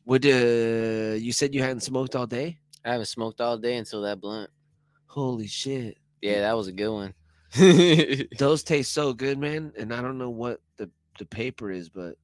what 0.06 0.26
uh, 0.26 1.16
you 1.18 1.32
said 1.32 1.54
you 1.54 1.62
hadn't 1.62 1.82
smoked 1.82 2.16
all 2.16 2.28
day? 2.28 2.58
I 2.86 2.93
haven't 2.93 3.08
smoked 3.08 3.41
all 3.41 3.58
day 3.58 3.76
until 3.78 4.02
that 4.04 4.22
blunt. 4.22 4.50
Holy 5.08 5.47
shit, 5.47 5.97
Yeah, 6.22 6.41
that 6.41 6.56
was 6.56 6.68
a 6.68 6.72
good 6.72 6.89
one. 6.91 7.14
those 8.38 8.64
taste 8.64 8.93
so 8.93 9.12
good, 9.12 9.39
man. 9.39 9.74
And 9.78 9.93
I 9.93 10.02
don't 10.02 10.18
know 10.18 10.30
what 10.30 10.62
the 10.78 10.89
the 11.18 11.26
paper 11.26 11.72
is, 11.72 11.89
but 11.89 12.16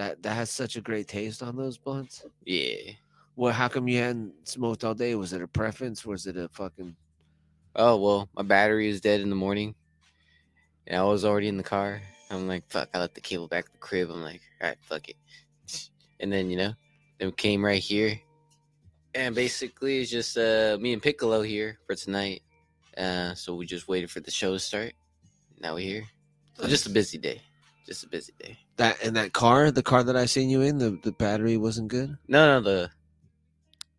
that 0.00 0.22
that 0.22 0.34
has 0.34 0.50
such 0.50 0.76
a 0.76 0.80
great 0.80 1.06
taste 1.08 1.42
on 1.42 1.56
those 1.56 1.76
blunts. 1.78 2.24
yeah. 2.44 2.92
Well, 3.36 3.52
how 3.52 3.68
come 3.68 3.88
you 3.88 3.98
hadn't 3.98 4.32
smoked 4.46 4.84
all 4.84 4.92
day? 4.94 5.14
Was 5.14 5.32
it 5.32 5.40
a 5.40 5.48
preference? 5.48 6.04
Was 6.04 6.26
it 6.26 6.36
a 6.36 6.48
fucking 6.48 6.94
Oh 7.76 7.96
well, 7.96 8.28
my 8.34 8.42
battery 8.42 8.88
was 8.88 9.00
dead 9.00 9.20
in 9.20 9.30
the 9.30 9.36
morning, 9.36 9.74
and 10.86 10.96
I 11.00 11.04
was 11.04 11.24
already 11.24 11.48
in 11.48 11.56
the 11.56 11.62
car. 11.62 12.02
I'm 12.30 12.48
like, 12.48 12.64
fuck. 12.68 12.88
I 12.92 12.98
left 12.98 13.14
the 13.14 13.20
cable 13.20 13.48
back 13.48 13.66
at 13.66 13.72
the 13.72 13.78
crib. 13.78 14.10
I'm 14.10 14.22
like, 14.22 14.40
all 14.60 14.68
right, 14.68 14.78
fuck 14.82 15.08
it. 15.08 15.16
And 16.20 16.30
then 16.30 16.50
you 16.50 16.56
know, 16.58 16.74
then 17.18 17.28
we 17.28 17.32
came 17.32 17.64
right 17.64 17.80
here, 17.80 18.20
and 19.14 19.34
basically 19.34 20.00
it's 20.00 20.10
just 20.10 20.36
uh 20.36 20.76
me 20.80 20.92
and 20.92 21.02
Piccolo 21.02 21.40
here 21.42 21.78
for 21.86 21.94
tonight. 21.94 22.42
Uh, 22.96 23.34
so 23.34 23.54
we 23.54 23.64
just 23.64 23.88
waited 23.88 24.10
for 24.10 24.20
the 24.20 24.30
show 24.30 24.52
to 24.52 24.58
start. 24.58 24.92
Now 25.60 25.74
we're 25.74 25.86
here. 25.86 26.04
So 26.54 26.66
just 26.66 26.86
a 26.86 26.90
busy 26.90 27.16
day. 27.16 27.40
Just 27.86 28.04
a 28.04 28.08
busy 28.08 28.32
day. 28.38 28.58
that 28.76 29.02
in 29.02 29.14
that 29.14 29.32
car? 29.32 29.70
The 29.70 29.82
car 29.82 30.02
that 30.04 30.16
I 30.16 30.26
seen 30.26 30.48
you 30.50 30.60
in, 30.60 30.78
the 30.78 30.98
the 31.02 31.12
battery 31.12 31.56
wasn't 31.56 31.88
good. 31.88 32.16
No, 32.28 32.46
no, 32.46 32.60
the 32.60 32.90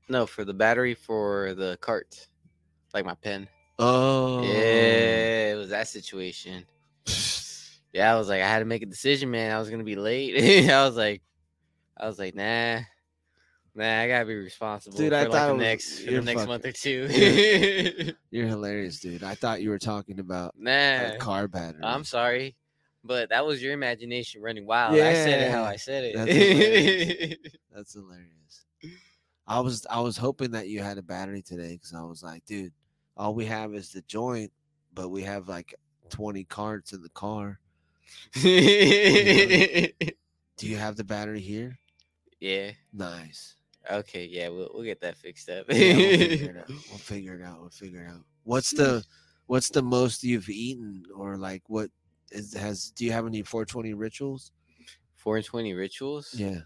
no 0.08 0.26
for 0.26 0.46
the 0.46 0.54
battery 0.54 0.94
for 0.94 1.54
the 1.54 1.78
cart, 1.82 2.28
like 2.94 3.06
my 3.06 3.16
pen. 3.16 3.48
Oh, 3.80 4.44
Yeah, 4.44 5.54
it 5.54 5.58
was 5.58 5.70
that 5.70 5.88
situation. 5.88 6.66
Yeah, 7.94 8.14
I 8.14 8.18
was 8.18 8.30
like, 8.30 8.42
I 8.42 8.48
had 8.48 8.60
to 8.60 8.66
make 8.66 8.84
a 8.84 8.86
decision, 8.86 9.32
man. 9.32 9.54
I 9.54 9.60
was 9.60 9.70
gonna 9.70 9.84
be 9.84 9.98
late. 9.98 10.70
I 10.72 10.86
was 10.86 10.96
like, 10.96 11.22
I 11.98 12.08
was 12.08 12.18
like, 12.18 12.34
nah, 12.36 12.80
nah, 13.76 14.00
I 14.00 14.08
gotta 14.08 14.24
be 14.26 14.36
responsible 14.36 14.96
Dude, 14.98 15.12
for 15.12 15.18
I 15.18 15.24
like 15.24 15.32
thought 15.34 15.48
the 15.48 15.54
was- 15.56 15.62
next 15.62 16.00
for 16.00 16.12
the 16.12 16.22
next 16.22 16.34
fucking- 16.42 16.48
month 16.48 16.66
or 16.66 16.72
two. 16.72 18.14
You're 18.32 18.48
hilarious, 18.48 19.02
dude. 19.02 19.24
I 19.26 19.36
thought 19.36 19.62
you 19.62 19.70
were 19.72 19.78
talking 19.78 20.20
about 20.22 20.54
nah, 20.58 21.18
car 21.20 21.50
battery. 21.50 21.82
I'm 21.84 22.06
sorry, 22.06 22.56
but 23.04 23.30
that 23.30 23.46
was 23.46 23.62
your 23.62 23.74
imagination 23.74 24.42
running 24.42 24.66
wild. 24.66 24.96
I 24.96 25.14
said 25.14 25.42
it 25.42 25.52
how 25.52 25.64
I 25.64 25.76
said 25.76 26.16
that's 26.16 26.32
it. 26.32 27.58
That's 27.74 27.94
hilarious. 27.94 28.66
I 29.48 29.60
was 29.60 29.86
I 29.90 30.00
was 30.02 30.18
hoping 30.18 30.52
that 30.52 30.68
you 30.68 30.82
had 30.82 30.98
a 30.98 31.02
battery 31.02 31.42
today 31.42 31.74
because 31.74 31.94
I 31.94 32.04
was 32.04 32.22
like, 32.22 32.46
dude, 32.46 32.74
all 33.18 33.34
we 33.34 33.46
have 33.46 33.74
is 33.74 33.92
the 33.92 34.02
joint, 34.04 34.52
but 34.94 35.10
we 35.10 35.24
have 35.24 35.48
like 35.48 35.74
20 36.10 36.44
carts 36.46 36.94
in 36.94 37.02
the 37.02 37.10
car. 37.10 37.60
Do 38.34 38.42
you 40.68 40.78
have 40.78 40.96
the 40.96 41.04
battery 41.04 41.40
here? 41.40 41.78
yeah. 42.40 42.72
Nice. 42.94 43.56
Okay. 43.90 44.26
Yeah. 44.26 44.50
We'll 44.50 44.70
we'll 44.74 44.84
get 44.84 45.02
that 45.02 45.18
fixed 45.18 45.50
up. 45.50 45.66
Yeah, 45.70 45.96
we'll 45.96 46.18
figure 46.18 46.52
it 46.52 46.58
out. 46.58 46.68
We'll 46.68 47.00
figure 47.00 47.36
it 47.36 47.44
out. 47.44 47.62
We'll 47.62 47.70
figure 47.70 48.04
it 48.04 48.10
out. 48.10 48.24
What's 48.44 48.72
the 48.72 49.04
what's 49.48 49.70
the 49.70 49.82
most 49.82 50.24
you've 50.24 50.50
eaten 50.50 51.04
or 51.16 51.38
like 51.38 51.64
what 51.68 51.90
is 52.32 52.54
has 52.54 52.92
do 52.92 53.06
you 53.06 53.12
have 53.12 53.26
any 53.26 53.42
420 53.42 53.94
rituals? 53.94 54.52
420 55.18 55.74
rituals. 55.74 56.34
Yeah. 56.34 56.62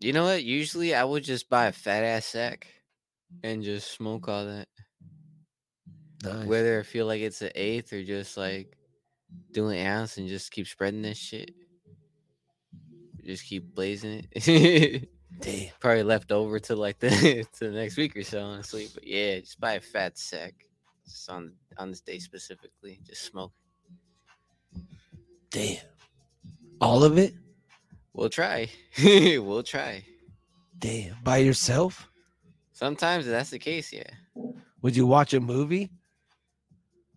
You 0.00 0.12
know 0.12 0.24
what? 0.24 0.42
Usually 0.42 0.94
I 0.94 1.04
would 1.04 1.24
just 1.24 1.48
buy 1.48 1.66
a 1.66 1.72
fat 1.72 2.04
ass 2.04 2.26
sack 2.26 2.66
and 3.42 3.62
just 3.62 3.92
smoke 3.92 4.28
all 4.28 4.46
that. 4.46 4.68
Nice. 6.24 6.46
Whether 6.46 6.80
I 6.80 6.82
feel 6.82 7.06
like 7.06 7.20
it's 7.20 7.42
an 7.42 7.52
eighth 7.54 7.92
or 7.92 8.02
just 8.02 8.36
like 8.36 8.76
doing 9.52 9.84
ounce 9.86 10.16
and 10.16 10.28
just 10.28 10.50
keep 10.50 10.66
spreading 10.66 11.02
this 11.02 11.18
shit. 11.18 11.54
Just 13.24 13.44
keep 13.44 13.74
blazing 13.74 14.26
it. 14.32 15.08
Damn. 15.40 15.68
Probably 15.80 16.02
left 16.02 16.32
over 16.32 16.58
to 16.60 16.76
like 16.76 16.98
the 17.00 17.44
to 17.58 17.70
the 17.70 17.70
next 17.70 17.96
week 17.96 18.16
or 18.16 18.22
so, 18.22 18.40
honestly. 18.40 18.88
But 18.94 19.06
yeah, 19.06 19.40
just 19.40 19.60
buy 19.60 19.74
a 19.74 19.80
fat 19.80 20.18
sack. 20.18 20.54
Just 21.04 21.28
on 21.30 21.52
on 21.78 21.90
this 21.90 22.00
day 22.00 22.18
specifically. 22.18 23.00
Just 23.06 23.24
smoke. 23.24 23.52
Damn. 25.50 25.78
All 26.80 27.04
of 27.04 27.18
it? 27.18 27.34
We'll 28.12 28.28
try. 28.30 28.68
we'll 29.04 29.62
try. 29.62 30.04
Damn. 30.78 31.16
By 31.22 31.38
yourself? 31.38 32.08
Sometimes 32.72 33.26
that's 33.26 33.50
the 33.50 33.58
case, 33.58 33.92
yeah. 33.92 34.10
Would 34.82 34.96
you 34.96 35.06
watch 35.06 35.32
a 35.34 35.40
movie? 35.40 35.90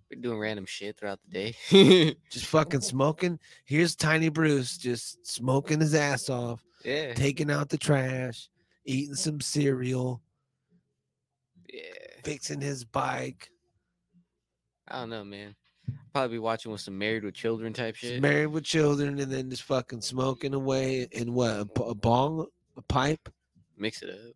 We're 0.09 0.21
doing 0.21 0.39
random 0.39 0.65
shit 0.65 0.97
throughout 0.97 1.19
the 1.27 1.53
day. 1.69 2.15
Just 2.31 2.45
fucking 2.47 2.81
smoking. 2.81 3.39
Here's 3.65 3.95
Tiny 3.95 4.29
Bruce 4.29 4.77
just 4.77 5.27
smoking 5.27 5.79
his 5.81 5.93
ass 5.93 6.29
off, 6.29 6.63
yeah. 6.83 7.13
taking 7.13 7.51
out 7.51 7.69
the 7.69 7.77
trash, 7.77 8.49
eating 8.85 9.13
some 9.13 9.39
cereal, 9.39 10.21
Yeah. 11.71 11.81
fixing 12.23 12.59
his 12.61 12.83
bike. 12.85 13.51
I 14.89 14.99
don't 14.99 15.09
know, 15.09 15.23
man. 15.23 15.55
Probably 16.13 16.35
be 16.35 16.39
watching 16.39 16.71
with 16.71 16.81
some 16.81 16.97
married 16.97 17.23
with 17.23 17.33
children 17.33 17.73
type 17.73 17.95
shit. 17.95 18.21
married 18.21 18.47
with 18.47 18.63
children, 18.63 19.19
and 19.19 19.31
then 19.31 19.49
just 19.49 19.63
fucking 19.63 20.01
smoking 20.01 20.53
away 20.53 21.07
in 21.11 21.33
what 21.33 21.67
a 21.77 21.95
bong, 21.95 22.47
a 22.77 22.81
pipe. 22.81 23.29
Mix 23.77 24.01
it 24.01 24.09
up. 24.09 24.35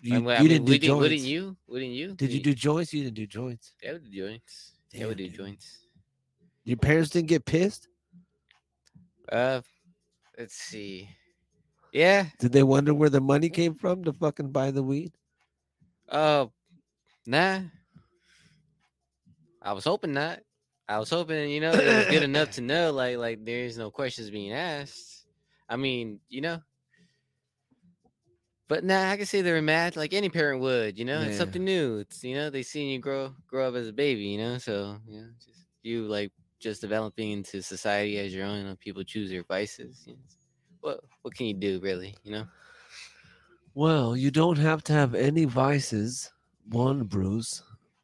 You, 0.00 0.20
mean, 0.20 0.42
you 0.42 0.48
didn't 0.48 0.64
do 0.64 0.72
wouldn't, 0.72 0.82
joints. 0.82 1.00
wouldn't 1.00 1.20
you? 1.20 1.56
Wouldn't 1.68 1.92
you? 1.92 2.14
Did 2.14 2.30
you 2.32 2.40
do 2.40 2.54
joints? 2.54 2.92
You 2.92 3.04
didn't 3.04 3.16
do 3.16 3.26
joints. 3.26 3.74
Yeah, 3.82 3.92
we 3.92 3.98
do 3.98 4.26
joints. 4.26 4.72
yeah, 4.92 5.06
we 5.06 5.14
Damn, 5.14 5.16
do 5.16 5.28
dude. 5.28 5.36
joints. 5.36 5.78
Your 6.64 6.76
parents 6.76 7.10
didn't 7.10 7.28
get 7.28 7.44
pissed. 7.44 7.88
Uh, 9.30 9.60
let's 10.38 10.54
see. 10.54 11.08
Yeah. 11.92 12.26
Did 12.38 12.52
they 12.52 12.62
wonder 12.62 12.94
where 12.94 13.10
the 13.10 13.20
money 13.20 13.48
came 13.48 13.74
from 13.74 14.04
to 14.04 14.12
fucking 14.12 14.50
buy 14.50 14.70
the 14.70 14.82
weed? 14.82 15.12
Uh, 16.08 16.46
nah. 17.26 17.60
I 19.62 19.72
was 19.72 19.84
hoping 19.84 20.12
not. 20.12 20.40
I 20.88 20.98
was 20.98 21.10
hoping, 21.10 21.48
you 21.50 21.60
know, 21.60 21.72
it 21.72 21.96
was 21.96 22.06
good 22.06 22.22
enough 22.22 22.50
to 22.52 22.60
know, 22.60 22.92
like, 22.92 23.16
like 23.16 23.44
there's 23.44 23.78
no 23.78 23.90
questions 23.90 24.30
being 24.30 24.52
asked. 24.52 25.26
I 25.68 25.76
mean, 25.76 26.20
you 26.28 26.40
know. 26.40 26.60
But 28.68 28.84
nah, 28.84 29.10
I 29.10 29.16
can 29.16 29.26
say 29.26 29.42
they 29.42 29.52
were 29.52 29.62
mad, 29.62 29.96
like 29.96 30.12
any 30.12 30.28
parent 30.28 30.60
would. 30.62 30.98
You 30.98 31.04
know, 31.04 31.20
it's 31.20 31.36
something 31.36 31.62
new. 31.62 31.98
It's 31.98 32.24
you 32.24 32.34
know 32.34 32.48
they 32.48 32.62
seen 32.62 32.88
you 32.88 32.98
grow 32.98 33.34
grow 33.46 33.68
up 33.68 33.74
as 33.74 33.88
a 33.88 33.92
baby. 33.92 34.22
You 34.22 34.38
know, 34.38 34.58
so 34.58 34.96
you 35.06 35.20
know, 35.20 35.28
just 35.38 35.66
you 35.82 36.06
like 36.06 36.32
just 36.58 36.80
developing 36.80 37.32
into 37.32 37.62
society 37.62 38.18
as 38.18 38.34
your 38.34 38.46
own. 38.46 38.58
You 38.58 38.64
know, 38.68 38.76
people 38.80 39.04
choose 39.04 39.28
their 39.30 39.44
vices. 39.44 40.02
You 40.06 40.14
know, 40.14 40.20
what 40.80 41.00
what 41.20 41.34
can 41.34 41.46
you 41.46 41.54
do, 41.54 41.80
really? 41.80 42.14
You 42.22 42.32
know. 42.32 42.46
Well, 43.74 44.16
you 44.16 44.30
don't 44.30 44.58
have 44.58 44.82
to 44.84 44.92
have 44.92 45.14
any 45.14 45.44
vices. 45.44 46.32
One, 46.68 47.04
Bruce. 47.04 47.62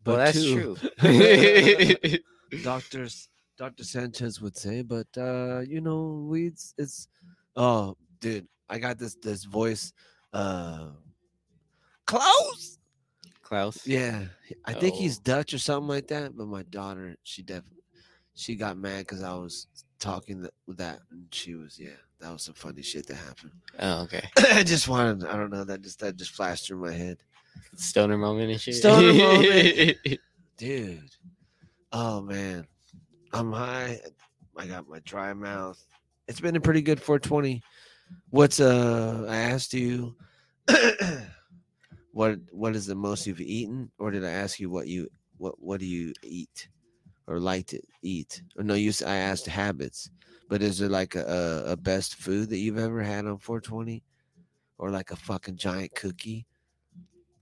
Well, 0.08 0.16
that's 0.16 0.40
two, 0.42 0.76
true. 1.00 2.18
doctors 2.62 3.28
Dr. 3.58 3.82
Sanchez 3.82 4.40
would 4.40 4.56
say, 4.56 4.82
but 4.82 5.08
uh, 5.16 5.60
you 5.60 5.80
know, 5.80 6.26
weeds 6.28 6.74
it's 6.78 7.08
oh 7.56 7.96
dude, 8.20 8.46
I 8.68 8.78
got 8.78 8.98
this 8.98 9.16
this 9.16 9.44
voice 9.44 9.92
uh 10.32 10.90
Klaus. 12.06 12.78
Klaus. 13.42 13.86
Yeah. 13.86 14.24
I 14.64 14.72
think 14.74 14.94
he's 14.94 15.18
Oh. 15.18 15.22
Dutch 15.24 15.54
or 15.54 15.58
something 15.58 15.88
like 15.88 16.08
that, 16.08 16.36
but 16.36 16.46
my 16.46 16.62
daughter, 16.64 17.16
she 17.24 17.42
definitely 17.42 17.82
she 18.34 18.54
got 18.54 18.76
mad 18.78 19.00
because 19.00 19.22
I 19.22 19.34
was 19.34 19.66
talking 19.98 20.40
th- 20.40 20.52
with 20.66 20.76
that 20.78 21.00
and 21.10 21.26
she 21.32 21.54
was 21.54 21.78
yeah, 21.78 21.96
that 22.20 22.32
was 22.32 22.42
some 22.44 22.54
funny 22.54 22.82
shit 22.82 23.06
that 23.08 23.16
happened. 23.16 23.52
Oh, 23.80 24.02
okay. 24.02 24.22
I 24.52 24.62
just 24.62 24.86
wanted 24.88 25.24
I 25.26 25.36
don't 25.36 25.50
know, 25.50 25.64
that 25.64 25.82
just 25.82 25.98
that 26.00 26.16
just 26.16 26.30
flashed 26.30 26.66
through 26.68 26.78
my 26.80 26.92
head. 26.92 27.18
Stoner 27.76 28.18
moment 28.18 28.50
and 28.50 28.60
shit. 28.60 28.76
Stoner 28.76 29.12
moment. 29.12 29.98
dude. 30.58 31.10
Oh 31.92 32.20
man, 32.20 32.66
I'm 33.32 33.52
high. 33.52 34.00
I 34.56 34.66
got 34.66 34.88
my 34.88 34.98
dry 35.00 35.32
mouth. 35.32 35.82
It's 36.26 36.40
been 36.40 36.56
a 36.56 36.60
pretty 36.60 36.82
good 36.82 37.00
420. 37.00 37.62
What's 38.30 38.60
uh? 38.60 39.24
I 39.28 39.36
asked 39.36 39.72
you, 39.72 40.16
what 42.12 42.38
what 42.50 42.74
is 42.74 42.86
the 42.86 42.94
most 42.94 43.26
you've 43.26 43.40
eaten, 43.40 43.90
or 43.98 44.10
did 44.10 44.24
I 44.24 44.30
ask 44.30 44.58
you 44.58 44.68
what 44.68 44.88
you 44.88 45.08
what 45.38 45.54
what 45.62 45.80
do 45.80 45.86
you 45.86 46.12
eat, 46.22 46.68
or 47.26 47.38
like 47.38 47.68
to 47.68 47.80
eat? 48.02 48.42
Or 48.56 48.64
no, 48.64 48.74
you 48.74 48.92
I 49.06 49.16
asked 49.16 49.46
habits, 49.46 50.10
but 50.48 50.60
is 50.60 50.78
there 50.78 50.88
like 50.88 51.14
a 51.14 51.64
a, 51.68 51.72
a 51.72 51.76
best 51.76 52.16
food 52.16 52.50
that 52.50 52.58
you've 52.58 52.78
ever 52.78 53.02
had 53.02 53.26
on 53.26 53.38
420, 53.38 54.02
or 54.78 54.90
like 54.90 55.12
a 55.12 55.16
fucking 55.16 55.56
giant 55.56 55.94
cookie? 55.94 56.47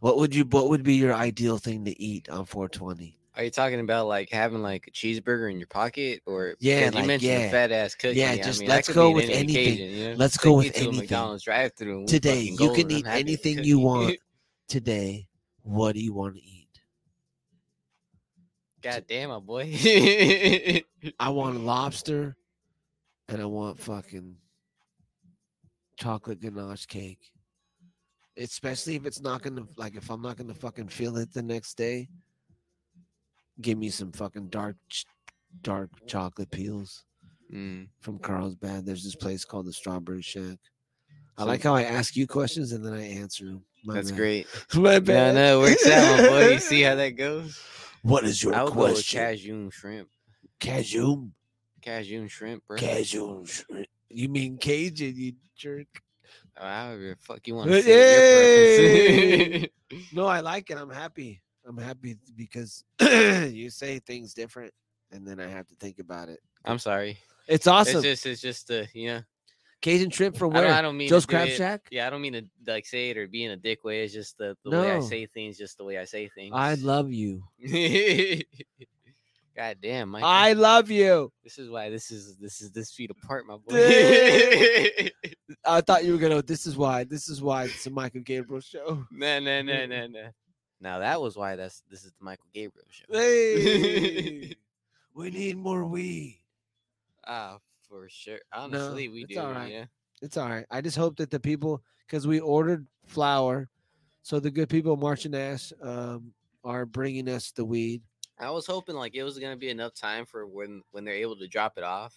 What 0.00 0.18
would 0.18 0.34
you 0.34 0.44
what 0.44 0.68
would 0.68 0.82
be 0.82 0.94
your 0.94 1.14
ideal 1.14 1.58
thing 1.58 1.84
to 1.84 2.02
eat 2.02 2.28
on 2.28 2.44
420? 2.44 3.18
Are 3.36 3.44
you 3.44 3.50
talking 3.50 3.80
about 3.80 4.06
like 4.06 4.30
having 4.30 4.62
like 4.62 4.86
a 4.88 4.90
cheeseburger 4.90 5.50
in 5.50 5.58
your 5.58 5.66
pocket, 5.66 6.22
or 6.26 6.54
Yeah, 6.58 6.86
like, 6.86 6.94
you 6.94 7.06
mentioned 7.06 7.32
yeah. 7.32 7.50
fat 7.50 7.70
ass 7.70 7.94
cookie? 7.94 8.18
Yeah, 8.18 8.32
I 8.32 8.36
just 8.36 8.60
mean, 8.60 8.68
let's 8.68 8.90
go 8.92 9.10
with 9.10 9.24
any 9.24 9.34
anything. 9.34 9.74
occasion, 9.74 9.90
you 9.90 10.08
know? 10.10 10.14
Let's 10.16 10.38
Take 10.38 10.44
go 10.44 10.56
with 10.56 10.72
anything. 10.74 10.96
McDonald's 10.96 11.44
drive-through 11.44 12.06
Today, 12.06 12.40
you 12.58 12.72
can 12.72 12.90
eat 12.90 13.06
anything 13.06 13.62
you 13.62 13.78
want. 13.78 14.16
Today, 14.68 15.28
what 15.62 15.94
do 15.94 16.00
you 16.00 16.14
want 16.14 16.34
to 16.36 16.42
eat? 16.42 16.66
God 18.82 19.04
damn, 19.06 19.30
my 19.30 19.38
boy. 19.38 19.72
I 21.20 21.28
want 21.28 21.60
lobster 21.60 22.36
and 23.28 23.42
I 23.42 23.44
want 23.44 23.80
fucking 23.80 24.36
chocolate 25.98 26.40
ganache 26.40 26.86
cake. 26.86 27.32
Especially 28.38 28.96
if 28.96 29.06
it's 29.06 29.20
not 29.20 29.42
gonna 29.42 29.64
like 29.76 29.96
if 29.96 30.10
I'm 30.10 30.20
not 30.22 30.36
gonna 30.36 30.54
fucking 30.54 30.88
feel 30.88 31.16
it 31.16 31.32
the 31.32 31.42
next 31.42 31.74
day. 31.76 32.08
Give 33.60 33.78
me 33.78 33.88
some 33.88 34.12
fucking 34.12 34.48
dark 34.48 34.76
ch- 34.90 35.06
dark 35.62 35.90
chocolate 36.06 36.50
peels 36.50 37.04
Mm. 37.52 37.88
from 38.00 38.18
Carlsbad. 38.18 38.84
There's 38.84 39.04
this 39.04 39.14
place 39.14 39.44
called 39.44 39.66
the 39.66 39.72
Strawberry 39.72 40.20
Shack. 40.20 40.58
I 41.38 41.42
So- 41.42 41.46
like 41.46 41.62
how 41.62 41.74
I 41.74 41.84
ask 41.84 42.16
you 42.16 42.26
questions 42.26 42.72
and 42.72 42.84
then 42.84 42.92
I 42.92 43.02
answer 43.06 43.46
them. 43.46 43.64
My 43.84 43.94
That's 43.94 44.10
bad. 44.10 44.16
great. 44.16 44.46
My 44.74 44.94
No, 44.94 45.00
bad. 45.00 45.34
no, 45.36 45.62
it 45.64 45.70
works 45.70 45.86
out, 45.86 46.18
my 46.22 46.28
boy. 46.28 46.48
You 46.54 46.58
see 46.58 46.82
how 46.82 46.94
that 46.96 47.10
goes? 47.10 47.58
What 48.02 48.24
is 48.24 48.42
your 48.42 48.54
I 48.54 48.64
would 48.64 48.74
go 48.74 48.80
with 48.82 48.92
question? 48.94 49.20
Cajun 49.20 49.70
shrimp. 49.70 50.08
Cajun. 50.58 51.32
Cajun 51.82 52.28
shrimp, 52.28 52.66
bro. 52.66 52.76
Cajun. 52.78 53.44
shrimp. 53.46 53.86
You 54.10 54.28
mean 54.28 54.58
Cajun, 54.58 55.14
you 55.16 55.34
jerk. 55.56 56.02
However 56.56 57.10
the 57.10 57.16
fuck 57.20 57.46
you 57.46 57.54
want 57.54 57.70
Hey! 57.70 57.82
to 57.82 57.82
say 57.82 59.68
preference. 59.88 60.12
No, 60.12 60.26
I 60.26 60.40
like 60.40 60.70
it. 60.70 60.78
I'm 60.78 60.90
happy. 60.90 61.42
I'm 61.66 61.76
happy 61.76 62.16
because 62.36 62.84
you 63.00 63.70
say 63.70 63.98
things 63.98 64.34
different 64.34 64.72
and 65.10 65.26
then 65.26 65.40
I 65.40 65.46
have 65.48 65.66
to 65.68 65.74
think 65.76 65.98
about 65.98 66.28
it. 66.28 66.40
I'm 66.64 66.78
sorry. 66.78 67.18
It's 67.48 67.66
awesome. 67.66 67.96
It's 67.96 68.22
just, 68.22 68.26
it's 68.26 68.40
just, 68.40 68.70
uh, 68.70 68.84
you 68.92 69.08
know, 69.08 69.22
Cajun 69.82 70.10
shrimp 70.10 70.36
from 70.36 70.56
I 70.56 70.60
don't, 70.60 70.68
where? 70.68 70.78
I 70.78 70.82
don't 70.82 70.96
mean 70.96 71.08
Joe's 71.08 71.26
Crab 71.26 71.48
Shack? 71.48 71.82
Yeah, 71.90 72.06
I 72.06 72.10
don't 72.10 72.22
mean 72.22 72.32
to 72.32 72.42
like 72.66 72.86
say 72.86 73.10
it 73.10 73.18
or 73.18 73.28
be 73.28 73.44
in 73.44 73.52
a 73.52 73.56
dick 73.56 73.84
way. 73.84 74.02
It's 74.02 74.12
just 74.12 74.38
the, 74.38 74.56
the 74.64 74.70
way 74.70 74.90
I 74.90 75.00
say 75.00 75.26
things, 75.26 75.58
just 75.58 75.78
the 75.78 75.84
way 75.84 75.98
I 75.98 76.04
say 76.04 76.28
things. 76.34 76.52
I 76.54 76.74
love 76.74 77.12
you. 77.12 77.44
God 79.56 79.78
damn, 79.80 80.10
Mike. 80.10 80.24
I 80.24 80.52
love 80.54 80.90
you. 80.90 81.32
This 81.44 81.58
is 81.58 81.70
why 81.70 81.88
this 81.88 82.10
is 82.10 82.36
this 82.36 82.60
is 82.60 82.72
this 82.72 82.92
feet 82.92 83.10
apart, 83.10 83.46
my 83.46 83.56
boy. 83.56 85.10
I 85.66 85.80
thought 85.80 86.04
you 86.04 86.12
were 86.12 86.18
gonna. 86.18 86.42
This 86.42 86.66
is 86.66 86.76
why. 86.76 87.04
This 87.04 87.28
is 87.28 87.42
why 87.42 87.64
it's 87.64 87.86
a 87.86 87.90
Michael 87.90 88.20
Gabriel 88.20 88.60
show. 88.60 89.06
no, 89.10 89.40
no, 89.40 89.62
no, 89.62 89.86
no, 89.86 90.06
no. 90.06 90.28
Now 90.80 90.98
that 90.98 91.20
was 91.20 91.36
why 91.36 91.56
that's 91.56 91.82
this 91.90 92.04
is 92.04 92.12
the 92.18 92.24
Michael 92.24 92.46
Gabriel 92.52 92.86
show. 92.90 93.04
Hey, 93.10 94.54
we 95.14 95.30
need 95.30 95.56
more 95.56 95.84
weed. 95.84 96.40
Ah, 97.26 97.58
for 97.88 98.08
sure. 98.08 98.38
Honestly, 98.52 99.08
we 99.08 99.22
it's 99.22 99.34
do. 99.34 99.40
alright. 99.40 99.72
Yeah. 99.72 99.84
It's 100.22 100.36
all 100.36 100.48
right. 100.48 100.66
I 100.70 100.80
just 100.80 100.96
hope 100.96 101.16
that 101.16 101.30
the 101.30 101.40
people, 101.40 101.82
because 102.06 102.26
we 102.26 102.40
ordered 102.40 102.86
flour, 103.06 103.68
so 104.22 104.40
the 104.40 104.50
good 104.50 104.68
people 104.68 104.92
of 104.94 104.98
March 104.98 105.24
and 105.24 105.34
Ash 105.34 105.72
um, 105.82 106.32
are 106.64 106.86
bringing 106.86 107.28
us 107.28 107.52
the 107.52 107.64
weed. 107.64 108.02
I 108.38 108.50
was 108.50 108.66
hoping 108.66 108.96
like 108.96 109.14
it 109.14 109.22
was 109.22 109.38
gonna 109.38 109.56
be 109.56 109.70
enough 109.70 109.94
time 109.94 110.26
for 110.26 110.46
when 110.46 110.82
when 110.90 111.04
they're 111.04 111.14
able 111.14 111.36
to 111.36 111.48
drop 111.48 111.78
it 111.78 111.84
off. 111.84 112.14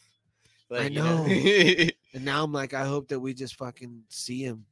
But 0.70 0.82
I 0.82 0.84
you 0.86 1.00
know, 1.02 1.26
And 2.14 2.24
now 2.26 2.44
I'm 2.44 2.54
like, 2.54 2.74
I 2.74 2.86
hope 2.86 3.08
that 3.10 3.20
we 3.20 3.34
just 3.34 3.56
fucking 3.56 4.04
see 4.10 4.44
him. 4.44 4.66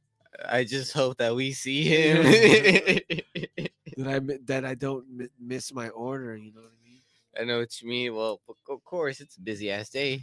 I 0.48 0.62
just 0.64 0.92
hope 0.92 1.18
that 1.18 1.34
we 1.34 1.52
see 1.52 1.82
him. 1.84 2.22
That 3.96 4.08
I 4.08 4.20
that 4.44 4.64
I 4.64 4.74
don't 4.76 5.04
mi- 5.10 5.26
miss 5.40 5.72
my 5.74 5.88
order. 5.88 6.36
You 6.36 6.52
know 6.54 6.60
what 6.60 6.70
I 6.70 6.88
mean? 6.88 7.00
I 7.40 7.42
know 7.44 7.58
what 7.58 7.82
you 7.82 7.88
mean. 7.88 8.14
Well, 8.14 8.40
of 8.70 8.84
course, 8.84 9.20
it's 9.20 9.36
a 9.36 9.40
busy 9.40 9.72
ass 9.72 9.88
day. 9.90 10.22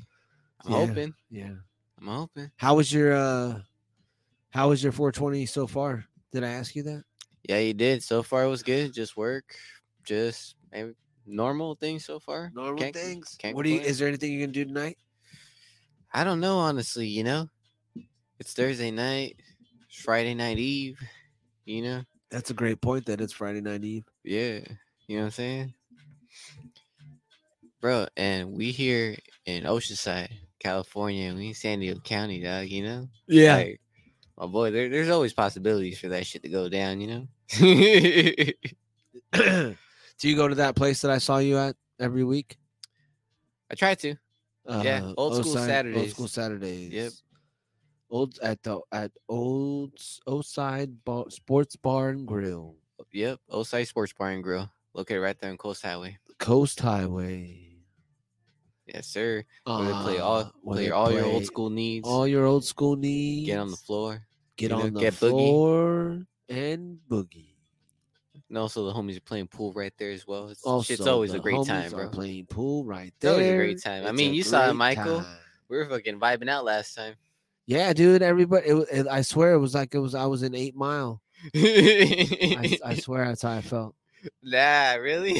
I'm 0.63 0.71
Yeah. 0.71 0.85
hoping. 0.85 1.13
Yeah. 1.29 1.53
I'm 1.99 2.07
hoping. 2.07 2.51
How 2.55 2.75
was 2.75 2.89
your 2.93 3.13
uh? 3.13 3.59
How 4.51 4.69
was 4.69 4.81
your 4.81 4.93
420 4.93 5.45
so 5.45 5.67
far? 5.67 6.05
Did 6.31 6.45
I 6.45 6.51
ask 6.51 6.73
you 6.73 6.83
that? 6.83 7.03
Yeah, 7.49 7.59
you 7.59 7.73
did. 7.73 8.01
So 8.01 8.23
far, 8.23 8.45
it 8.45 8.49
was 8.49 8.63
good. 8.63 8.93
Just 8.93 9.17
work. 9.17 9.53
Just 10.05 10.55
maybe 10.71 10.93
normal 11.25 11.75
things 11.75 12.05
so 12.05 12.17
far. 12.17 12.51
Normal 12.55 12.77
Can't- 12.81 12.95
things. 12.95 13.35
can't 13.37 13.57
what 13.57 13.65
do 13.65 13.71
you? 13.71 13.81
Is 13.81 13.99
there 13.99 14.07
anything 14.07 14.31
you 14.31 14.39
can 14.39 14.53
do 14.53 14.63
tonight? 14.63 14.97
I 16.15 16.23
don't 16.23 16.39
know, 16.39 16.57
honestly. 16.59 17.07
You 17.07 17.25
know, 17.25 17.49
it's 18.39 18.53
Thursday 18.53 18.89
night, 18.89 19.35
Friday 19.91 20.33
night 20.33 20.57
Eve. 20.57 20.97
You 21.65 21.81
know, 21.81 22.03
That's 22.31 22.51
a 22.51 22.53
great 22.53 22.79
point. 22.79 23.05
That 23.07 23.19
it's 23.19 23.33
Friday 23.33 23.59
night 23.59 23.83
Eve. 23.83 24.05
yeah. 24.23 24.59
You 25.07 25.17
know 25.17 25.23
what 25.23 25.25
I'm 25.25 25.31
saying, 25.31 25.73
bro? 27.81 28.07
And 28.17 28.53
we 28.53 28.71
here 28.71 29.15
in 29.45 29.65
Oceanside, 29.65 30.29
California. 30.57 31.33
We 31.35 31.49
in 31.49 31.53
San 31.53 31.79
Diego 31.79 31.99
County, 31.99 32.41
dog. 32.41 32.69
You 32.69 32.83
know, 32.83 33.09
Yeah. 33.27 33.57
Like, 33.57 33.81
my 34.39 34.45
boy, 34.47 34.71
there, 34.71 34.87
there's 34.89 35.09
always 35.09 35.33
possibilities 35.33 35.99
for 35.99 36.07
that 36.09 36.25
shit 36.25 36.41
to 36.43 36.49
go 36.49 36.69
down. 36.69 37.01
You 37.01 37.07
know. 37.07 37.27
Do 40.17 40.29
you 40.29 40.37
go 40.37 40.47
to 40.47 40.55
that 40.55 40.77
place 40.77 41.01
that 41.01 41.11
I 41.11 41.17
saw 41.17 41.39
you 41.39 41.57
at 41.57 41.75
every 41.99 42.23
week? 42.23 42.55
I 43.69 43.75
try 43.75 43.95
to. 43.95 44.15
Yeah, 44.67 45.03
Uh, 45.05 45.13
Old 45.17 45.35
School 45.35 45.51
Oside- 45.53 45.57
Old 45.59 45.67
Saturdays. 45.67 46.11
school 46.11 46.27
Saturdays. 46.27 46.91
Yep. 46.91 47.11
Old 48.09 48.39
at 48.41 48.61
the 48.63 48.79
at 48.91 49.11
Old 49.29 49.93
Oside 50.27 51.03
Bar, 51.03 51.29
Sports 51.29 51.75
Bar 51.75 52.09
and 52.09 52.27
Grill, 52.27 52.75
Yep. 53.11 53.39
Oside 53.51 53.87
Sports 53.87 54.13
Bar 54.13 54.31
and 54.31 54.43
Grill, 54.43 54.69
located 54.93 55.21
right 55.21 55.37
there 55.39 55.49
on 55.51 55.57
Coast 55.57 55.81
Highway. 55.81 56.17
Coast 56.39 56.79
Highway. 56.79 57.61
Yes, 58.85 59.07
sir. 59.07 59.43
Where 59.65 59.83
they 59.85 59.91
play 59.91 60.17
Uh, 60.19 60.23
all 60.23 60.43
where 60.61 60.75
play 60.77 60.89
all 60.91 61.11
your 61.11 61.25
old 61.25 61.45
school 61.45 61.69
needs. 61.71 62.07
all 62.07 62.27
your 62.27 62.45
old 62.45 62.63
school 62.63 62.95
needs. 62.95 63.47
Get 63.47 63.57
on 63.57 63.71
the 63.71 63.77
floor. 63.77 64.27
Get 64.57 64.69
you 64.71 64.77
know, 64.77 64.83
on 64.83 64.93
the 64.93 64.99
get 64.99 65.13
boogie. 65.15 65.29
floor 65.49 66.27
and 66.47 66.99
boogie. 67.09 67.54
And 68.55 68.61
also 68.61 68.85
the 68.85 68.93
homies 68.93 69.17
are 69.17 69.21
playing 69.21 69.47
pool 69.47 69.73
right 69.73 69.91
there 69.97 70.11
as 70.11 70.25
well. 70.25 70.47
It's, 70.47 70.63
Also, 70.63 70.93
shit's 70.93 71.05
always 71.07 71.33
a 71.33 71.39
great 71.39 71.55
homies 71.57 71.67
time, 71.67 71.93
are 71.93 72.03
bro. 72.03 72.09
Playing 72.09 72.45
pool 72.45 72.85
right 72.85 73.07
It's 73.07 73.17
there. 73.19 73.31
always 73.33 73.49
a 73.49 73.55
great 73.57 73.83
time. 73.83 74.07
I 74.07 74.13
mean, 74.13 74.33
you 74.33 74.43
saw 74.43 74.71
Michael. 74.71 75.19
time. 75.19 75.37
We 75.67 75.75
were 75.75 75.85
fucking 75.85 76.21
vibing 76.21 76.47
out 76.49 76.63
last 76.63 76.95
time. 76.95 77.15
Yeah, 77.65 77.91
dude. 77.91 78.21
Everybody, 78.21 78.67
it, 78.69 78.87
it, 78.93 79.07
I 79.07 79.23
swear, 79.23 79.51
it 79.55 79.59
was 79.59 79.75
like 79.75 79.93
it 79.93 79.99
was. 79.99 80.15
I 80.15 80.25
was 80.27 80.41
in 80.41 80.55
Eight 80.55 80.73
Mile. 80.73 81.21
I, 81.53 82.79
I 82.85 82.95
swear, 83.01 83.25
that's 83.27 83.41
how 83.41 83.51
I 83.51 83.61
felt. 83.61 83.93
Nah, 84.41 84.93
really? 84.93 85.33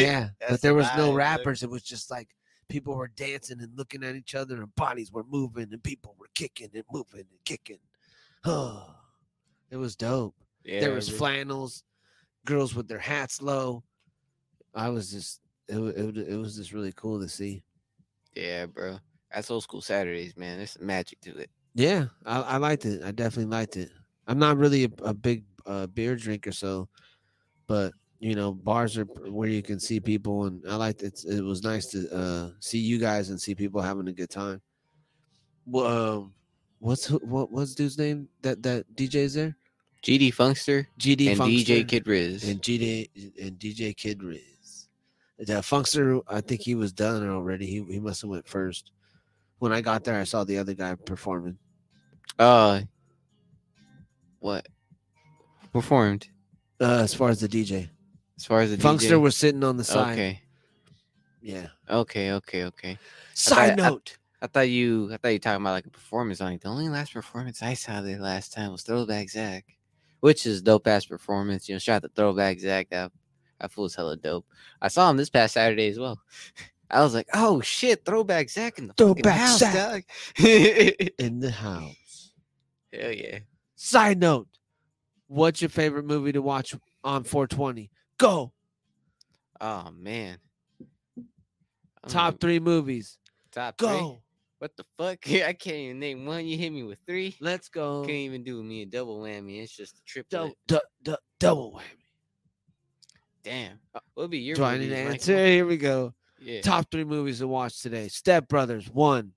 Yeah, 0.00 0.28
but 0.48 0.60
there 0.62 0.70
the 0.70 0.76
was 0.76 0.86
no 0.96 1.12
rappers. 1.12 1.64
It 1.64 1.70
was 1.70 1.82
just 1.82 2.08
like 2.08 2.28
people 2.68 2.94
were 2.94 3.08
dancing 3.08 3.60
and 3.60 3.76
looking 3.76 4.04
at 4.04 4.14
each 4.14 4.36
other, 4.36 4.62
and 4.62 4.72
bodies 4.76 5.10
were 5.10 5.24
moving, 5.24 5.70
and 5.72 5.82
people 5.82 6.14
were 6.20 6.28
kicking 6.36 6.70
and 6.72 6.84
moving 6.92 7.20
and 7.28 7.44
kicking. 7.44 7.80
Oh, 8.44 8.94
it 9.72 9.76
was 9.76 9.96
dope. 9.96 10.36
Yeah, 10.64 10.78
there 10.78 10.92
was 10.94 11.08
flannels, 11.08 11.82
girls 12.44 12.74
with 12.74 12.88
their 12.88 12.98
hats 12.98 13.42
low. 13.42 13.82
I 14.74 14.88
was 14.88 15.10
just 15.10 15.40
it, 15.68 15.78
it, 15.78 16.16
it 16.16 16.36
was 16.36 16.56
just 16.56 16.72
really 16.72 16.92
cool 16.96 17.20
to 17.20 17.28
see. 17.28 17.62
Yeah, 18.34 18.66
bro. 18.66 18.98
That's 19.32 19.50
old 19.50 19.62
school 19.62 19.80
Saturdays, 19.80 20.36
man. 20.36 20.58
There's 20.58 20.72
some 20.72 20.86
magic 20.86 21.20
to 21.22 21.36
it. 21.36 21.50
Yeah, 21.74 22.06
I, 22.26 22.40
I 22.40 22.56
liked 22.56 22.84
it. 22.84 23.02
I 23.04 23.12
definitely 23.12 23.50
liked 23.50 23.76
it. 23.76 23.90
I'm 24.26 24.38
not 24.38 24.56
really 24.56 24.84
a, 24.84 24.90
a 25.04 25.14
big 25.14 25.44
uh, 25.66 25.86
beer 25.86 26.16
drinker, 26.16 26.52
so, 26.52 26.88
but 27.66 27.92
you 28.18 28.34
know, 28.34 28.52
bars 28.52 28.98
are 28.98 29.04
where 29.04 29.48
you 29.48 29.62
can 29.62 29.80
see 29.80 30.00
people, 30.00 30.44
and 30.44 30.62
I 30.68 30.76
liked 30.76 31.02
it. 31.02 31.20
It 31.24 31.42
was 31.42 31.62
nice 31.62 31.86
to 31.86 32.10
uh, 32.14 32.50
see 32.60 32.78
you 32.78 32.98
guys 32.98 33.30
and 33.30 33.40
see 33.40 33.54
people 33.54 33.80
having 33.80 34.08
a 34.08 34.12
good 34.12 34.30
time. 34.30 34.60
Well, 35.64 35.86
um, 36.18 36.34
what's 36.80 37.10
what 37.10 37.52
what's 37.52 37.74
dude's 37.74 37.98
name 37.98 38.28
that 38.42 38.62
that 38.64 38.84
DJ's 38.94 39.34
there? 39.34 39.56
GD 40.02 40.34
Funkster 40.34 40.86
GD 40.98 41.30
and 41.32 41.40
Funkster 41.40 41.64
DJ 41.64 41.88
Kid 41.88 42.06
Riz. 42.06 42.48
and 42.48 42.62
GD 42.62 43.08
and 43.42 43.58
DJ 43.58 43.94
Kid 43.96 44.22
Riz. 44.22 44.88
The 45.38 45.54
Funkster, 45.54 46.20
I 46.28 46.40
think 46.40 46.60
he 46.62 46.74
was 46.74 46.92
done 46.92 47.28
already. 47.28 47.66
He 47.66 47.82
he 47.84 48.00
must 48.00 48.20
have 48.22 48.30
went 48.30 48.46
first. 48.48 48.92
When 49.58 49.72
I 49.72 49.80
got 49.82 50.04
there, 50.04 50.18
I 50.20 50.24
saw 50.24 50.44
the 50.44 50.58
other 50.58 50.74
guy 50.74 50.94
performing. 50.94 51.58
Uh, 52.38 52.80
what 54.38 54.66
performed 55.72 56.28
Uh, 56.80 57.00
as 57.02 57.12
far 57.14 57.28
as 57.28 57.40
the 57.40 57.48
DJ, 57.48 57.90
as 58.38 58.44
far 58.46 58.60
as 58.60 58.70
the 58.70 58.76
Funkster 58.78 59.10
DJ? 59.16 59.20
was 59.20 59.36
sitting 59.36 59.62
on 59.64 59.76
the 59.76 59.84
side. 59.84 60.12
okay, 60.12 60.42
Yeah. 61.42 61.66
okay, 61.88 62.32
okay, 62.32 62.64
okay. 62.64 62.98
Side 63.34 63.78
I- 63.80 63.88
note. 63.88 64.16
I 64.42 64.46
thought 64.46 64.70
you, 64.70 65.12
I 65.12 65.18
thought 65.18 65.28
you 65.28 65.38
talking 65.38 65.60
about 65.60 65.72
like 65.72 65.84
a 65.86 65.90
performance. 65.90 66.40
Like 66.40 66.62
the 66.62 66.68
only 66.68 66.88
last 66.88 67.12
performance 67.12 67.62
I 67.62 67.74
saw 67.74 68.00
there 68.00 68.18
last 68.18 68.54
time 68.54 68.72
was 68.72 68.80
Throwback 68.82 69.28
Zach, 69.28 69.66
which 70.20 70.46
is 70.46 70.62
dope 70.62 70.86
ass 70.86 71.04
performance. 71.06 71.68
You 71.68 71.74
know, 71.74 71.78
shout 71.78 71.96
out 71.96 72.02
to 72.02 72.14
Throwback 72.14 72.58
Zach. 72.60 72.88
That 72.90 73.12
that 73.60 73.72
fool's 73.72 73.94
hella 73.94 74.16
dope. 74.16 74.46
I 74.80 74.88
saw 74.88 75.10
him 75.10 75.16
this 75.16 75.30
past 75.30 75.54
Saturday 75.54 75.88
as 75.88 75.98
well. 75.98 76.20
I 76.90 77.02
was 77.02 77.14
like, 77.14 77.28
oh 77.34 77.60
shit, 77.60 78.04
Throwback 78.04 78.50
Zach 78.50 78.78
in 78.78 78.88
the 78.88 78.94
Throwback 78.94 79.38
house, 79.38 79.58
Zach. 79.60 80.04
in 80.38 81.38
the 81.40 81.50
house. 81.52 82.32
Hell 82.92 83.12
yeah. 83.12 83.38
Side 83.76 84.18
note. 84.18 84.48
What's 85.28 85.62
your 85.62 85.68
favorite 85.68 86.04
movie 86.04 86.32
to 86.32 86.42
watch 86.42 86.74
on 87.04 87.22
420? 87.22 87.90
Go. 88.18 88.52
Oh 89.60 89.90
man. 89.96 90.38
Top 92.08 92.32
Um, 92.34 92.38
three 92.38 92.58
movies. 92.58 93.18
top 93.52 93.78
three. 93.78 93.88
Go. 93.88 94.22
What 94.60 94.76
the 94.76 94.84
fuck? 94.98 95.18
I 95.46 95.52
can't 95.54 95.76
even 95.76 95.98
name 95.98 96.24
one. 96.26 96.46
You 96.46 96.56
hit 96.56 96.70
me 96.72 96.82
with 96.84 96.98
three. 97.06 97.34
Let's 97.40 97.68
go. 97.68 98.02
Can't 98.02 98.10
even 98.10 98.44
do 98.44 98.62
me 98.62 98.82
a 98.82 98.86
double 98.86 99.18
whammy. 99.20 99.60
It's 99.62 99.74
just 99.74 99.98
a 99.98 100.02
triple. 100.06 100.28
Double, 100.30 100.54
du- 100.68 100.80
du- 101.02 101.18
double 101.40 101.72
whammy. 101.72 101.82
Damn. 103.42 103.78
What 103.92 104.02
would 104.16 104.30
be 104.30 104.38
your 104.38 104.56
Do 104.56 104.64
I 104.64 104.76
need 104.76 104.90
movies, 104.90 104.92
to 104.92 104.96
Michael? 105.02 105.12
answer? 105.14 105.46
Here 105.46 105.66
we 105.66 105.76
go. 105.78 106.14
Yeah. 106.42 106.60
Top 106.60 106.90
three 106.90 107.04
movies 107.04 107.38
to 107.38 107.48
watch 107.48 107.80
today. 107.80 108.08
Step 108.08 108.48
Brothers, 108.48 108.88
one. 108.90 109.32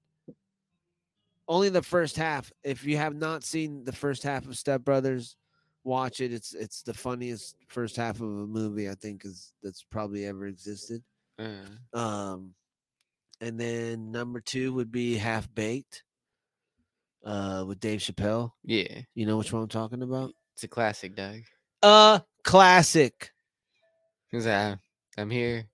Only 1.48 1.70
the 1.70 1.82
first 1.82 2.16
half. 2.18 2.52
If 2.64 2.86
you 2.86 2.98
have 2.98 3.16
not 3.16 3.44
seen 3.44 3.84
the 3.84 3.92
first 3.92 4.24
half 4.24 4.46
of 4.46 4.58
Step 4.58 4.82
Brothers, 4.82 5.36
watch 5.86 6.20
it. 6.22 6.32
It's 6.34 6.54
it's 6.54 6.82
the 6.82 6.94
funniest 6.94 7.56
first 7.68 7.96
half 7.98 8.16
of 8.18 8.24
a 8.28 8.48
movie 8.48 8.90
I 8.90 8.96
think 8.96 9.26
is 9.26 9.52
that's 9.62 9.84
probably 9.90 10.26
ever 10.26 10.48
existed. 10.48 11.02
Uh, 11.40 11.98
Um, 11.98 12.54
and 13.42 13.60
then 13.60 14.12
number 14.12 14.40
two 14.42 14.74
would 14.74 14.92
be 14.92 15.16
Half 15.16 15.54
Baked, 15.54 16.04
uh, 17.26 17.64
with 17.68 17.80
Dave 17.80 18.00
Chappelle. 18.00 18.52
yeah. 18.64 19.02
You 19.16 19.26
know 19.26 19.38
which 19.38 19.52
one 19.54 19.64
I'm 19.64 19.70
talking 19.70 20.02
about? 20.02 20.32
It's 20.54 20.64
a 20.64 20.68
classic, 20.68 21.16
dog. 21.16 21.42
A 21.82 22.22
classic. 22.44 23.32
Cause 24.32 24.48
I, 24.48 24.78
I'm 25.18 25.30
here. 25.30 25.66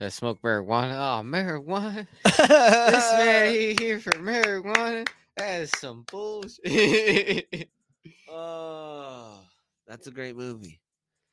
I 0.00 0.08
smoke 0.08 0.42
marijuana. 0.42 0.92
Oh, 0.92 1.22
marijuana. 1.24 2.06
this 2.24 3.12
man 3.12 3.54
he 3.54 3.74
here 3.78 3.98
for 3.98 4.12
marijuana. 4.12 5.08
That 5.36 5.62
is 5.62 5.70
some 5.78 6.04
bullshit. 6.10 7.68
Oh, 8.28 9.40
that's 9.86 10.06
a 10.06 10.10
great 10.10 10.36
movie. 10.36 10.78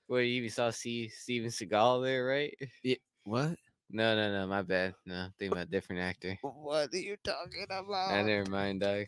What 0.07 0.19
you 0.19 0.25
even 0.25 0.49
saw 0.49 0.69
see 0.69 1.09
Steven 1.09 1.49
Seagal 1.49 2.03
there, 2.03 2.25
right? 2.25 2.55
Yeah. 2.81 2.95
What? 3.25 3.57
No, 3.89 4.15
no, 4.15 4.31
no. 4.31 4.47
My 4.47 4.61
bad. 4.61 4.95
No, 5.05 5.15
I'm 5.15 5.33
thinking 5.37 5.53
about 5.57 5.67
a 5.67 5.71
different 5.71 6.01
actor. 6.01 6.37
What 6.41 6.93
are 6.93 6.97
you 6.97 7.17
talking 7.23 7.65
about? 7.69 8.11
I 8.11 8.21
never 8.23 8.49
mind, 8.49 8.81
dog. 8.81 9.05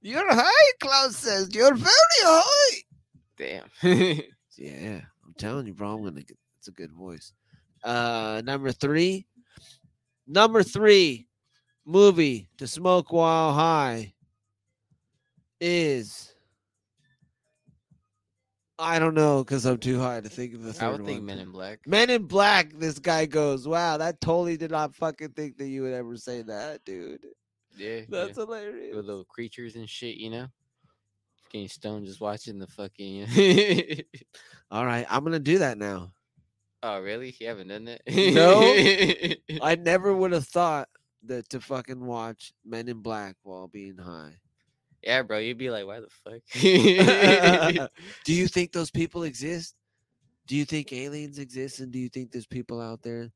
You're 0.00 0.32
high, 0.32 0.72
Klaus 0.80 1.16
says. 1.16 1.48
You're 1.54 1.74
very 1.74 1.90
high. 2.22 2.82
Damn. 3.36 4.22
Yeah, 4.58 5.02
I'm 5.24 5.34
telling 5.38 5.68
you, 5.68 5.72
bro. 5.72 5.94
I'm 5.94 6.02
gonna 6.02 6.20
get. 6.20 6.36
It's 6.58 6.66
a 6.66 6.72
good 6.72 6.92
voice. 6.92 7.32
Uh, 7.84 8.42
number 8.44 8.72
three. 8.72 9.24
Number 10.26 10.64
three 10.64 11.28
movie 11.86 12.50
to 12.58 12.66
smoke 12.66 13.12
while 13.12 13.52
high 13.54 14.12
is. 15.60 16.34
I 18.78 18.98
don't 18.98 19.14
know 19.14 19.42
because 19.42 19.66
I'm 19.66 19.78
too 19.78 19.98
high 19.98 20.20
to 20.20 20.28
think 20.28 20.54
of 20.54 20.62
the 20.62 20.72
third 20.72 20.84
I 20.84 20.90
would 20.90 21.04
think 21.04 21.18
one. 21.18 21.26
Men 21.26 21.38
in 21.38 21.50
Black. 21.50 21.80
Men 21.86 22.10
in 22.10 22.24
Black. 22.24 22.72
This 22.74 22.98
guy 22.98 23.26
goes, 23.26 23.66
"Wow, 23.66 23.96
that 23.96 24.20
totally 24.20 24.56
did 24.56 24.70
not 24.70 24.94
fucking 24.94 25.30
think 25.30 25.58
that 25.58 25.66
you 25.66 25.82
would 25.82 25.92
ever 25.92 26.16
say 26.16 26.42
that, 26.42 26.84
dude. 26.84 27.26
Yeah. 27.76 28.00
That's 28.08 28.36
yeah. 28.36 28.44
hilarious." 28.44 28.94
With 28.96 29.06
little 29.06 29.24
creatures 29.24 29.74
and 29.74 29.88
shit, 29.88 30.16
you 30.16 30.30
know. 30.30 30.46
Getting 31.50 31.68
stoned 31.68 32.06
just 32.06 32.20
watching 32.20 32.58
the 32.58 32.66
fucking. 32.66 34.04
All 34.70 34.86
right, 34.86 35.06
I'm 35.08 35.24
gonna 35.24 35.38
do 35.38 35.58
that 35.58 35.78
now. 35.78 36.12
oh 36.82 37.00
really? 37.00 37.34
You 37.40 37.48
haven't 37.48 37.68
done 37.68 37.86
that? 37.86 38.02
No. 38.06 38.60
I 39.62 39.74
never 39.74 40.14
would 40.14 40.32
have 40.32 40.46
thought 40.46 40.88
that 41.24 41.48
to 41.48 41.60
fucking 41.60 42.04
watch 42.04 42.52
Men 42.64 42.88
in 42.88 43.00
Black 43.00 43.34
while 43.42 43.66
being 43.66 43.96
high. 43.98 44.34
Yeah, 45.08 45.22
bro. 45.22 45.38
You'd 45.38 45.56
be 45.56 45.70
like, 45.70 45.86
why 45.86 46.00
the 46.00 46.08
fuck? 46.10 46.42
do 48.24 48.34
you 48.34 48.46
think 48.46 48.72
those 48.72 48.90
people 48.90 49.22
exist? 49.22 49.74
Do 50.46 50.54
you 50.54 50.66
think 50.66 50.92
aliens 50.92 51.38
exist? 51.38 51.80
And 51.80 51.90
do 51.90 51.98
you 51.98 52.10
think 52.10 52.30
there's 52.30 52.46
people 52.46 52.78
out 52.78 53.02
there 53.02 53.30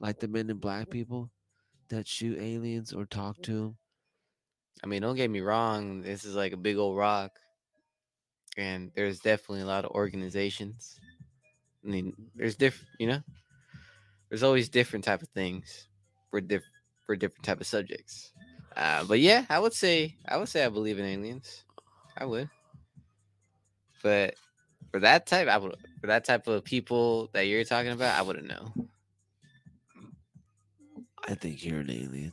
like 0.00 0.18
the 0.18 0.26
Men 0.26 0.50
in 0.50 0.56
Black 0.56 0.90
people 0.90 1.30
that 1.90 2.08
shoot 2.08 2.40
aliens 2.40 2.92
or 2.92 3.06
talk 3.06 3.40
to 3.42 3.52
them? 3.52 3.76
I 4.82 4.88
mean, 4.88 5.00
don't 5.00 5.14
get 5.14 5.30
me 5.30 5.42
wrong. 5.42 6.02
This 6.02 6.24
is 6.24 6.34
like 6.34 6.52
a 6.52 6.56
big 6.56 6.76
old 6.76 6.96
rock, 6.96 7.30
and 8.56 8.90
there's 8.96 9.20
definitely 9.20 9.62
a 9.62 9.66
lot 9.66 9.84
of 9.84 9.92
organizations. 9.92 10.98
I 11.84 11.88
mean, 11.88 12.14
there's 12.34 12.56
different, 12.56 12.88
you 12.98 13.06
know. 13.06 13.22
There's 14.28 14.42
always 14.42 14.68
different 14.68 15.04
type 15.04 15.22
of 15.22 15.28
things 15.28 15.86
for 16.32 16.40
diff 16.40 16.64
for 17.06 17.14
different 17.14 17.44
type 17.44 17.60
of 17.60 17.66
subjects. 17.68 18.32
Uh, 18.76 19.04
but 19.04 19.20
yeah, 19.20 19.44
I 19.48 19.58
would 19.58 19.72
say 19.72 20.16
I 20.28 20.36
would 20.36 20.48
say 20.48 20.64
I 20.64 20.68
believe 20.68 20.98
in 20.98 21.04
aliens. 21.04 21.64
I 22.16 22.24
would. 22.26 22.50
But 24.02 24.34
for 24.90 25.00
that 25.00 25.26
type, 25.26 25.48
I 25.48 25.56
would 25.56 25.76
for 26.00 26.06
that 26.08 26.24
type 26.24 26.46
of 26.46 26.62
people 26.64 27.30
that 27.32 27.46
you're 27.46 27.64
talking 27.64 27.92
about, 27.92 28.18
I 28.18 28.22
wouldn't 28.22 28.46
know. 28.46 28.72
I 31.28 31.34
think 31.34 31.64
you're 31.64 31.80
an 31.80 31.90
alien. 31.90 32.32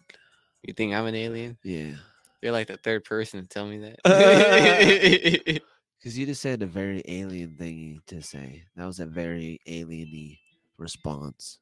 You 0.63 0.73
think 0.73 0.93
I'm 0.93 1.05
an 1.07 1.15
alien? 1.15 1.57
Yeah. 1.63 1.93
You're 2.41 2.51
like 2.51 2.67
the 2.67 2.77
third 2.77 3.05
person 3.05 3.41
to 3.41 3.47
tell 3.47 3.65
me 3.67 3.79
that. 3.79 3.99
Because 5.97 6.19
you 6.19 6.25
just 6.25 6.41
said 6.41 6.61
a 6.61 6.65
very 6.65 7.01
alien 7.07 7.55
thingy 7.57 8.05
to 8.07 8.21
say. 8.21 8.65
That 8.75 8.85
was 8.85 8.99
a 8.99 9.05
very 9.05 9.61
alien 9.65 10.35
response. 10.77 11.59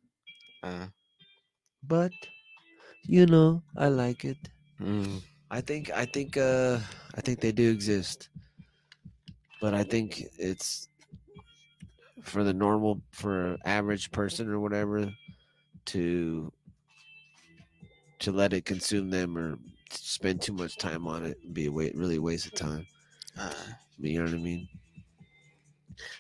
uh, 0.64 0.88
But 1.84 2.12
you 3.06 3.28
know, 3.28 3.62
I 3.78 3.90
like 3.90 4.26
it. 4.26 4.50
Mm, 4.82 5.22
I 5.50 5.62
think 5.62 5.92
I 5.92 6.06
think 6.06 6.38
uh 6.38 6.80
I 7.16 7.22
think 7.22 7.40
they 7.40 7.52
do 7.52 7.70
exist. 7.72 8.30
But 9.60 9.74
I 9.74 9.84
think 9.84 10.26
it's 10.40 10.88
for 12.24 12.44
the 12.44 12.54
normal 12.54 13.02
for 13.12 13.58
average 13.66 14.12
person 14.12 14.50
or 14.50 14.60
whatever 14.60 15.12
to 15.86 16.52
to 18.20 18.32
let 18.32 18.54
it 18.54 18.66
consume 18.66 19.10
them 19.10 19.38
or 19.38 19.58
spend 19.90 20.42
too 20.42 20.54
much 20.54 20.78
time 20.78 21.08
on 21.08 21.26
it 21.26 21.38
and 21.44 21.54
be 21.54 21.66
a 21.66 21.72
wa- 21.72 21.90
really 21.96 22.18
a 22.18 22.22
waste 22.22 22.46
of 22.46 22.54
time. 22.54 22.86
uh, 23.38 23.52
You 24.00 24.20
know 24.20 24.26
what 24.26 24.34
I 24.34 24.38
mean? 24.38 24.68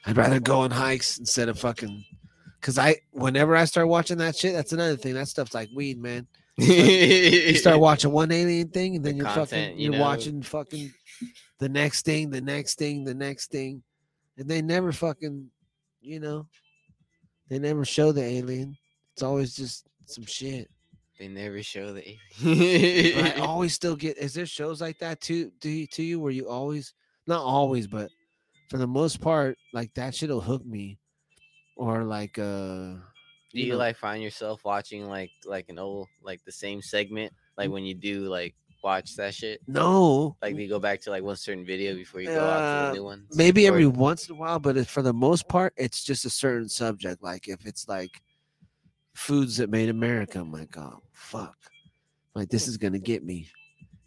I'd 0.05 0.18
rather 0.18 0.39
go 0.39 0.62
on 0.62 0.72
hikes 0.72 1.20
instead 1.20 1.49
of 1.49 1.59
fucking. 1.59 2.03
Cause 2.62 2.78
I, 2.78 2.97
whenever 3.12 3.55
I 3.55 3.66
start 3.66 3.88
watching 3.88 4.18
that 4.20 4.36
shit, 4.36 4.53
that's 4.53 4.72
another 4.74 4.95
thing. 4.95 5.16
That 5.16 5.28
stuff's 5.28 5.53
like 5.53 5.70
weed, 5.74 5.99
man. 5.99 6.28
You 6.62 7.55
start 7.55 7.80
watching 7.80 8.12
one 8.12 8.32
alien 8.32 8.70
thing, 8.70 8.95
and 8.97 9.05
then 9.05 9.14
The 9.14 9.18
you're 9.18 9.26
content, 9.26 9.49
fucking, 9.49 9.78
you 9.80 9.84
you're 9.91 9.93
know? 9.93 10.01
watching 10.01 10.41
fucking 10.41 10.93
the 11.59 11.70
next 11.70 12.05
thing, 12.05 12.30
the 12.30 12.41
next 12.41 12.78
thing, 12.78 13.03
the 13.03 13.14
next 13.14 13.51
thing, 13.51 13.84
and 14.38 14.49
they 14.49 14.62
never 14.62 14.91
fucking, 14.91 15.49
you 16.01 16.20
know, 16.20 16.47
They 17.49 17.59
never 17.59 17.86
show 17.86 18.12
the 18.12 18.24
alien. 18.24 18.78
It's 19.14 19.24
always 19.24 19.55
just 19.55 19.86
some 20.05 20.26
shit. 20.26 20.70
They 21.20 21.28
never 21.28 21.62
show 21.62 21.93
the 21.93 22.18
But 22.43 23.38
I 23.38 23.41
always 23.45 23.74
still 23.74 23.95
get. 23.95 24.18
Is 24.18 24.34
there 24.34 24.45
shows 24.45 24.82
like 24.82 24.99
that 24.99 25.22
too? 25.22 25.51
To 25.62 25.70
you, 25.70 25.88
to 25.88 26.03
you 26.03 26.20
where 26.20 26.32
you 26.32 26.47
always, 26.49 26.93
not 27.28 27.41
always, 27.41 27.88
but 27.88 28.09
for 28.70 28.78
the 28.78 28.88
most 28.88 29.22
part, 29.22 29.57
like 29.74 29.93
that 29.95 30.16
shit'll 30.16 30.41
hook 30.41 30.66
me, 30.66 30.97
or 31.76 32.03
like 32.03 32.39
uh. 32.39 32.95
Do 33.54 33.60
you 33.62 33.72
know- 33.74 33.78
like 33.78 33.97
find 33.97 34.22
yourself 34.24 34.64
watching 34.66 35.08
like 35.08 35.32
like 35.45 35.70
an 35.70 35.80
old 35.80 36.08
like 36.24 36.43
the 36.45 36.52
same 36.52 36.82
segment 36.82 37.34
like 37.58 37.70
when 37.70 37.84
you 37.84 37.93
do 37.93 38.22
like 38.30 38.56
watch 38.84 39.16
that 39.16 39.34
shit? 39.36 39.62
No, 39.68 40.36
Like 40.41 40.56
you 40.56 40.68
go 40.68 40.80
back 40.80 41.02
to 41.02 41.12
like 41.12 41.22
one 41.24 41.36
certain 41.36 41.66
video 41.66 41.93
before 41.95 42.22
you 42.22 42.28
go 42.30 42.39
out 42.39 42.58
to 42.60 42.64
Uh, 42.66 42.88
the 42.88 42.93
new 42.93 43.04
ones? 43.04 43.26
maybe 43.36 43.68
every 43.68 43.86
once 43.86 44.28
in 44.28 44.36
a 44.36 44.39
while, 44.39 44.60
but 44.60 44.88
for 44.88 45.02
the 45.04 45.14
most 45.14 45.47
part, 45.47 45.74
it's 45.78 46.04
just 46.04 46.26
a 46.26 46.30
certain 46.32 46.68
subject. 46.68 47.22
Like 47.22 47.47
if 47.47 47.66
it's 47.68 47.88
like 47.88 48.22
foods 49.14 49.58
that 49.58 49.70
made 49.70 49.89
America, 49.89 50.39
I'm 50.39 50.52
like, 50.52 50.76
oh 50.78 50.99
fuck, 51.12 51.56
like 52.34 52.49
this 52.49 52.68
is 52.68 52.78
gonna 52.78 52.99
get 52.99 53.24
me, 53.24 53.49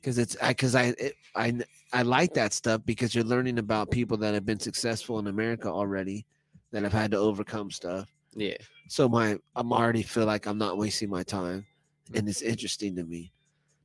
because 0.00 0.18
it's 0.18 0.36
I 0.42 0.48
because 0.48 0.74
I 0.74 0.94
it, 0.98 1.14
I 1.36 1.56
I 1.92 2.02
like 2.02 2.34
that 2.34 2.52
stuff 2.52 2.80
because 2.84 3.14
you're 3.14 3.24
learning 3.24 3.58
about 3.58 3.90
people 3.90 4.16
that 4.18 4.34
have 4.34 4.44
been 4.46 4.58
successful 4.58 5.18
in 5.20 5.26
America 5.28 5.68
already, 5.68 6.26
that 6.72 6.82
have 6.82 6.92
had 6.92 7.10
to 7.12 7.18
overcome 7.18 7.70
stuff. 7.70 8.08
Yeah. 8.34 8.56
So 8.88 9.08
my 9.08 9.38
I'm 9.56 9.72
already 9.72 10.02
feel 10.02 10.26
like 10.26 10.46
I'm 10.46 10.58
not 10.58 10.78
wasting 10.78 11.08
my 11.10 11.22
time, 11.22 11.66
and 12.14 12.28
it's 12.28 12.42
interesting 12.42 12.94
to 12.96 13.04
me. 13.04 13.32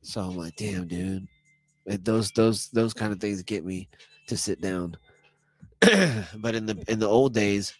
So 0.02 0.22
I'm 0.22 0.36
like, 0.36 0.56
damn, 0.56 0.88
dude, 0.88 1.28
Like, 1.86 2.04
those 2.04 2.32
those 2.32 2.70
those 2.70 2.94
kind 2.94 3.12
of 3.12 3.20
things 3.20 3.42
get 3.44 3.66
me 3.66 3.90
to 4.28 4.38
sit 4.38 4.62
down. 4.62 4.98
but 5.82 6.56
in 6.56 6.66
the 6.66 6.84
in 6.88 7.00
the 7.00 7.08
old 7.08 7.34
days, 7.34 7.74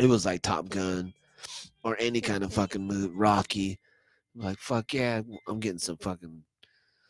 it 0.00 0.06
was 0.06 0.24
like 0.26 0.42
Top 0.42 0.68
Gun 0.68 1.12
or 1.84 1.96
any 2.00 2.20
kind 2.20 2.42
of 2.44 2.52
fucking 2.52 2.82
movie, 2.86 3.14
Rocky. 3.14 3.78
Like 4.34 4.58
fuck 4.58 4.92
yeah, 4.94 5.22
I'm 5.48 5.60
getting 5.60 5.78
some 5.78 5.96
fucking 5.98 6.42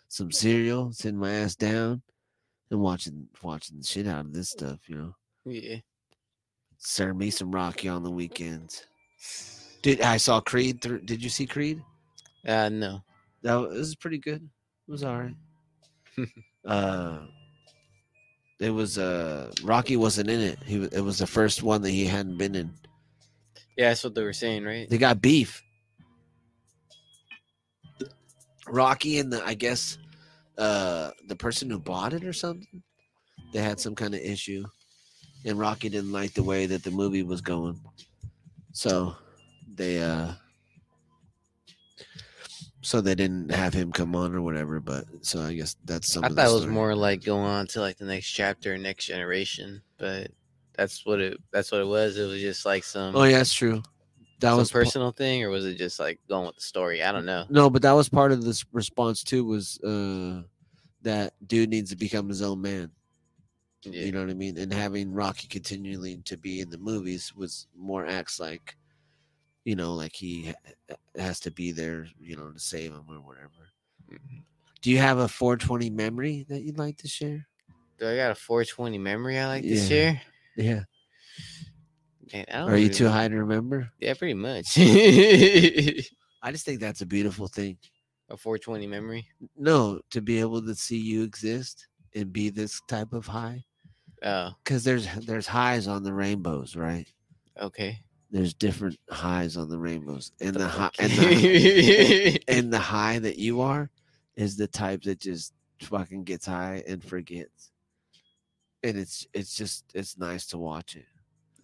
some 0.09 0.31
cereal, 0.31 0.93
sitting 0.93 1.19
my 1.19 1.33
ass 1.33 1.57
down, 1.57 2.03
and 2.71 2.81
watching 2.81 3.29
watching 3.43 3.79
the 3.79 3.87
shit 3.87 4.07
out 4.07 4.25
of 4.27 4.33
this 4.33 4.51
stuff. 4.51 4.81
You 4.89 4.97
know, 4.97 5.15
Yeah. 5.45 5.77
Serve 6.79 7.17
me 7.17 7.31
some 7.31 7.55
Rocky 7.55 7.89
on 7.89 8.03
the 8.03 8.11
weekends. 8.11 8.87
Dude, 9.83 10.01
I 10.01 10.17
saw 10.17 10.41
Creed. 10.41 10.81
Through, 10.81 11.03
did 11.03 11.23
you 11.23 11.31
see 11.31 11.47
Creed? 11.47 11.83
Uh 12.47 12.69
no. 12.69 13.03
That 13.43 13.55
was 13.55 13.95
pretty 13.95 14.19
good. 14.19 14.43
It 14.89 14.91
was 14.91 15.05
all 15.05 15.19
right. 15.21 15.37
uh, 16.67 17.19
it 18.59 18.71
was 18.71 18.99
uh 18.99 19.53
Rocky 19.63 19.97
wasn't 19.97 20.31
in 20.31 20.41
it. 20.41 20.59
He 20.65 20.83
it 20.85 21.05
was 21.05 21.19
the 21.19 21.27
first 21.27 21.63
one 21.63 21.83
that 21.83 21.91
he 21.91 22.07
hadn't 22.07 22.39
been 22.39 22.55
in. 22.55 22.73
Yeah, 23.77 23.91
that's 23.91 24.05
what 24.05 24.15
they 24.15 24.23
were 24.23 24.33
saying, 24.33 24.65
right? 24.65 24.89
They 24.89 24.99
got 24.99 25.21
beef. 25.21 25.63
Rocky 28.69 29.19
and 29.19 29.33
the 29.33 29.45
I 29.45 29.55
guess 29.55 29.99
uh 30.59 31.11
the 31.27 31.37
person 31.37 31.71
who 31.71 31.79
bought 31.79 32.13
it 32.15 32.25
or 32.25 32.33
something. 32.33 32.83
They 33.53 33.63
had 33.63 33.79
some 33.79 33.95
kind 33.95 34.15
of 34.15 34.21
issue, 34.21 34.65
and 35.47 35.59
Rocky 35.59 35.89
didn't 35.89 36.13
like 36.13 36.35
the 36.35 36.43
way 36.43 36.67
that 36.67 36.83
the 36.83 36.91
movie 36.91 37.23
was 37.23 37.41
going, 37.41 37.81
so 38.73 39.17
they 39.75 40.03
uh 40.03 40.33
so 42.83 43.01
they 43.01 43.15
didn't 43.15 43.51
have 43.51 43.75
him 43.75 43.91
come 43.91 44.15
on 44.15 44.35
or 44.35 44.43
whatever. 44.43 44.81
But 44.81 45.07
so 45.23 45.41
I 45.41 45.55
guess 45.55 45.77
that's 45.85 46.13
some. 46.13 46.25
I 46.25 46.29
thought 46.29 46.51
it 46.51 46.55
was 46.55 46.67
more 46.67 46.95
like 46.95 47.25
going 47.25 47.45
on 47.45 47.67
to 47.69 47.81
like 47.81 47.97
the 47.97 48.05
next 48.05 48.31
chapter, 48.31 48.77
next 48.77 49.07
generation, 49.07 49.83
but 49.99 50.29
that's 50.77 51.07
what 51.07 51.21
it 51.21 51.39
that's 51.53 51.73
what 51.73 51.81
it 51.81 51.87
was. 51.87 52.19
It 52.19 52.27
was 52.27 52.41
just 52.41 52.67
like 52.67 52.85
some 52.85 53.17
Oh 53.17 53.25
yeah, 53.25 53.39
that's 53.39 53.55
true. 53.55 53.83
That 54.41 54.53
was 54.53 54.71
personal 54.71 55.13
thing, 55.13 55.43
or 55.43 55.49
was 55.49 55.65
it 55.65 55.77
just 55.77 55.99
like 55.99 56.21
going 56.29 56.47
with 56.47 56.57
the 56.57 56.61
story? 56.63 57.03
I 57.03 57.11
don't 57.11 57.25
know. 57.25 57.47
No, 57.49 57.71
but 57.71 57.83
that 57.83 57.93
was 57.93 58.09
part 58.09 58.33
of 58.33 58.45
this 58.45 58.65
response 58.73 59.25
too. 59.25 59.45
Was 59.45 59.81
uh 59.81 60.43
that 61.03 61.33
dude 61.47 61.71
needs 61.71 61.91
to 61.91 61.97
become 61.97 62.29
his 62.29 62.43
own 62.43 62.61
man. 62.61 62.91
Yeah. 63.93 64.03
You 64.03 64.13
know 64.13 64.21
what 64.21 64.31
I 64.31 64.35
mean? 64.35 64.59
And 64.59 64.73
having 64.73 65.13
Rocky 65.13 65.47
continually 65.49 66.17
to 66.25 66.37
be 66.37 66.61
in 66.61 66.71
the 66.71 66.79
movies 66.79 67.35
was 67.35 67.67
more 67.77 68.07
acts 68.07 68.39
like, 68.41 68.77
you 69.65 69.77
know, 69.77 69.95
like 69.95 70.15
he 70.15 70.53
has 71.17 71.41
to 71.41 71.51
be 71.51 71.73
there, 71.73 72.07
you 72.21 72.37
know, 72.37 72.51
to 72.51 72.59
save 72.59 72.93
him 72.93 73.05
or 73.09 73.21
whatever. 73.21 73.71
Mhm. 74.11 74.43
Do 74.83 74.91
you 74.91 74.99
have 74.99 75.19
a 75.19 75.29
420 75.29 75.91
memory 75.91 76.47
that 76.49 76.63
you'd 76.63 76.79
like 76.79 76.97
to 76.99 77.09
share? 77.09 77.47
Do 77.99 78.09
I 78.09 78.17
got 78.17 78.31
a 78.31 78.35
420 78.35 78.99
memory 78.99 79.39
I 79.39 79.47
like 79.47 79.63
to 79.63 79.69
Yeah. 79.69 79.89
share? 79.89 80.23
Yeah. 80.57 80.85
Man, 82.33 82.45
Are 82.51 82.71
you 82.77 82.85
really- 82.85 82.91
too 82.95 83.09
high 83.09 83.29
to 83.29 83.37
remember? 83.37 83.91
Yeah, 84.01 84.15
pretty 84.15 84.35
much. 84.35 84.77
I 84.77 86.53
just 86.53 86.65
think 86.65 86.81
that's 86.81 87.01
a 87.01 87.07
beautiful 87.07 87.49
thing. 87.49 87.79
a 88.29 88.37
420 88.37 88.89
memory. 88.89 89.29
No, 89.57 90.01
to 90.11 90.21
be 90.21 90.41
able 90.41 90.61
to 90.61 90.75
see 90.75 90.99
you 90.99 91.23
exist 91.23 91.87
and 92.17 92.33
be 92.33 92.51
this 92.51 92.81
type 92.89 93.13
of 93.13 93.25
high. 93.25 93.65
Oh, 94.23 94.51
Because 94.65 94.85
there's 94.85 95.07
there's 95.27 95.47
highs 95.47 95.87
on 95.89 96.03
the 96.03 96.13
rainbows, 96.13 96.77
right? 96.77 97.07
okay. 97.61 98.01
There's 98.31 98.55
different 98.55 98.99
highs 99.09 99.57
on 99.57 99.69
the 99.71 99.79
rainbows, 99.79 100.33
and 100.41 100.55
the, 100.57 100.67
high 100.67 100.91
and 100.99 101.13
the, 101.13 102.41
and 102.49 102.73
the 102.73 102.79
high 102.79 103.21
that 103.21 103.39
you 103.39 103.61
are 103.61 103.89
is 104.35 104.57
the 104.57 104.67
type 104.67 105.03
that 105.05 105.21
just 105.21 105.53
fucking 105.81 106.25
gets 106.25 106.45
high 106.47 106.83
and 106.89 107.03
forgets. 107.03 107.71
And 108.83 108.99
it's 108.99 109.27
it's 109.33 109.55
just 109.55 109.85
it's 109.95 110.19
nice 110.19 110.47
to 110.49 110.59
watch 110.59 110.97
it 110.97 111.07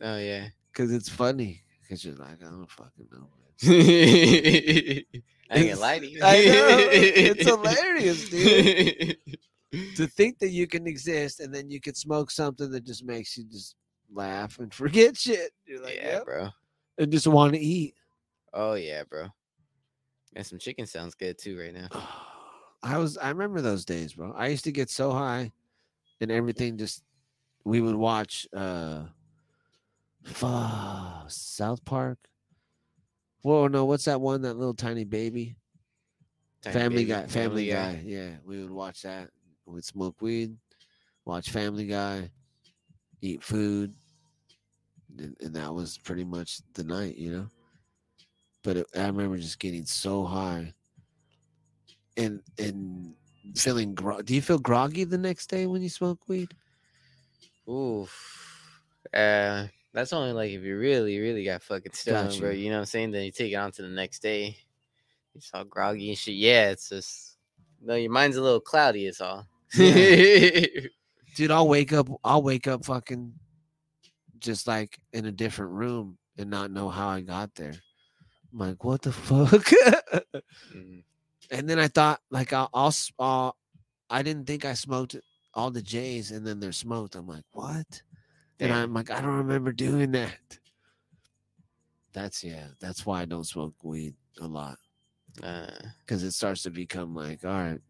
oh 0.00 0.16
yeah. 0.18 0.48
because 0.72 0.92
it's 0.92 1.09
funny 1.09 1.62
because 1.82 2.05
you're 2.05 2.14
like 2.14 2.40
I 2.42 2.44
don't 2.46 2.70
fucking 2.70 3.09
know. 3.11 3.28
I 3.64 5.59
ain't 5.59 5.78
lie 5.80 5.98
to 5.98 6.07
you. 6.09 6.20
I 6.22 6.44
know, 6.44 6.88
it's 6.90 7.44
hilarious, 7.44 8.28
dude. 8.28 9.16
to 9.96 10.06
think 10.06 10.38
that 10.38 10.50
you 10.50 10.66
can 10.66 10.86
exist 10.86 11.40
and 11.40 11.54
then 11.54 11.70
you 11.70 11.80
could 11.80 11.96
smoke 11.96 12.30
something 12.30 12.70
that 12.70 12.84
just 12.84 13.04
makes 13.04 13.36
you 13.36 13.44
just 13.44 13.76
laugh 14.12 14.58
and 14.58 14.72
forget 14.74 15.16
shit. 15.16 15.52
You're 15.66 15.82
like, 15.82 15.96
yeah, 15.96 16.12
"Yep," 16.12 16.24
bro. 16.26 16.48
and 16.98 17.10
just 17.12 17.26
want 17.26 17.54
to 17.54 17.58
eat. 17.60 17.94
Oh 18.52 18.74
yeah, 18.74 19.02
bro. 19.04 19.28
And 20.34 20.46
some 20.46 20.58
chicken 20.58 20.86
sounds 20.86 21.14
good 21.14 21.38
too 21.38 21.58
right 21.58 21.74
now. 21.74 21.88
I 22.82 22.98
was 22.98 23.16
I 23.16 23.28
remember 23.28 23.60
those 23.60 23.84
days, 23.84 24.14
bro. 24.14 24.32
I 24.36 24.48
used 24.48 24.64
to 24.64 24.72
get 24.72 24.90
so 24.90 25.12
high 25.12 25.52
and 26.20 26.30
everything 26.30 26.76
just 26.76 27.02
we 27.64 27.80
would 27.80 27.94
watch 27.94 28.46
uh 28.54 29.04
South 31.28 31.84
Park. 31.84 32.18
Whoa, 33.42 33.66
no, 33.68 33.84
what's 33.84 34.04
that 34.04 34.20
one? 34.20 34.42
That 34.42 34.56
little 34.56 34.74
tiny 34.74 35.04
baby? 35.04 35.56
Tiny 36.62 36.74
Family 36.74 36.96
Baby, 37.04 37.08
Guy. 37.08 37.26
Family, 37.26 37.66
Guy. 37.66 38.02
Yeah, 38.04 38.30
we 38.44 38.62
would 38.62 38.70
watch 38.70 39.02
that. 39.02 39.30
We'd 39.72 39.84
smoke 39.84 40.20
weed, 40.20 40.56
watch 41.24 41.50
Family 41.50 41.86
Guy, 41.86 42.30
eat 43.20 43.42
food, 43.42 43.94
and, 45.18 45.36
and 45.40 45.54
that 45.54 45.72
was 45.72 45.98
pretty 45.98 46.24
much 46.24 46.60
the 46.74 46.84
night, 46.84 47.16
you 47.16 47.32
know. 47.32 47.46
But 48.62 48.76
it, 48.76 48.86
I 48.94 49.06
remember 49.06 49.36
just 49.38 49.58
getting 49.58 49.84
so 49.86 50.24
high, 50.24 50.72
and 52.16 52.40
and 52.58 53.14
feeling. 53.56 53.94
Gro- 53.94 54.22
Do 54.22 54.34
you 54.34 54.42
feel 54.42 54.58
groggy 54.58 55.04
the 55.04 55.18
next 55.18 55.48
day 55.48 55.66
when 55.66 55.82
you 55.82 55.88
smoke 55.88 56.28
weed? 56.28 56.54
Oof. 57.68 58.80
Uh, 59.12 59.66
that's 59.92 60.12
only 60.12 60.32
like 60.32 60.50
if 60.50 60.62
you 60.62 60.78
really, 60.78 61.18
really 61.18 61.44
got 61.44 61.62
fucking 61.62 61.92
stoned, 61.92 62.30
Got 62.30 62.40
bro. 62.40 62.50
you. 62.50 62.64
You 62.64 62.70
know 62.70 62.76
what 62.76 62.80
I'm 62.80 62.86
saying? 62.86 63.10
Then 63.10 63.24
you 63.24 63.32
take 63.32 63.52
it 63.52 63.56
on 63.56 63.72
to 63.72 63.82
the 63.82 63.88
next 63.88 64.20
day. 64.22 64.56
It's 65.34 65.50
all 65.54 65.64
groggy 65.64 66.10
and 66.10 66.18
shit. 66.18 66.34
Yeah, 66.34 66.70
it's 66.70 66.88
just 66.90 67.38
no, 67.80 67.94
your 67.94 68.10
mind's 68.10 68.36
a 68.36 68.42
little 68.42 68.60
cloudy. 68.60 69.06
It's 69.06 69.20
all. 69.20 69.46
Dude, 71.34 71.50
I'll 71.50 71.68
wake 71.68 71.92
up. 71.92 72.08
I'll 72.24 72.42
wake 72.42 72.66
up 72.68 72.84
fucking 72.84 73.32
just 74.38 74.66
like 74.66 74.98
in 75.12 75.26
a 75.26 75.32
different 75.32 75.72
room 75.72 76.18
and 76.38 76.50
not 76.50 76.70
know 76.70 76.88
how 76.88 77.08
I 77.08 77.20
got 77.20 77.54
there. 77.54 77.74
I'm 78.52 78.58
like, 78.58 78.84
what 78.84 79.02
the 79.02 79.12
fuck? 79.12 79.64
Mhm. 80.74 81.02
and 81.50 81.68
then 81.68 81.78
I 81.78 81.88
thought, 81.88 82.20
like, 82.30 82.52
I'll, 82.52 82.68
I'll, 82.74 82.88
s- 82.88 83.12
uh, 83.18 83.50
I 84.10 84.22
didn't 84.22 84.46
think 84.46 84.64
I 84.64 84.74
smoked 84.74 85.16
all 85.54 85.70
the 85.70 85.82
J's, 85.82 86.30
and 86.30 86.46
then 86.46 86.60
they're 86.60 86.72
smoked. 86.72 87.14
I'm 87.14 87.26
like, 87.26 87.44
what? 87.52 88.02
And 88.60 88.72
I'm 88.72 88.92
like, 88.94 89.10
I 89.10 89.20
don't 89.20 89.36
remember 89.36 89.72
doing 89.72 90.12
that. 90.12 90.58
That's 92.12 92.42
yeah. 92.44 92.68
That's 92.80 93.04
why 93.06 93.22
I 93.22 93.24
don't 93.24 93.44
smoke 93.46 93.74
weed 93.82 94.14
a 94.40 94.46
lot 94.46 94.76
Uh, 95.42 95.70
because 96.00 96.22
it 96.22 96.32
starts 96.32 96.62
to 96.62 96.70
become 96.70 97.14
like, 97.14 97.44
all 97.44 97.50
right, 97.50 97.80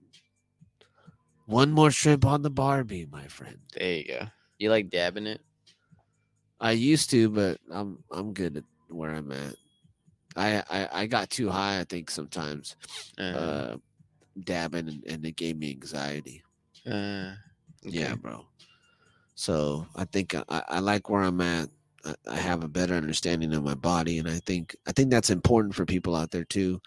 one 1.47 1.73
more 1.73 1.91
shrimp 1.91 2.25
on 2.25 2.43
the 2.43 2.51
Barbie, 2.51 3.07
my 3.11 3.27
friend. 3.27 3.59
there 3.75 3.95
you 3.95 4.05
go. 4.07 4.27
You 4.59 4.71
like 4.71 4.91
dabbing 4.91 5.27
it? 5.27 5.41
I 6.61 6.73
used 6.73 7.11
to, 7.11 7.29
but 7.29 7.59
I'm 7.71 8.03
I'm 8.13 8.33
good 8.33 8.57
at 8.59 8.65
where 8.89 9.11
I'm 9.15 9.33
at. 9.33 9.57
I 10.37 10.63
I, 10.71 10.89
I 11.03 11.07
got 11.07 11.31
too 11.31 11.51
high, 11.51 11.81
I 11.81 11.85
think 11.85 12.11
sometimes, 12.11 12.77
Uh, 13.19 13.23
uh, 13.23 13.77
dabbing, 14.45 14.89
and, 14.89 15.05
and 15.05 15.27
it 15.27 15.37
gave 15.37 15.57
me 15.57 15.71
anxiety. 15.71 16.43
uh, 16.87 17.33
Yeah, 17.83 18.15
bro. 18.15 18.47
So 19.35 19.87
I 19.97 20.05
think 20.05 20.35
I, 20.35 20.45
I 20.69 20.79
like 20.81 21.09
where 21.11 21.23
I'm 21.23 21.41
at. 21.41 21.69
I- 22.05 22.15
I 22.29 22.37
have 22.37 22.65
a 22.65 22.69
better 22.69 22.95
understanding 22.95 23.53
of 23.55 23.63
my 23.63 23.75
body, 23.75 24.19
and 24.19 24.29
I 24.29 24.39
think 24.41 24.75
I 24.87 24.93
think 24.93 25.11
that's 25.11 25.31
important 25.31 25.75
for 25.75 25.85
people 25.87 26.15
out 26.17 26.31
there 26.31 26.45
too, 26.45 26.81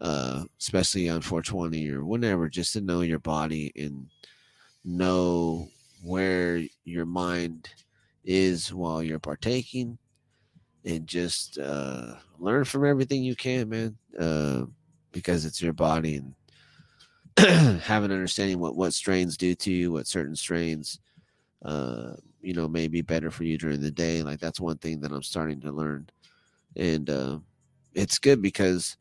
uh, 0.00 0.44
especially 0.60 1.08
on 1.08 1.20
420 1.22 1.90
or 1.90 2.04
whenever, 2.04 2.48
just 2.48 2.72
to 2.74 2.80
know 2.80 3.00
your 3.02 3.18
body 3.18 3.72
and 3.76 4.06
know 4.84 5.68
where 6.04 6.62
your 6.84 7.06
mind 7.06 7.68
is 8.24 8.72
while 8.72 9.02
you're 9.02 9.18
partaking, 9.18 9.98
and 10.84 11.06
just 11.06 11.58
uh, 11.58 12.14
learn 12.38 12.64
from 12.64 12.84
everything 12.86 13.22
you 13.24 13.36
can, 13.36 13.68
man, 13.68 13.96
uh, 14.18 14.64
because 15.12 15.44
it's 15.44 15.62
your 15.62 15.72
body 15.72 16.16
and 16.16 16.34
have 17.82 18.02
an 18.04 18.12
understanding 18.12 18.58
what 18.58 18.76
what 18.76 18.92
strains 18.92 19.36
do 19.36 19.54
to 19.54 19.70
you, 19.72 19.92
what 19.92 20.06
certain 20.06 20.36
strains 20.36 21.00
uh 21.64 22.14
you 22.42 22.54
know 22.54 22.68
may 22.68 22.88
be 22.88 23.02
better 23.02 23.30
for 23.30 23.44
you 23.44 23.58
during 23.58 23.80
the 23.80 23.90
day 23.90 24.22
like 24.22 24.38
that's 24.40 24.60
one 24.60 24.78
thing 24.78 25.00
that 25.00 25.12
i'm 25.12 25.22
starting 25.22 25.60
to 25.60 25.72
learn. 25.72 26.08
And 26.76 27.10
uh 27.10 27.38
it's 27.94 28.18
good 28.18 28.42
because 28.42 28.96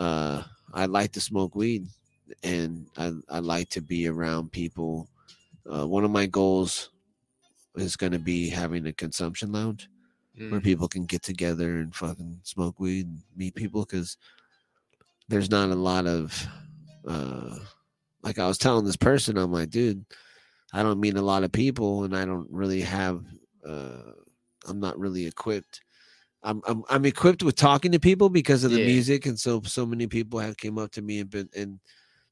uh 0.00 0.42
i 0.74 0.86
like 0.86 1.12
to 1.12 1.20
smoke 1.20 1.54
weed 1.56 1.86
and 2.44 2.86
i 2.98 3.12
i 3.30 3.40
like 3.40 3.70
to 3.70 3.82
be 3.82 4.08
around 4.08 4.52
people 4.52 5.08
uh 5.72 5.86
one 5.86 6.04
of 6.04 6.10
my 6.12 6.26
goals 6.26 6.90
is 7.76 7.96
going 7.96 8.12
to 8.12 8.18
be 8.20 8.50
having 8.50 8.86
a 8.86 8.92
consumption 8.92 9.52
lounge 9.52 9.88
where 10.48 10.60
Mm. 10.60 10.64
people 10.64 10.88
can 10.88 11.06
get 11.06 11.22
together 11.22 11.78
and 11.78 11.94
fucking 11.94 12.40
smoke 12.44 12.80
weed 12.80 13.06
and 13.06 13.22
meet 13.36 13.54
people 13.54 13.84
because 13.84 14.16
there's 15.28 15.50
not 15.50 15.70
a 15.70 15.74
lot 15.74 16.06
of 16.06 16.46
uh 17.06 17.58
like 18.22 18.38
I 18.38 18.46
was 18.48 18.58
telling 18.58 18.84
this 18.84 18.96
person, 18.98 19.38
I'm 19.38 19.52
like, 19.52 19.70
dude, 19.70 20.04
I 20.74 20.82
don't 20.82 21.00
meet 21.00 21.16
a 21.16 21.22
lot 21.22 21.44
of 21.44 21.52
people 21.52 22.04
and 22.04 22.16
I 22.16 22.26
don't 22.26 22.50
really 22.50 22.82
have 22.82 23.24
uh 23.66 24.12
I'm 24.66 24.80
not 24.80 24.98
really 24.98 25.26
equipped. 25.26 25.82
I'm 26.42 26.62
I'm 26.66 26.82
I'm 26.88 27.04
equipped 27.04 27.42
with 27.42 27.56
talking 27.56 27.92
to 27.92 28.00
people 28.00 28.28
because 28.30 28.64
of 28.64 28.70
the 28.72 28.78
Yeah. 28.78 28.86
music 28.86 29.26
and 29.26 29.38
so 29.38 29.60
so 29.64 29.84
many 29.84 30.06
people 30.06 30.38
have 30.38 30.56
came 30.56 30.78
up 30.78 30.90
to 30.92 31.02
me 31.02 31.20
and 31.20 31.28
been 31.30 31.48
and 31.54 31.78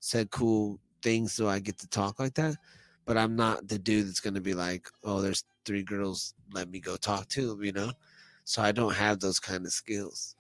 said 0.01 0.31
cool 0.31 0.79
things 1.03 1.33
so 1.33 1.49
I 1.49 1.59
get 1.59 1.79
to 1.79 1.89
talk 1.89 2.19
like 2.19 2.35
that. 2.35 2.57
But 3.05 3.17
I'm 3.17 3.37
not 3.37 3.69
the 3.69 3.79
dude 3.79 4.07
that's 4.07 4.21
gonna 4.21 4.41
be 4.41 4.55
like, 4.55 4.87
oh, 5.05 5.21
there's 5.21 5.45
three 5.65 5.83
girls, 5.83 6.35
let 6.53 6.71
me 6.71 6.81
go 6.81 6.97
talk 6.97 7.29
to 7.31 7.49
them, 7.49 7.63
you 7.63 7.73
know? 7.73 7.93
So 8.45 8.63
I 8.63 8.73
don't 8.73 8.95
have 8.95 9.21
those 9.21 9.39
kind 9.39 9.67
of 9.67 9.73
skills. 9.73 10.35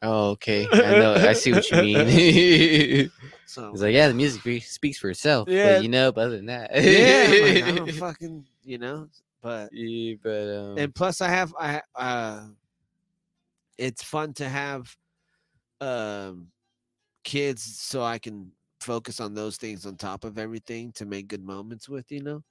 Oh, 0.00 0.30
okay. 0.30 0.66
I 0.72 0.98
know. 0.98 1.14
I 1.14 1.32
see 1.32 1.52
what 1.52 1.70
you 1.70 1.76
mean. 1.82 3.10
So 3.44 3.70
It's 3.72 3.80
like, 3.80 3.94
yeah, 3.94 4.08
the 4.08 4.14
music 4.14 4.62
speaks 4.64 4.98
for 4.98 5.08
itself. 5.10 5.48
Yeah. 5.50 5.76
But 5.76 5.82
you 5.82 5.88
know, 5.88 6.12
but 6.12 6.26
other 6.26 6.36
than 6.36 6.46
that, 6.46 6.70
yeah, 6.74 7.34
like, 7.40 7.62
I 7.62 7.74
don't 7.76 7.92
fucking, 7.94 8.44
you 8.62 8.76
know, 8.78 9.08
but 9.42 9.70
Yeah, 9.72 10.16
but 10.22 10.54
um, 10.54 10.78
and 10.78 10.94
plus 10.94 11.20
I 11.22 11.28
have 11.28 11.54
I 11.58 11.80
uh 11.94 12.42
it's 13.78 14.02
fun 14.02 14.34
to 14.34 14.48
have 14.48 14.96
um 15.80 16.52
kids 17.24 17.62
so 17.62 18.02
I 18.02 18.18
can 18.18 18.52
focus 18.80 19.20
on 19.20 19.34
those 19.34 19.56
things 19.58 19.86
on 19.86 19.96
top 19.96 20.24
of 20.24 20.38
everything 20.38 20.92
to 20.94 21.06
make 21.06 21.28
good 21.28 21.42
moments 21.44 21.88
with, 21.88 22.10
you 22.12 22.22
know. 22.22 22.44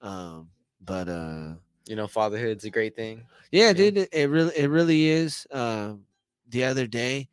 Um 0.00 0.52
but 0.80 1.08
uh 1.08 1.56
you 1.86 1.96
know, 1.96 2.06
fatherhood's 2.06 2.64
a 2.64 2.70
great 2.70 2.94
thing. 2.94 3.26
yeah, 3.50 3.72
Yeah. 3.72 3.88
dude, 3.88 3.96
it, 3.98 4.08
it 4.12 4.28
really 4.30 4.56
it 4.56 4.66
really 4.68 5.06
is. 5.06 5.46
Um 5.50 6.06
the 6.48 6.64
other 6.64 6.86
day 6.86 7.28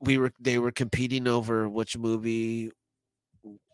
we 0.00 0.18
were 0.18 0.32
they 0.40 0.58
were 0.58 0.72
competing 0.72 1.26
over 1.26 1.68
which 1.68 1.96
movie 1.96 2.70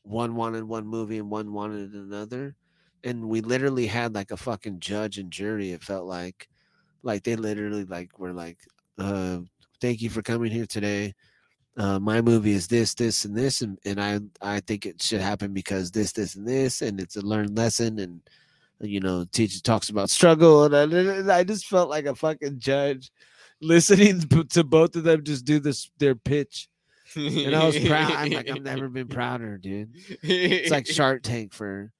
one 0.02 0.34
wanted 0.34 0.64
one 0.64 0.86
movie 0.86 1.18
and 1.18 1.30
one 1.30 1.52
wanted 1.52 1.92
another. 1.94 2.56
And 3.04 3.28
we 3.28 3.40
literally 3.40 3.86
had 3.86 4.14
like 4.14 4.30
a 4.30 4.36
fucking 4.36 4.80
judge 4.80 5.18
and 5.18 5.32
jury, 5.32 5.72
it 5.72 5.82
felt 5.82 6.06
like. 6.06 6.48
Like 7.06 7.22
they 7.22 7.36
literally 7.36 7.84
like 7.84 8.18
were 8.18 8.32
like, 8.32 8.58
uh, 8.98 9.38
thank 9.80 10.02
you 10.02 10.10
for 10.10 10.22
coming 10.22 10.50
here 10.50 10.66
today. 10.66 11.14
Uh, 11.76 12.00
my 12.00 12.20
movie 12.20 12.52
is 12.52 12.66
this, 12.66 12.94
this, 12.94 13.24
and 13.24 13.36
this, 13.36 13.60
and, 13.60 13.78
and 13.84 14.02
I 14.02 14.18
I 14.40 14.60
think 14.60 14.86
it 14.86 15.00
should 15.00 15.20
happen 15.20 15.52
because 15.52 15.90
this, 15.90 16.12
this, 16.12 16.34
and 16.34 16.48
this, 16.48 16.82
and 16.82 16.98
it's 16.98 17.16
a 17.16 17.20
learned 17.20 17.56
lesson, 17.56 18.00
and 18.00 18.20
you 18.80 18.98
know, 18.98 19.24
teacher 19.30 19.60
talks 19.60 19.88
about 19.88 20.10
struggle, 20.10 20.64
and 20.64 20.74
I, 20.74 20.82
and 20.82 21.30
I 21.30 21.44
just 21.44 21.68
felt 21.68 21.88
like 21.88 22.06
a 22.06 22.14
fucking 22.14 22.58
judge 22.58 23.12
listening 23.60 24.20
to 24.20 24.44
to 24.44 24.64
both 24.64 24.96
of 24.96 25.04
them 25.04 25.22
just 25.22 25.44
do 25.44 25.60
this 25.60 25.90
their 25.98 26.16
pitch, 26.16 26.68
and 27.14 27.54
I 27.54 27.64
was 27.64 27.78
proud. 27.78 28.10
I'm 28.10 28.32
like, 28.32 28.50
I've 28.50 28.62
never 28.62 28.88
been 28.88 29.06
prouder, 29.06 29.58
dude. 29.58 29.90
It's 30.22 30.72
like 30.72 30.86
Shark 30.88 31.22
Tank 31.22 31.52
for. 31.52 31.92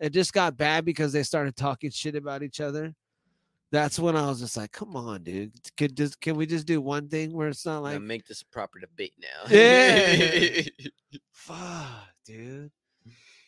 It 0.00 0.10
just 0.10 0.32
got 0.32 0.56
bad 0.56 0.84
because 0.84 1.12
they 1.12 1.22
started 1.22 1.54
talking 1.54 1.90
shit 1.90 2.16
about 2.16 2.42
each 2.42 2.60
other. 2.60 2.94
That's 3.72 3.98
when 3.98 4.16
I 4.16 4.26
was 4.26 4.40
just 4.40 4.56
like, 4.56 4.72
"Come 4.72 4.96
on, 4.96 5.22
dude. 5.24 5.52
Could 5.76 5.96
just 5.96 6.20
can 6.20 6.36
we 6.36 6.46
just 6.46 6.66
do 6.66 6.80
one 6.80 7.08
thing 7.08 7.32
where 7.32 7.48
it's 7.48 7.66
not 7.66 7.82
like 7.82 7.94
Now 7.94 8.06
make 8.06 8.26
this 8.26 8.42
a 8.42 8.46
proper 8.46 8.78
debate 8.78 9.14
now. 9.20 9.50
Yeah. 9.50 10.62
fuck, 11.32 12.08
dude." 12.24 12.70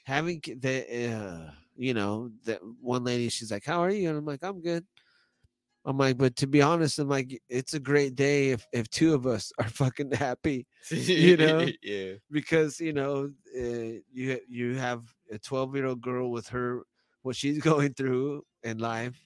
Having 0.04 0.40
the, 0.60 1.12
uh, 1.12 1.50
you 1.76 1.92
know, 1.92 2.30
that 2.44 2.60
one 2.80 3.04
lady, 3.04 3.28
she's 3.28 3.50
like, 3.50 3.64
"How 3.64 3.82
are 3.82 3.90
you?" 3.90 4.08
And 4.08 4.18
I'm 4.18 4.24
like, 4.24 4.42
"I'm 4.42 4.60
good." 4.60 4.84
I'm 5.86 5.98
like, 5.98 6.18
but 6.18 6.34
to 6.36 6.48
be 6.48 6.60
honest, 6.60 6.98
I'm 6.98 7.08
like, 7.08 7.40
it's 7.48 7.74
a 7.74 7.80
great 7.80 8.16
day 8.16 8.50
if 8.50 8.66
if 8.72 8.90
two 8.90 9.14
of 9.14 9.24
us 9.26 9.52
are 9.58 9.68
fucking 9.68 10.10
happy 10.10 10.66
You 10.90 11.36
know? 11.36 11.68
yeah. 11.82 12.14
because 12.30 12.80
you 12.80 12.92
know 12.92 13.30
uh, 13.56 14.00
you 14.12 14.40
you 14.48 14.74
have 14.74 15.04
a 15.30 15.38
12 15.38 15.76
year 15.76 15.86
old 15.86 16.00
girl 16.00 16.30
with 16.30 16.48
her 16.48 16.82
what 17.22 17.36
she's 17.36 17.58
going 17.60 17.94
through 17.94 18.42
in 18.64 18.78
life 18.78 19.25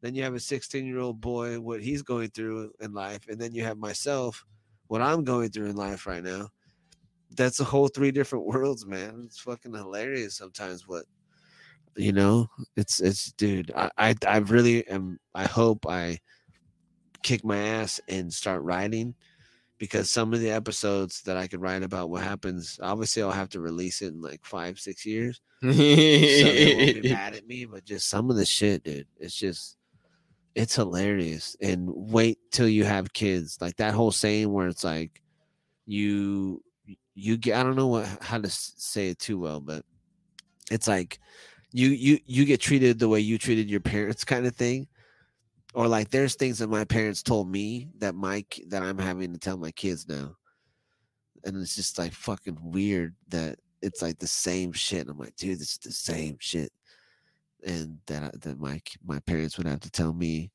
then 0.00 0.14
you 0.14 0.22
have 0.22 0.34
a 0.34 0.40
16 0.40 0.86
year 0.86 0.98
old 0.98 1.20
boy 1.20 1.58
what 1.60 1.82
he's 1.82 2.02
going 2.02 2.28
through 2.30 2.72
in 2.80 2.92
life 2.92 3.26
and 3.28 3.40
then 3.40 3.52
you 3.52 3.62
have 3.62 3.78
myself 3.78 4.44
what 4.88 5.02
i'm 5.02 5.24
going 5.24 5.50
through 5.50 5.66
in 5.66 5.76
life 5.76 6.06
right 6.06 6.24
now 6.24 6.48
that's 7.36 7.60
a 7.60 7.64
whole 7.64 7.88
three 7.88 8.10
different 8.10 8.46
worlds 8.52 8.86
man 8.86 9.22
it's 9.26 9.40
fucking 9.40 9.74
hilarious 9.74 10.36
sometimes 10.36 10.86
what 10.86 11.04
you 11.96 12.12
know 12.12 12.48
it's 12.76 13.00
it's 13.00 13.32
dude 13.32 13.72
i 13.74 13.90
i, 13.98 14.14
I 14.26 14.38
really 14.38 14.86
am 14.88 15.18
i 15.34 15.44
hope 15.44 15.86
i 15.86 16.18
kick 17.22 17.44
my 17.44 17.58
ass 17.58 18.00
and 18.08 18.32
start 18.32 18.62
writing 18.62 19.14
because 19.80 20.10
some 20.10 20.34
of 20.34 20.40
the 20.40 20.50
episodes 20.50 21.22
that 21.22 21.38
I 21.38 21.46
could 21.46 21.62
write 21.62 21.82
about 21.82 22.10
what 22.10 22.22
happens, 22.22 22.78
obviously 22.82 23.22
I'll 23.22 23.30
have 23.30 23.48
to 23.50 23.60
release 23.60 24.02
it 24.02 24.12
in 24.12 24.20
like 24.20 24.44
five, 24.44 24.78
six 24.78 25.06
years. 25.06 25.40
So 25.62 25.68
they 25.72 26.74
won't 26.76 27.02
be 27.02 27.08
mad 27.14 27.34
at 27.34 27.46
me, 27.46 27.64
but 27.64 27.84
just 27.86 28.08
some 28.08 28.30
of 28.30 28.36
the 28.36 28.44
shit, 28.44 28.84
dude, 28.84 29.06
it's 29.18 29.34
just 29.34 29.78
it's 30.54 30.74
hilarious. 30.74 31.56
And 31.60 31.88
wait 31.90 32.38
till 32.50 32.68
you 32.68 32.84
have 32.84 33.12
kids. 33.12 33.58
Like 33.60 33.76
that 33.76 33.94
whole 33.94 34.12
saying 34.12 34.52
where 34.52 34.68
it's 34.68 34.84
like 34.84 35.22
you 35.86 36.62
you 37.14 37.36
get 37.36 37.56
I 37.56 37.62
don't 37.62 37.76
know 37.76 37.88
what 37.88 38.06
how 38.20 38.38
to 38.38 38.48
say 38.50 39.08
it 39.08 39.18
too 39.18 39.38
well, 39.38 39.60
but 39.60 39.84
it's 40.70 40.88
like 40.88 41.18
you 41.72 41.88
you 41.88 42.18
you 42.26 42.44
get 42.44 42.60
treated 42.60 42.98
the 42.98 43.08
way 43.08 43.20
you 43.20 43.38
treated 43.38 43.70
your 43.70 43.80
parents 43.80 44.24
kind 44.24 44.46
of 44.46 44.56
thing 44.56 44.88
or 45.74 45.86
like 45.86 46.10
there's 46.10 46.34
things 46.34 46.58
that 46.58 46.68
my 46.68 46.84
parents 46.84 47.22
told 47.22 47.48
me 47.48 47.88
that 47.98 48.14
my 48.14 48.42
ki- 48.42 48.66
that 48.68 48.82
I'm 48.82 48.98
having 48.98 49.32
to 49.32 49.38
tell 49.38 49.56
my 49.56 49.70
kids 49.70 50.08
now, 50.08 50.36
and 51.44 51.56
it's 51.56 51.76
just 51.76 51.98
like 51.98 52.12
fucking 52.12 52.58
weird 52.60 53.14
that 53.28 53.58
it's 53.82 54.02
like 54.02 54.18
the 54.18 54.26
same 54.26 54.72
shit. 54.72 55.08
I'm 55.08 55.18
like, 55.18 55.36
dude, 55.36 55.58
this 55.58 55.72
is 55.72 55.78
the 55.78 55.92
same 55.92 56.36
shit, 56.40 56.72
and 57.64 57.98
that 58.06 58.40
that 58.42 58.60
my 58.60 58.80
my 59.04 59.18
parents 59.20 59.58
would 59.58 59.66
have 59.66 59.80
to 59.80 59.90
tell 59.90 60.12
me 60.12 60.50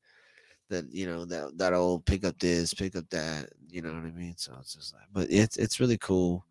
that 0.68 0.84
you 0.90 1.06
know 1.06 1.24
that 1.24 1.56
that 1.58 1.72
old 1.72 2.04
pick 2.06 2.24
up 2.24 2.38
this, 2.38 2.74
pick 2.74 2.96
up 2.96 3.08
that, 3.10 3.50
you 3.68 3.82
know 3.82 3.92
what 3.92 4.04
I 4.04 4.10
mean? 4.10 4.34
So 4.36 4.56
it's 4.60 4.74
just 4.74 4.94
like, 4.94 5.04
but 5.12 5.28
it's 5.30 5.56
it's 5.56 5.80
really 5.80 5.98
cool. 5.98 6.44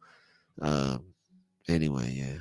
Um, 0.62 1.14
anyway, 1.68 2.12
yeah. 2.14 2.38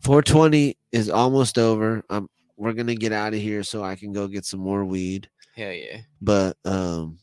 420 0.00 0.76
is 0.92 1.10
almost 1.10 1.58
over. 1.58 2.04
I'm 2.10 2.28
we're 2.56 2.72
gonna 2.72 2.94
get 2.94 3.12
out 3.12 3.34
of 3.34 3.40
here 3.40 3.62
so 3.62 3.84
I 3.84 3.94
can 3.94 4.12
go 4.12 4.26
get 4.26 4.44
some 4.44 4.60
more 4.60 4.84
weed. 4.84 5.28
Hell 5.54 5.72
yeah. 5.72 5.98
But 6.20 6.56
um 6.64 7.18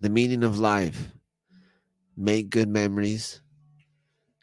the 0.00 0.10
meaning 0.10 0.44
of 0.44 0.58
life. 0.58 1.10
Make 2.16 2.50
good 2.50 2.68
memories. 2.68 3.40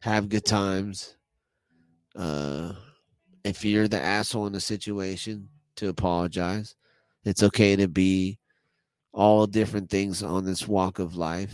Have 0.01 0.29
good 0.29 0.45
times. 0.45 1.17
Uh 2.15 2.73
if 3.43 3.65
you're 3.65 3.87
the 3.87 4.01
asshole 4.01 4.47
in 4.47 4.53
the 4.53 4.61
situation, 4.61 5.49
to 5.77 5.89
apologize. 5.89 6.75
It's 7.25 7.43
okay 7.43 7.75
to 7.75 7.87
be 7.87 8.39
all 9.13 9.47
different 9.47 9.89
things 9.89 10.23
on 10.23 10.45
this 10.45 10.67
walk 10.67 10.99
of 10.99 11.15
life. 11.15 11.53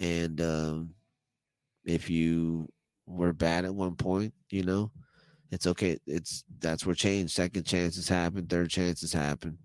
And 0.00 0.40
um 0.40 0.94
if 1.84 2.10
you 2.10 2.68
were 3.06 3.32
bad 3.32 3.64
at 3.64 3.74
one 3.74 3.96
point, 3.96 4.34
you 4.50 4.62
know, 4.62 4.90
it's 5.50 5.66
okay. 5.66 5.98
It's 6.06 6.44
that's 6.60 6.86
where 6.86 6.94
change, 6.94 7.32
second 7.32 7.64
chances 7.66 8.08
happen, 8.08 8.46
third 8.46 8.70
chances 8.70 9.12
happen. 9.12 9.58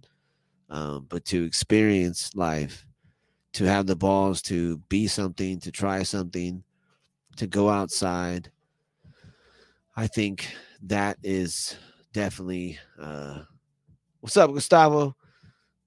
Um, 0.70 1.08
but 1.10 1.26
to 1.26 1.44
experience 1.44 2.36
life, 2.36 2.88
to 3.54 3.66
have 3.66 3.88
the 3.88 3.96
balls 3.96 4.42
to 4.44 4.80
be 4.90 5.08
something, 5.08 5.60
to 5.62 5.72
try 5.72 6.04
something, 6.04 6.64
to 7.38 7.48
go 7.48 7.70
outside, 7.70 8.52
I 9.96 10.08
think 10.08 10.48
that 10.86 11.18
is 11.24 11.78
definitely 12.14 12.80
uh, 13.00 13.44
What's 14.26 14.38
up, 14.38 14.52
Gustavo? 14.52 15.16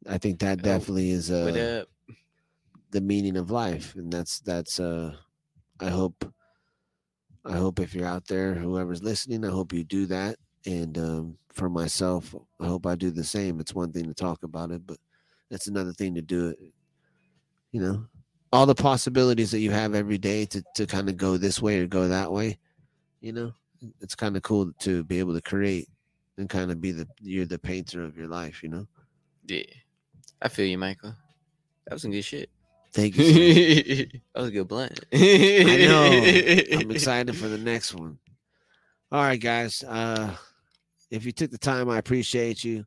I 0.09 0.19
think 0.19 0.39
that 0.39 0.63
definitely 0.63 1.11
is 1.11 1.29
uh, 1.29 1.85
the 2.93 3.01
meaning 3.01 3.37
of 3.37 3.51
life, 3.51 3.97
and 3.97 4.13
that's 4.13 4.39
that's. 4.39 4.79
uh 4.79 5.17
I 5.81 5.89
hope. 5.91 6.33
I 7.45 7.57
hope 7.57 7.81
if 7.81 7.97
you're 7.97 8.07
out 8.07 8.29
there, 8.29 8.55
whoever's 8.55 9.03
listening, 9.03 9.45
I 9.45 9.51
hope 9.51 9.73
you 9.73 9.83
do 9.83 10.07
that. 10.07 10.37
And 10.67 10.97
um, 10.99 11.39
for 11.53 11.69
myself, 11.69 12.33
I 12.61 12.67
hope 12.67 12.87
I 12.87 12.95
do 12.95 13.11
the 13.11 13.25
same. 13.25 13.59
It's 13.59 13.75
one 13.75 13.91
thing 13.93 14.05
to 14.07 14.15
talk 14.15 14.45
about 14.45 14.71
it, 14.71 14.87
but 14.87 14.99
it's 15.51 15.67
another 15.67 15.93
thing 15.93 16.15
to 16.15 16.23
do 16.23 16.51
it. 16.51 16.59
You 17.73 17.81
know, 17.81 18.07
all 18.53 18.67
the 18.67 18.75
possibilities 18.77 19.51
that 19.51 19.61
you 19.61 19.73
have 19.73 19.97
every 19.97 20.19
day 20.19 20.47
to 20.47 20.63
to 20.77 20.87
kind 20.87 21.09
of 21.09 21.17
go 21.17 21.37
this 21.37 21.61
way 21.61 21.81
or 21.81 21.89
go 21.89 22.07
that 22.07 22.31
way. 22.31 22.59
You 23.21 23.33
know, 23.33 23.53
it's 24.01 24.15
kind 24.15 24.37
of 24.37 24.43
cool 24.43 24.73
to 24.81 25.05
be 25.05 25.19
able 25.19 25.35
to 25.35 25.43
create 25.43 25.89
and 26.37 26.49
kind 26.49 26.71
of 26.71 26.81
be 26.81 26.93
the 26.93 27.07
you're 27.21 27.47
the 27.47 27.59
painter 27.59 28.03
of 28.05 28.17
your 28.17 28.29
life. 28.29 28.63
You 28.63 28.71
know. 28.71 28.87
Yeah. 29.47 29.63
I 30.41 30.49
feel 30.49 30.67
you, 30.67 30.79
Michael. 30.79 31.15
That 31.87 31.95
was 31.95 32.03
some 32.03 32.13
good 32.13 32.23
shit. 32.23 32.51
Thank 32.93 33.17
you. 33.17 33.25
that 34.35 34.41
was 34.41 34.49
a 34.49 34.53
good 34.53 34.69
blunt. 34.69 35.01
I 35.13 35.87
know. 35.87 36.05
I'm 36.81 36.91
excited 36.91 37.37
for 37.37 37.49
the 37.49 37.59
next 37.59 37.95
one. 37.95 38.19
All 39.11 39.23
right, 39.23 39.41
guys. 39.41 39.83
Uh 39.83 40.35
if 41.11 41.25
you 41.25 41.33
took 41.33 41.51
the 41.51 41.59
time, 41.59 41.89
I 41.89 41.99
appreciate 41.99 42.63
you. 42.63 42.85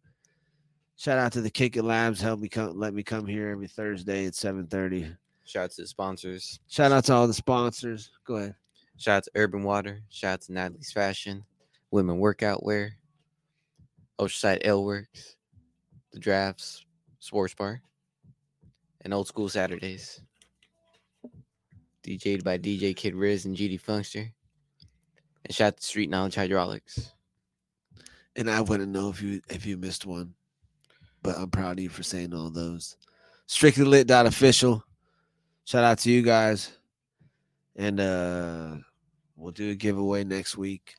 Shout 0.96 1.18
out 1.18 1.32
to 1.34 1.42
the 1.42 1.50
Kick 1.50 1.78
It 1.78 1.84
Labs. 1.84 2.22
Help 2.22 2.40
me 2.40 2.48
come 2.48 2.78
let 2.78 2.94
me 2.94 3.04
come 3.04 3.26
here 3.26 3.50
every 3.50 3.68
Thursday 3.68 4.28
at 4.28 4.34
7:30. 4.34 5.16
Shout 5.46 5.64
out 5.64 5.72
to 5.72 5.82
the 5.82 5.88
sponsors. 5.88 6.60
Shout 6.68 6.92
out 6.92 7.06
to 7.06 7.14
all 7.14 7.28
the 7.28 7.34
sponsors. 7.34 8.12
Go 8.26 8.36
ahead. 8.36 8.56
Shout 9.02 9.18
out 9.18 9.24
to 9.24 9.32
Urban 9.34 9.64
Water. 9.64 10.04
Shout 10.10 10.34
out 10.34 10.42
to 10.42 10.54
Natalie's 10.54 10.92
Fashion. 10.92 11.44
Women 11.90 12.20
Workout 12.20 12.64
Wear. 12.64 12.94
Oceanside 14.20 14.60
L 14.62 14.84
Works. 14.84 15.38
The 16.14 16.20
Drafts. 16.20 16.86
Sports 17.18 17.56
Bar. 17.56 17.82
And 19.04 19.12
Old 19.12 19.28
School 19.28 19.50
Saturdays. 19.50 20.22
DJ'd 22.04 22.44
by 22.44 22.60
DJ 22.60 22.96
Kid 22.96 23.16
Riz 23.16 23.46
and 23.46 23.58
GD 23.58 23.82
Funkster. 23.82 24.32
And 25.46 25.56
shout 25.56 25.70
out 25.70 25.78
to 25.78 25.84
Street 25.84 26.12
Knowledge 26.12 26.36
Hydraulics. 26.36 27.12
And 28.36 28.52
I 28.52 28.62
wouldn't 28.62 28.92
know 28.92 29.10
if 29.10 29.20
you 29.20 29.42
if 29.50 29.66
you 29.66 29.78
missed 29.78 30.06
one. 30.06 30.36
But 31.24 31.40
I'm 31.40 31.50
proud 31.50 31.80
of 31.80 31.84
you 31.84 31.90
for 31.90 32.04
saying 32.04 32.36
all 32.36 32.52
those. 32.52 32.98
Strictly 33.48 33.84
lit 33.84 34.12
official. 34.12 34.84
Shout 35.66 35.84
out 35.84 35.98
to 36.00 36.12
you 36.12 36.22
guys. 36.22 36.72
And 37.76 38.00
uh 38.00 38.76
we'll 39.42 39.52
do 39.52 39.72
a 39.72 39.76
giveaway 39.76 40.24
next 40.24 40.58
week. 40.58 40.96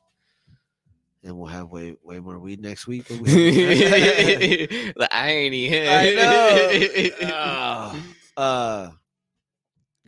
And 1.25 1.39
we'll 1.39 1.47
have 1.49 1.71
way 1.71 1.95
way 2.03 2.19
more 2.19 2.39
weed 2.41 2.61
next 2.61 2.87
week. 2.89 3.07
but 3.09 3.21
we- 3.21 3.31
the 3.31 5.09
irony. 5.13 5.89
I 5.89 6.15
know. 6.15 7.11
Ah, 7.29 7.97
uh 8.37 8.91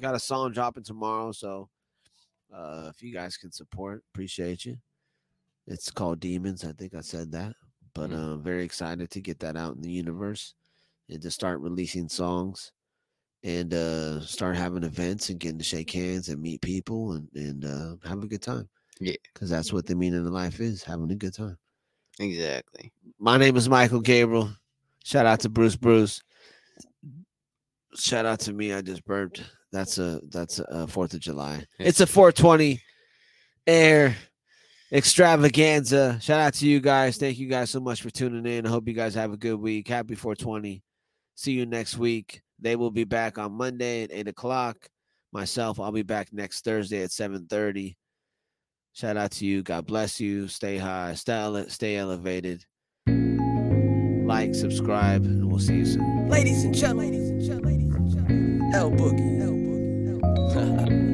got 0.00 0.16
a 0.16 0.18
song 0.18 0.50
dropping 0.52 0.82
tomorrow, 0.82 1.30
so 1.30 1.68
uh 2.52 2.90
if 2.92 3.00
you 3.02 3.14
guys 3.14 3.36
can 3.36 3.52
support, 3.52 4.02
appreciate 4.12 4.64
you. 4.64 4.76
It's 5.68 5.90
called 5.90 6.18
Demons. 6.20 6.64
I 6.64 6.72
think 6.72 6.94
I 6.94 7.00
said 7.00 7.30
that. 7.32 7.54
But 7.94 8.10
Mm. 8.10 8.14
uh 8.16 8.36
very 8.38 8.64
excited 8.64 9.08
to 9.12 9.20
get 9.20 9.38
that 9.38 9.56
out 9.56 9.76
in 9.76 9.82
the 9.82 9.90
universe 9.92 10.54
and 11.08 11.22
to 11.22 11.30
start 11.30 11.60
releasing 11.60 12.08
songs 12.08 12.72
and 13.44 13.74
uh 13.74 14.20
start 14.20 14.56
having 14.56 14.82
events 14.82 15.28
and 15.28 15.38
getting 15.38 15.58
to 15.58 15.64
shake 15.64 15.90
hands 15.90 16.28
and 16.30 16.40
meet 16.42 16.60
people 16.62 17.12
and, 17.12 17.28
and 17.34 17.64
uh 17.64 18.08
have 18.08 18.22
a 18.22 18.26
good 18.26 18.42
time. 18.42 18.68
Yeah. 19.00 19.14
Because 19.32 19.50
that's 19.50 19.72
what 19.72 19.86
the 19.86 19.94
meaning 19.94 20.26
of 20.26 20.32
life 20.32 20.60
is, 20.60 20.82
having 20.82 21.10
a 21.10 21.14
good 21.14 21.34
time. 21.34 21.56
exactly. 22.18 22.92
My 23.18 23.36
name 23.36 23.56
is 23.56 23.68
Michael 23.68 24.00
Gabriel. 24.00 24.50
Shout 25.04 25.26
out 25.26 25.40
to 25.40 25.48
Bruce 25.48 25.76
Bruce. 25.76 26.22
Shout 27.94 28.26
out 28.26 28.40
to 28.40 28.52
me. 28.52 28.72
I 28.72 28.80
just 28.80 29.04
burped. 29.04 29.42
That's 29.70 29.98
a 29.98 30.20
that's 30.30 30.60
a 30.60 30.86
Fourth 30.86 31.14
of 31.14 31.20
July. 31.20 31.64
It's 31.78 32.00
a 32.00 32.06
420 32.06 32.80
air 33.66 34.16
extravaganza. 34.92 36.18
Shout 36.20 36.40
out 36.40 36.54
to 36.54 36.66
you 36.66 36.80
guys. 36.80 37.16
Thank 37.16 37.38
you 37.38 37.48
guys 37.48 37.70
so 37.70 37.80
much 37.80 38.00
for 38.00 38.10
tuning 38.10 38.46
in. 38.46 38.66
I 38.66 38.70
hope 38.70 38.88
you 38.88 38.94
guys 38.94 39.14
have 39.14 39.32
a 39.32 39.36
good 39.36 39.56
week. 39.60 39.88
Happy 39.88 40.14
420. 40.14 40.82
See 41.34 41.52
you 41.52 41.66
next 41.66 41.98
week. 41.98 42.43
They 42.64 42.74
will 42.76 42.90
be 42.90 43.04
back 43.04 43.36
on 43.36 43.52
Monday 43.52 44.04
at 44.04 44.10
eight 44.10 44.26
o'clock. 44.26 44.88
Myself, 45.32 45.78
I'll 45.78 45.92
be 45.92 46.02
back 46.02 46.32
next 46.32 46.64
Thursday 46.64 47.02
at 47.02 47.10
7:30. 47.10 47.94
Shout 48.94 49.18
out 49.18 49.32
to 49.32 49.44
you. 49.44 49.62
God 49.62 49.86
bless 49.86 50.18
you. 50.18 50.48
Stay 50.48 50.78
high. 50.78 51.12
Stay, 51.14 51.34
ele- 51.34 51.68
stay 51.68 51.96
elevated. 51.96 52.64
Like, 53.06 54.54
subscribe, 54.54 55.24
and 55.24 55.50
we'll 55.50 55.58
see 55.60 55.76
you 55.76 55.84
soon. 55.84 56.28
Ladies 56.30 56.64
and 56.64 56.74
gentlemen, 56.74 57.12
ladies 57.12 57.28
and 57.28 57.40
gentlemen, 57.42 57.90
ladies 57.90 57.94
and 57.96 58.28
gentlemen, 58.28 58.70
L 58.74 58.90
Boogie, 58.90 59.40
L 59.42 59.52
Boogie. 59.52 61.04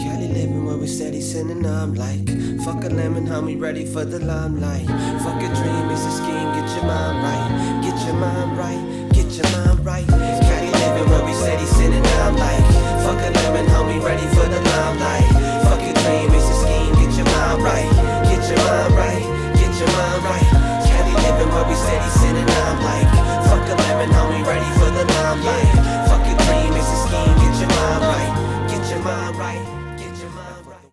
Cali 0.02 0.28
living 0.28 0.64
where 0.64 0.78
we 0.78 0.86
steady 0.86 1.20
sinning, 1.20 1.66
I'm 1.66 1.94
like, 1.94 2.26
fuck 2.64 2.82
a 2.84 2.88
lemon, 2.88 3.26
homie, 3.26 3.60
ready 3.60 3.84
for 3.84 4.06
the 4.06 4.20
limelight. 4.20 4.86
Fuck 4.86 5.42
a 5.42 5.48
dream, 5.48 5.90
it's 5.90 6.06
a 6.06 6.10
scheme, 6.12 6.52
get 6.54 6.70
your 6.76 6.84
mind 6.86 7.22
right, 7.22 7.79
your 8.10 8.18
mind 8.18 8.58
right, 8.58 9.08
get 9.12 9.30
your 9.30 9.46
mind 9.52 9.86
right. 9.86 10.06
Caddy 10.06 10.70
living 10.82 11.08
where 11.10 11.24
we 11.24 11.32
said 11.32 11.60
he's 11.60 11.70
sitting 11.70 12.02
down 12.02 12.36
like. 12.36 12.64
Fuck 13.04 13.22
a 13.22 13.30
lemon, 13.30 13.66
homie, 13.66 14.02
ready 14.02 14.26
for 14.34 14.46
the 14.48 14.60
limelight. 14.60 15.28
Fuck 15.64 15.82
your 15.82 15.94
dream, 16.02 16.30
it's 16.34 16.48
a 16.50 16.56
scheme, 16.62 16.94
get 16.94 17.14
your 17.16 17.26
mind 17.26 17.62
right, 17.62 17.90
get 18.26 18.42
your 18.50 18.58
mind 18.66 18.94
right, 18.94 19.54
get 19.54 19.72
your 19.78 19.90
mind 19.94 20.24
right. 20.24 20.48
Caddy 20.86 21.14
living 21.22 21.54
where 21.54 21.68
we 21.68 21.74
said 21.74 22.02
he's 22.02 22.20
sitting 22.20 22.46
down 22.46 22.82
like. 22.82 23.09